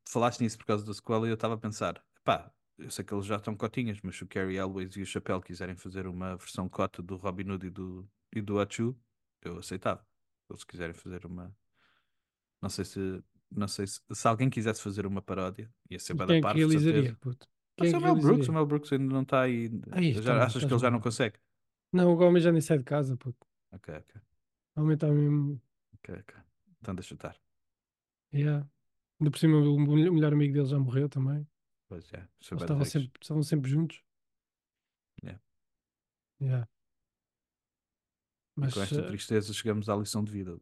Falaste 0.08 0.40
nisso 0.40 0.58
por 0.58 0.66
causa 0.66 0.84
da 0.84 0.94
sequela 0.94 1.26
e 1.26 1.30
eu 1.30 1.34
estava 1.34 1.54
a 1.54 1.58
pensar: 1.58 2.02
pá, 2.24 2.50
eu 2.78 2.90
sei 2.90 3.04
que 3.04 3.12
eles 3.12 3.26
já 3.26 3.36
estão 3.36 3.54
cotinhas, 3.54 3.98
mas 4.02 4.16
se 4.16 4.24
o 4.24 4.26
Carrie 4.26 4.56
Elways 4.56 4.96
e 4.96 5.02
o 5.02 5.06
Chapéu 5.06 5.40
quiserem 5.40 5.76
fazer 5.76 6.06
uma 6.06 6.36
versão 6.36 6.68
cota 6.68 7.02
do 7.02 7.16
Robin 7.16 7.50
Hood 7.50 7.66
e 7.66 7.70
do, 7.70 8.08
e 8.34 8.40
do 8.40 8.58
Achu, 8.58 8.96
eu 9.42 9.58
aceitava. 9.58 10.04
Ou 10.48 10.56
se 10.56 10.66
quiserem 10.66 10.94
fazer 10.94 11.26
uma. 11.26 11.54
Não 12.60 12.68
sei 12.68 12.84
se. 12.84 13.22
Não 13.50 13.68
sei 13.68 13.86
se, 13.86 14.00
se 14.10 14.26
alguém 14.26 14.50
quisesse 14.50 14.82
fazer 14.82 15.06
uma 15.06 15.22
paródia, 15.22 15.72
ia 15.88 15.98
ser 15.98 16.14
bem 16.14 16.26
quem 16.26 16.40
da 16.40 16.50
é 16.50 16.52
realizaria, 16.54 17.16
puto? 17.20 17.46
Pode 17.76 17.90
Quem 17.90 17.90
ser 17.90 17.96
é 17.96 17.98
o 17.98 18.02
Mel 18.02 18.16
Brooks, 18.16 18.48
o? 18.48 18.52
Mel 18.52 18.66
Brooks 18.66 18.92
ainda 18.92 19.14
não 19.14 19.22
está 19.22 19.42
aí. 19.42 19.70
Aí, 19.92 20.12
já, 20.14 20.34
bem, 20.34 20.42
achas 20.42 20.64
que 20.64 20.72
ele 20.72 20.80
já 20.80 20.90
não 20.90 21.00
consegue? 21.00 21.38
Não, 21.92 22.12
o 22.12 22.20
homem 22.20 22.42
já 22.42 22.50
nem 22.50 22.60
sai 22.60 22.78
de 22.78 22.84
casa, 22.84 23.16
puto. 23.16 23.46
Ok, 23.70 23.94
ok, 23.94 24.20
homem 24.76 24.94
está 24.94 25.08
mesmo. 25.08 25.60
ok, 25.94 26.08
ok. 26.20 26.34
Então 26.80 26.94
deixa 26.94 27.14
estar. 27.14 27.36
Yeah. 28.32 28.66
Ainda 29.20 29.30
por 29.30 29.38
cima, 29.38 29.58
o 29.58 29.78
mel- 29.78 30.10
o 30.10 30.14
melhor 30.14 30.32
amigo 30.32 30.52
dele 30.54 30.66
já 30.68 30.78
morreu 30.78 31.08
também. 31.08 31.46
Pois 31.88 32.12
é, 32.12 32.28
Eles 32.50 32.62
estavam 32.62 32.84
sempre, 32.84 33.10
estavam 33.20 33.42
sempre 33.42 33.70
juntos. 33.70 34.02
Yeah. 35.22 35.38
Yeah. 36.40 36.64
E 38.56 38.60
Mas, 38.60 38.74
com 38.74 38.80
esta 38.82 39.00
eh, 39.00 39.06
tristeza 39.06 39.52
chegamos 39.54 39.88
à 39.88 39.94
lição 39.96 40.22
de 40.24 40.32
vida. 40.32 40.58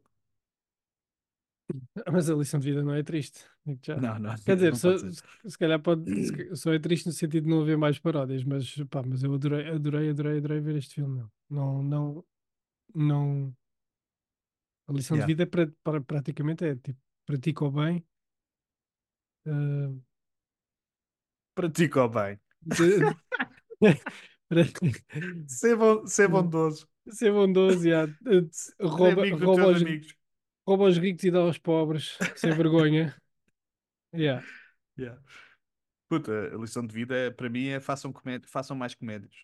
mas 2.12 2.30
a 2.30 2.34
lição 2.34 2.60
de 2.60 2.70
vida 2.70 2.82
não 2.82 2.94
é 2.94 3.02
triste. 3.02 3.44
digo-te 3.64 3.86
já. 3.88 3.96
Não, 3.96 4.18
não, 4.18 4.34
Quer 4.36 4.54
dizer, 4.56 4.70
não 4.70 4.78
só, 4.78 4.90
pode 4.90 5.00
ser. 5.00 5.12
se, 5.12 5.50
se 5.50 5.58
calhar 5.58 5.80
pode, 5.80 6.10
se 6.24 6.32
ca- 6.32 6.56
só 6.56 6.72
é 6.72 6.78
triste 6.78 7.06
no 7.06 7.12
sentido 7.12 7.44
de 7.44 7.50
não 7.50 7.62
haver 7.62 7.76
mais 7.76 7.98
paródias, 7.98 8.44
mas, 8.44 8.74
pá, 8.90 9.02
mas 9.02 9.22
eu 9.22 9.34
adorei, 9.34 9.68
adorei, 9.70 10.10
adorei, 10.10 10.38
adorei 10.38 10.60
ver 10.60 10.76
este 10.76 10.94
filme. 10.96 11.16
Meu. 11.16 11.30
Não, 11.50 11.82
não, 11.82 12.24
não. 12.94 13.56
A 14.88 14.92
lição 14.92 15.16
Yeah. 15.16 15.26
de 15.26 15.32
vida 15.34 15.46
pra, 15.46 15.66
pra- 15.82 16.00
praticamente 16.00 16.64
é 16.64 16.74
tipo, 16.76 16.98
pratica 17.26 17.64
o 17.64 17.70
bem, 17.70 18.04
eh, 19.46 20.02
Pratica 21.54 22.04
o 22.04 22.08
bem. 22.08 22.40
Ser, 25.48 25.76
bon, 25.76 26.06
ser 26.06 26.28
bondoso. 26.28 26.86
ser 27.08 27.32
bondoso, 27.32 27.86
yeah, 27.88 28.12
eh, 28.26 28.42
rouba, 28.84 29.22
dos 29.30 29.40
rouba, 29.40 29.62
aos, 29.62 29.82
rouba 30.66 30.84
aos 30.84 30.98
ricos 30.98 31.24
e 31.24 31.30
dá 31.30 31.38
aos 31.40 31.58
pobres, 31.58 32.18
sem 32.36 32.52
vergonha. 32.54 33.16
Yeah. 34.14 34.44
Yeah. 34.98 35.22
Puta, 36.08 36.54
a 36.54 36.58
lição 36.58 36.86
de 36.86 36.92
vida 36.94 37.16
é, 37.16 37.30
para 37.30 37.48
mim 37.48 37.68
é 37.68 37.80
façam, 37.80 38.12
comédia, 38.12 38.46
façam 38.48 38.76
mais 38.76 38.94
comédias. 38.94 39.34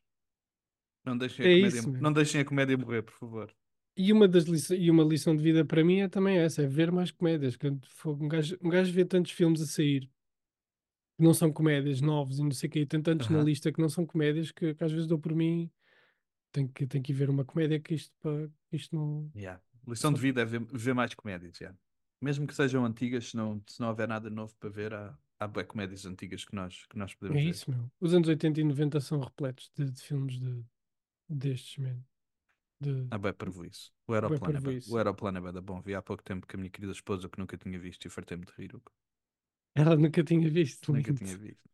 Não 1.04 1.16
deixem, 1.16 1.46
a 1.46 1.48
É 1.48 1.56
comédia, 1.56 1.78
isso, 1.78 1.90
não 1.92 2.12
deixem 2.12 2.40
a 2.40 2.44
comédia 2.44 2.76
morrer, 2.76 3.02
por 3.02 3.14
favor. 3.14 3.54
E 3.98 4.12
uma, 4.12 4.28
das 4.28 4.44
liço- 4.44 4.74
e 4.74 4.90
uma 4.90 5.02
lição 5.02 5.36
de 5.36 5.42
vida 5.42 5.64
para 5.64 5.82
mim 5.84 5.98
é 5.98 6.08
também 6.08 6.38
essa, 6.38 6.62
é 6.62 6.66
ver 6.68 6.92
mais 6.92 7.10
comédias. 7.10 7.56
Que 7.56 7.66
um, 7.68 8.28
gajo, 8.28 8.56
um 8.62 8.68
gajo 8.68 8.92
vê 8.92 9.04
tantos 9.04 9.32
filmes 9.32 9.60
a 9.60 9.66
sair 9.66 10.08
que 11.16 11.24
não 11.24 11.34
são 11.34 11.52
comédias 11.52 12.00
novos 12.00 12.38
e 12.38 12.42
não 12.44 12.52
sei 12.52 12.68
o 12.68 12.72
quê, 12.72 12.80
e 12.80 12.86
tem 12.86 13.02
tantos 13.02 13.28
na 13.28 13.38
Aham. 13.38 13.44
lista 13.44 13.72
que 13.72 13.80
não 13.80 13.88
são 13.88 14.06
comédias 14.06 14.52
que, 14.52 14.72
que 14.72 14.84
às 14.84 14.92
vezes 14.92 15.08
dou 15.08 15.18
por 15.18 15.34
mim, 15.34 15.68
tenho 16.52 16.68
que, 16.68 16.86
tenho 16.86 17.02
que 17.02 17.12
ir 17.12 17.14
ver 17.16 17.28
uma 17.28 17.44
comédia 17.44 17.80
que 17.80 17.94
isto, 17.94 18.14
pá, 18.20 18.30
que 18.70 18.76
isto 18.76 18.94
não. 18.94 19.28
Yeah. 19.34 19.60
Lição 19.86 20.12
de 20.12 20.20
vida 20.20 20.42
é 20.42 20.44
ver, 20.44 20.60
ver 20.60 20.94
mais 20.94 21.12
comédias. 21.14 21.58
yeah. 21.60 21.76
Mesmo 22.20 22.46
que 22.46 22.54
sejam 22.54 22.84
antigas, 22.84 23.30
se 23.30 23.36
não, 23.36 23.60
se 23.66 23.80
não 23.80 23.88
houver 23.88 24.06
nada 24.06 24.30
novo 24.30 24.54
para 24.60 24.68
ver, 24.70 24.94
há, 24.94 25.16
há 25.40 25.48
bué 25.48 25.64
comédias 25.64 26.06
antigas 26.06 26.44
que 26.44 26.54
nós, 26.54 26.86
que 26.86 26.96
nós 26.96 27.14
podemos 27.14 27.40
É 27.40 27.44
ver. 27.44 27.50
isso, 27.50 27.70
meu. 27.70 27.90
Os 28.00 28.14
anos 28.14 28.28
80 28.28 28.60
e 28.60 28.64
90 28.64 29.00
são 29.00 29.18
repletos 29.20 29.70
de, 29.76 29.90
de 29.90 30.00
filmes 30.00 30.38
de, 30.38 30.64
destes, 31.28 31.78
mesmo. 31.78 32.04
De... 32.80 33.06
Há 33.10 33.18
bué 33.18 33.32
para 33.32 33.50
isso. 33.66 33.92
O 34.06 34.14
aeroplano, 34.14 34.44
é 34.44 34.48
bué- 34.48 34.62
parvoíce. 34.62 34.90
o 34.90 34.96
aeroplano 34.96 35.38
é 35.38 35.40
bué 35.40 35.52
da 35.52 35.60
bom. 35.60 35.80
Vi 35.80 35.94
há 35.94 36.02
pouco 36.02 36.22
tempo 36.22 36.46
com 36.46 36.56
a 36.56 36.58
minha 36.58 36.70
querida 36.70 36.92
esposa 36.92 37.28
que 37.28 37.38
nunca 37.38 37.56
tinha 37.56 37.78
visto 37.78 38.06
e 38.06 38.10
fartei-me 38.10 38.44
de 38.44 38.52
rir. 38.56 38.74
Ela 39.74 39.96
nunca 39.96 40.22
tinha 40.22 40.48
visto. 40.48 40.92
Nunca 40.92 41.08
lindo. 41.08 41.24
tinha 41.24 41.36
visto. 41.36 41.68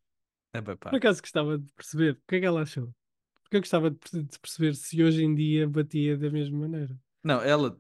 É 0.53 0.61
bem 0.61 0.77
pá. 0.77 0.91
Por 0.91 0.97
acaso 0.97 1.21
gostava 1.21 1.59
de 1.59 1.73
perceber 1.73 2.13
o 2.13 2.23
que 2.29 2.37
é 2.37 2.41
que 2.41 2.47
ela 2.47 2.63
achou. 2.63 2.95
Porque 3.43 3.57
eu 3.57 3.61
gostava 3.61 3.91
de 3.91 4.39
perceber 4.41 4.75
se 4.75 5.03
hoje 5.03 5.23
em 5.23 5.35
dia 5.35 5.69
batia 5.69 6.17
da 6.17 6.31
mesma 6.31 6.61
maneira. 6.61 6.99
Não, 7.23 7.43
ela, 7.43 7.79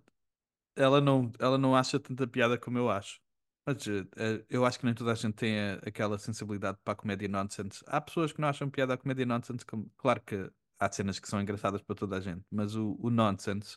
ela 0.76 1.00
não, 1.00 1.32
ela 1.38 1.58
não 1.58 1.74
acha 1.74 1.98
tanta 1.98 2.26
piada 2.26 2.58
como 2.58 2.78
eu 2.78 2.90
acho. 2.90 3.20
Mas 3.66 3.86
eh, 3.88 4.06
eh, 4.16 4.44
eu 4.50 4.64
acho 4.64 4.78
que 4.78 4.84
nem 4.84 4.94
toda 4.94 5.12
a 5.12 5.14
gente 5.14 5.34
tem 5.34 5.54
eh, 5.54 5.80
aquela 5.86 6.18
sensibilidade 6.18 6.78
para 6.84 6.92
a 6.92 6.96
comédia 6.96 7.28
nonsense. 7.28 7.82
Há 7.86 8.00
pessoas 8.00 8.32
que 8.32 8.40
não 8.40 8.48
acham 8.48 8.68
piada 8.68 8.94
a 8.94 8.98
comédia 8.98 9.24
nonsense. 9.24 9.64
Como... 9.64 9.90
Claro 9.96 10.20
que 10.20 10.50
há 10.84 10.92
cenas 10.92 11.18
que 11.18 11.28
são 11.28 11.40
engraçadas 11.40 11.82
para 11.82 11.94
toda 11.96 12.16
a 12.16 12.20
gente, 12.20 12.44
mas 12.50 12.74
o, 12.76 12.96
o 13.00 13.10
nonsense, 13.10 13.76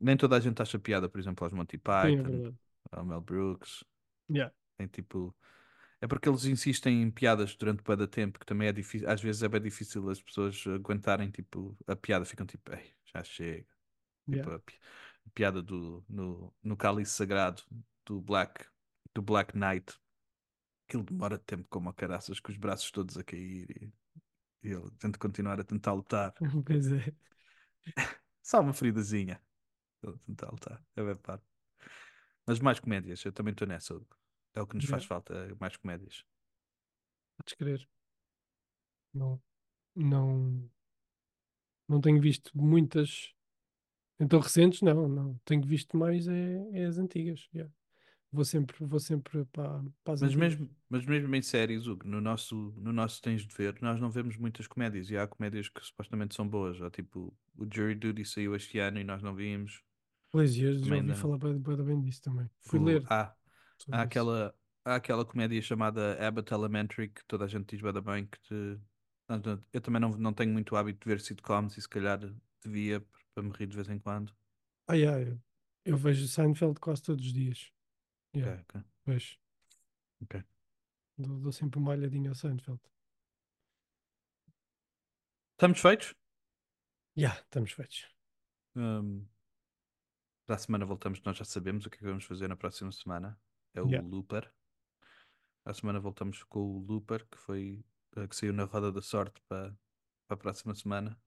nem 0.00 0.16
toda 0.16 0.36
a 0.36 0.40
gente 0.40 0.60
acha 0.62 0.78
piada, 0.78 1.08
por 1.08 1.18
exemplo, 1.18 1.44
aos 1.44 1.52
Monty 1.52 1.76
é 1.76 1.78
Python, 1.78 2.54
ao 2.92 3.04
Mel 3.04 3.20
Brooks. 3.20 3.84
Yeah. 4.30 4.54
Tem 4.76 4.86
tipo. 4.86 5.34
É 6.00 6.06
porque 6.06 6.28
eles 6.28 6.44
insistem 6.44 7.02
em 7.02 7.10
piadas 7.10 7.56
durante 7.56 7.82
bué 7.82 7.96
da 7.96 8.06
tempo, 8.06 8.38
que 8.38 8.46
também 8.46 8.68
é 8.68 8.72
difícil. 8.72 9.08
Às 9.10 9.20
vezes 9.20 9.42
é 9.42 9.48
bem 9.48 9.60
difícil 9.60 10.08
as 10.08 10.22
pessoas 10.22 10.64
aguentarem 10.66 11.30
tipo, 11.30 11.76
a 11.86 11.96
piada, 11.96 12.24
ficam 12.24 12.46
tipo, 12.46 12.72
ei, 12.72 12.94
já 13.04 13.22
chega. 13.24 13.66
Tipo, 14.30 14.50
Yeah. 14.50 14.54
a, 14.56 14.58
pi- 14.60 14.78
a 15.26 15.30
piada 15.30 15.62
do, 15.62 16.04
no, 16.08 16.54
no 16.62 16.76
cálice 16.76 17.12
sagrado 17.12 17.62
do 18.06 18.20
Black, 18.20 18.66
do 19.14 19.22
Black 19.22 19.56
Knight. 19.56 19.98
Aquilo 20.86 21.02
demora 21.04 21.38
tempo 21.38 21.66
como 21.68 21.88
a 21.88 21.94
caraças, 21.94 22.40
com 22.40 22.50
os 22.50 22.56
braços 22.58 22.90
todos 22.90 23.16
a 23.18 23.24
cair 23.24 23.70
e, 23.82 23.92
e 24.62 24.68
ele 24.68 24.90
tenta 24.98 25.18
continuar 25.18 25.60
a 25.60 25.64
tentar 25.64 25.92
lutar. 25.92 26.34
Pois 26.66 26.90
é. 26.92 27.12
Só 28.42 28.60
uma 28.60 28.72
feridazinha. 28.72 29.40
A 30.06 30.12
tentar 30.26 30.50
lutar. 30.50 30.84
É 30.96 31.02
bem 31.02 31.16
paro. 31.16 31.42
Mas 32.46 32.60
mais 32.60 32.80
comédias, 32.80 33.24
eu 33.24 33.32
também 33.32 33.52
estou 33.52 33.68
nessa. 33.68 33.94
Hugo. 33.94 34.16
É 34.54 34.60
o 34.62 34.66
que 34.66 34.76
nos 34.76 34.86
faz 34.86 35.04
Yeah. 35.04 35.08
falta, 35.08 35.34
é 35.34 35.54
mais 35.60 35.76
comédias. 35.76 36.24
Podes 37.36 37.54
crer. 37.54 37.88
Não, 39.12 39.40
não, 39.94 40.70
não 41.88 42.00
tenho 42.00 42.20
visto 42.20 42.50
muitas. 42.56 43.34
Então 44.20 44.40
recentes, 44.40 44.82
não, 44.82 45.08
não. 45.08 45.38
Tenho 45.44 45.62
visto 45.66 45.96
mais 45.96 46.26
é, 46.28 46.56
é 46.72 46.84
as 46.86 46.98
antigas. 46.98 47.48
yeah. 47.54 47.72
Vou 48.32 48.44
sempre, 48.44 48.84
vou 48.86 49.00
sempre 49.00 49.44
para, 49.46 49.82
para 50.04 50.14
as 50.14 50.22
Mas 50.22 50.34
antigas. 50.34 50.58
mesmo, 50.58 50.68
mas 50.88 51.04
mesmo 51.06 51.34
em 51.34 51.42
séries, 51.42 51.86
Hugo, 51.86 52.06
no 52.06 52.20
nosso, 52.20 52.54
no 52.76 52.92
nosso 52.92 53.22
Tens 53.22 53.46
de 53.46 53.54
Ver, 53.54 53.80
nós 53.80 54.00
não 54.00 54.10
vemos 54.10 54.36
muitas 54.36 54.66
comédias. 54.66 55.10
E 55.10 55.16
há 55.16 55.26
comédias 55.26 55.68
que 55.68 55.84
supostamente 55.84 56.34
são 56.34 56.48
boas. 56.48 56.80
Ou 56.80 56.90
tipo, 56.90 57.32
o 57.56 57.64
Jury 57.72 57.94
Duty 57.94 58.24
saiu 58.24 58.54
este 58.56 58.78
ano 58.78 58.98
e 58.98 59.04
nós 59.04 59.22
não 59.22 59.34
vimos. 59.34 59.82
Pois, 60.30 60.54
já 60.54 60.72
já 60.72 60.96
ouvi 60.96 61.02
não. 61.02 61.14
falar 61.14 61.38
bem, 61.38 61.58
bem, 61.58 62.00
disso 62.00 62.22
também. 62.22 62.48
Fui 62.60 62.78
O- 62.78 62.78
ler 62.78 63.06
há, 63.08 63.34
há 63.90 64.02
aquela, 64.02 64.54
há 64.84 64.96
aquela 64.96 65.24
comédia 65.24 65.60
chamada 65.62 66.16
Abbott 66.26 66.52
Elementary 66.52 67.08
que 67.08 67.24
toda 67.26 67.44
a 67.44 67.48
gente 67.48 67.76
diz 67.76 67.80
bem 68.04 68.26
que 68.26 68.38
te... 68.40 68.80
Eu 69.72 69.80
também 69.80 70.00
não, 70.00 70.10
não 70.10 70.32
tenho 70.32 70.52
muito 70.52 70.74
hábito 70.74 71.00
de 71.00 71.14
ver 71.14 71.20
sitcoms 71.20 71.76
e 71.76 71.82
se 71.82 71.88
calhar 71.88 72.18
devia 72.64 73.04
para 73.34 73.42
me 73.42 73.50
rir 73.52 73.66
de 73.66 73.76
vez 73.76 73.88
em 73.88 73.98
quando. 73.98 74.32
Ah, 74.86 74.94
yeah, 74.96 75.18
eu, 75.20 75.40
eu 75.84 75.96
vejo 75.96 76.26
Seinfeld 76.28 76.78
quase 76.80 77.02
todos 77.02 77.24
os 77.26 77.32
dias. 77.32 77.72
Yeah, 78.34 78.62
ok, 78.62 78.84
vejo. 79.06 79.38
ok. 80.22 80.44
Dou, 81.16 81.40
dou 81.40 81.52
sempre 81.52 81.78
uma 81.78 81.90
olhadinha 81.90 82.30
ao 82.30 82.34
Seinfeld. 82.34 82.80
Estamos 85.52 85.80
feitos? 85.80 86.14
Já, 87.16 87.34
estamos 87.34 87.72
feitos. 87.72 88.08
Hum, 88.76 89.26
para 90.46 90.54
a 90.54 90.58
semana 90.58 90.86
voltamos, 90.86 91.20
nós 91.22 91.36
já 91.36 91.44
sabemos 91.44 91.84
o 91.84 91.90
que 91.90 91.96
é 91.96 91.98
que 91.98 92.04
vamos 92.06 92.24
fazer 92.24 92.48
na 92.48 92.56
próxima 92.56 92.92
semana. 92.92 93.38
É 93.74 93.82
o 93.82 93.88
Yeah. 93.88 94.06
Looper. 94.08 94.52
A 95.64 95.74
semana 95.74 96.00
voltamos 96.00 96.42
com 96.44 96.60
o 96.60 96.78
Looper, 96.86 97.26
que 97.28 97.36
foi 97.38 97.84
eh, 98.16 98.26
que 98.26 98.36
saiu 98.36 98.52
na 98.52 98.64
Roda 98.64 98.92
da 98.92 99.02
Sorte 99.02 99.40
para, 99.48 99.76
para 100.26 100.34
a 100.34 100.36
próxima 100.36 100.74
semana. 100.74 101.20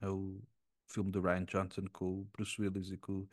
É 0.00 0.08
o 0.08 0.42
filme 0.86 1.10
do 1.10 1.20
Ryan 1.20 1.44
Johnson 1.44 1.86
com 1.92 2.20
o 2.20 2.24
Bruce 2.26 2.60
Willis 2.60 2.90
e 2.90 2.98
com 2.98 3.20
o 3.22 3.28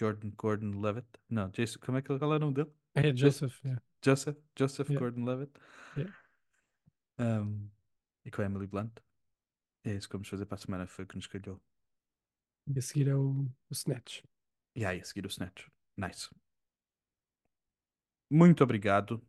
Jordan 0.00 0.30
Gordon 0.30 0.80
Levitt. 0.80 1.06
Não, 1.28 1.50
Jason, 1.50 1.78
como 1.80 1.98
é 1.98 2.02
que 2.02 2.18
qual 2.18 2.32
é 2.32 2.36
o 2.36 2.38
nome 2.38 2.54
dele? 2.54 2.72
É 2.94 3.14
Joseph, 3.14 3.62
yeah. 3.62 3.82
Joseph, 4.02 4.38
Joseph 4.58 4.88
Yeah. 4.88 4.98
Gordon 4.98 5.24
Levitt. 5.26 5.52
Yeah. 5.94 6.16
Um, 7.18 7.70
e 8.24 8.30
com 8.30 8.40
a 8.40 8.46
Emily 8.46 8.66
Blunt. 8.66 8.98
É 9.84 9.94
isso 9.94 10.08
que 10.08 10.14
vamos 10.14 10.28
fazer 10.28 10.46
para 10.46 10.54
a 10.54 10.58
semana, 10.58 10.86
foi 10.86 11.04
o 11.04 11.08
que 11.08 11.16
nos 11.16 11.26
calhou. 11.26 11.60
E 12.66 12.78
a 12.78 12.82
seguir 12.82 13.08
é 13.08 13.14
o, 13.14 13.42
o 13.42 13.72
Snatch. 13.72 14.22
E 14.74 14.86
aí, 14.86 15.00
a 15.00 15.04
seguir 15.04 15.26
o 15.26 15.28
Snatch. 15.28 15.66
Nice. 15.98 16.30
Muito 18.30 18.64
obrigado. 18.64 19.22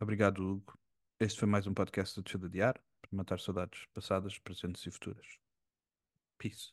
Obrigado, 0.00 0.42
Hugo. 0.42 0.78
Este 1.20 1.40
foi 1.40 1.48
mais 1.48 1.66
um 1.66 1.74
podcast 1.74 2.14
do 2.14 2.22
Tio 2.22 2.38
de 2.38 2.48
Diário 2.48 2.82
para 3.02 3.10
matar 3.12 3.38
saudades 3.38 3.84
passadas, 3.92 4.38
presentes 4.38 4.84
e 4.86 4.90
futuras. 4.90 5.38
Peace. 6.38 6.72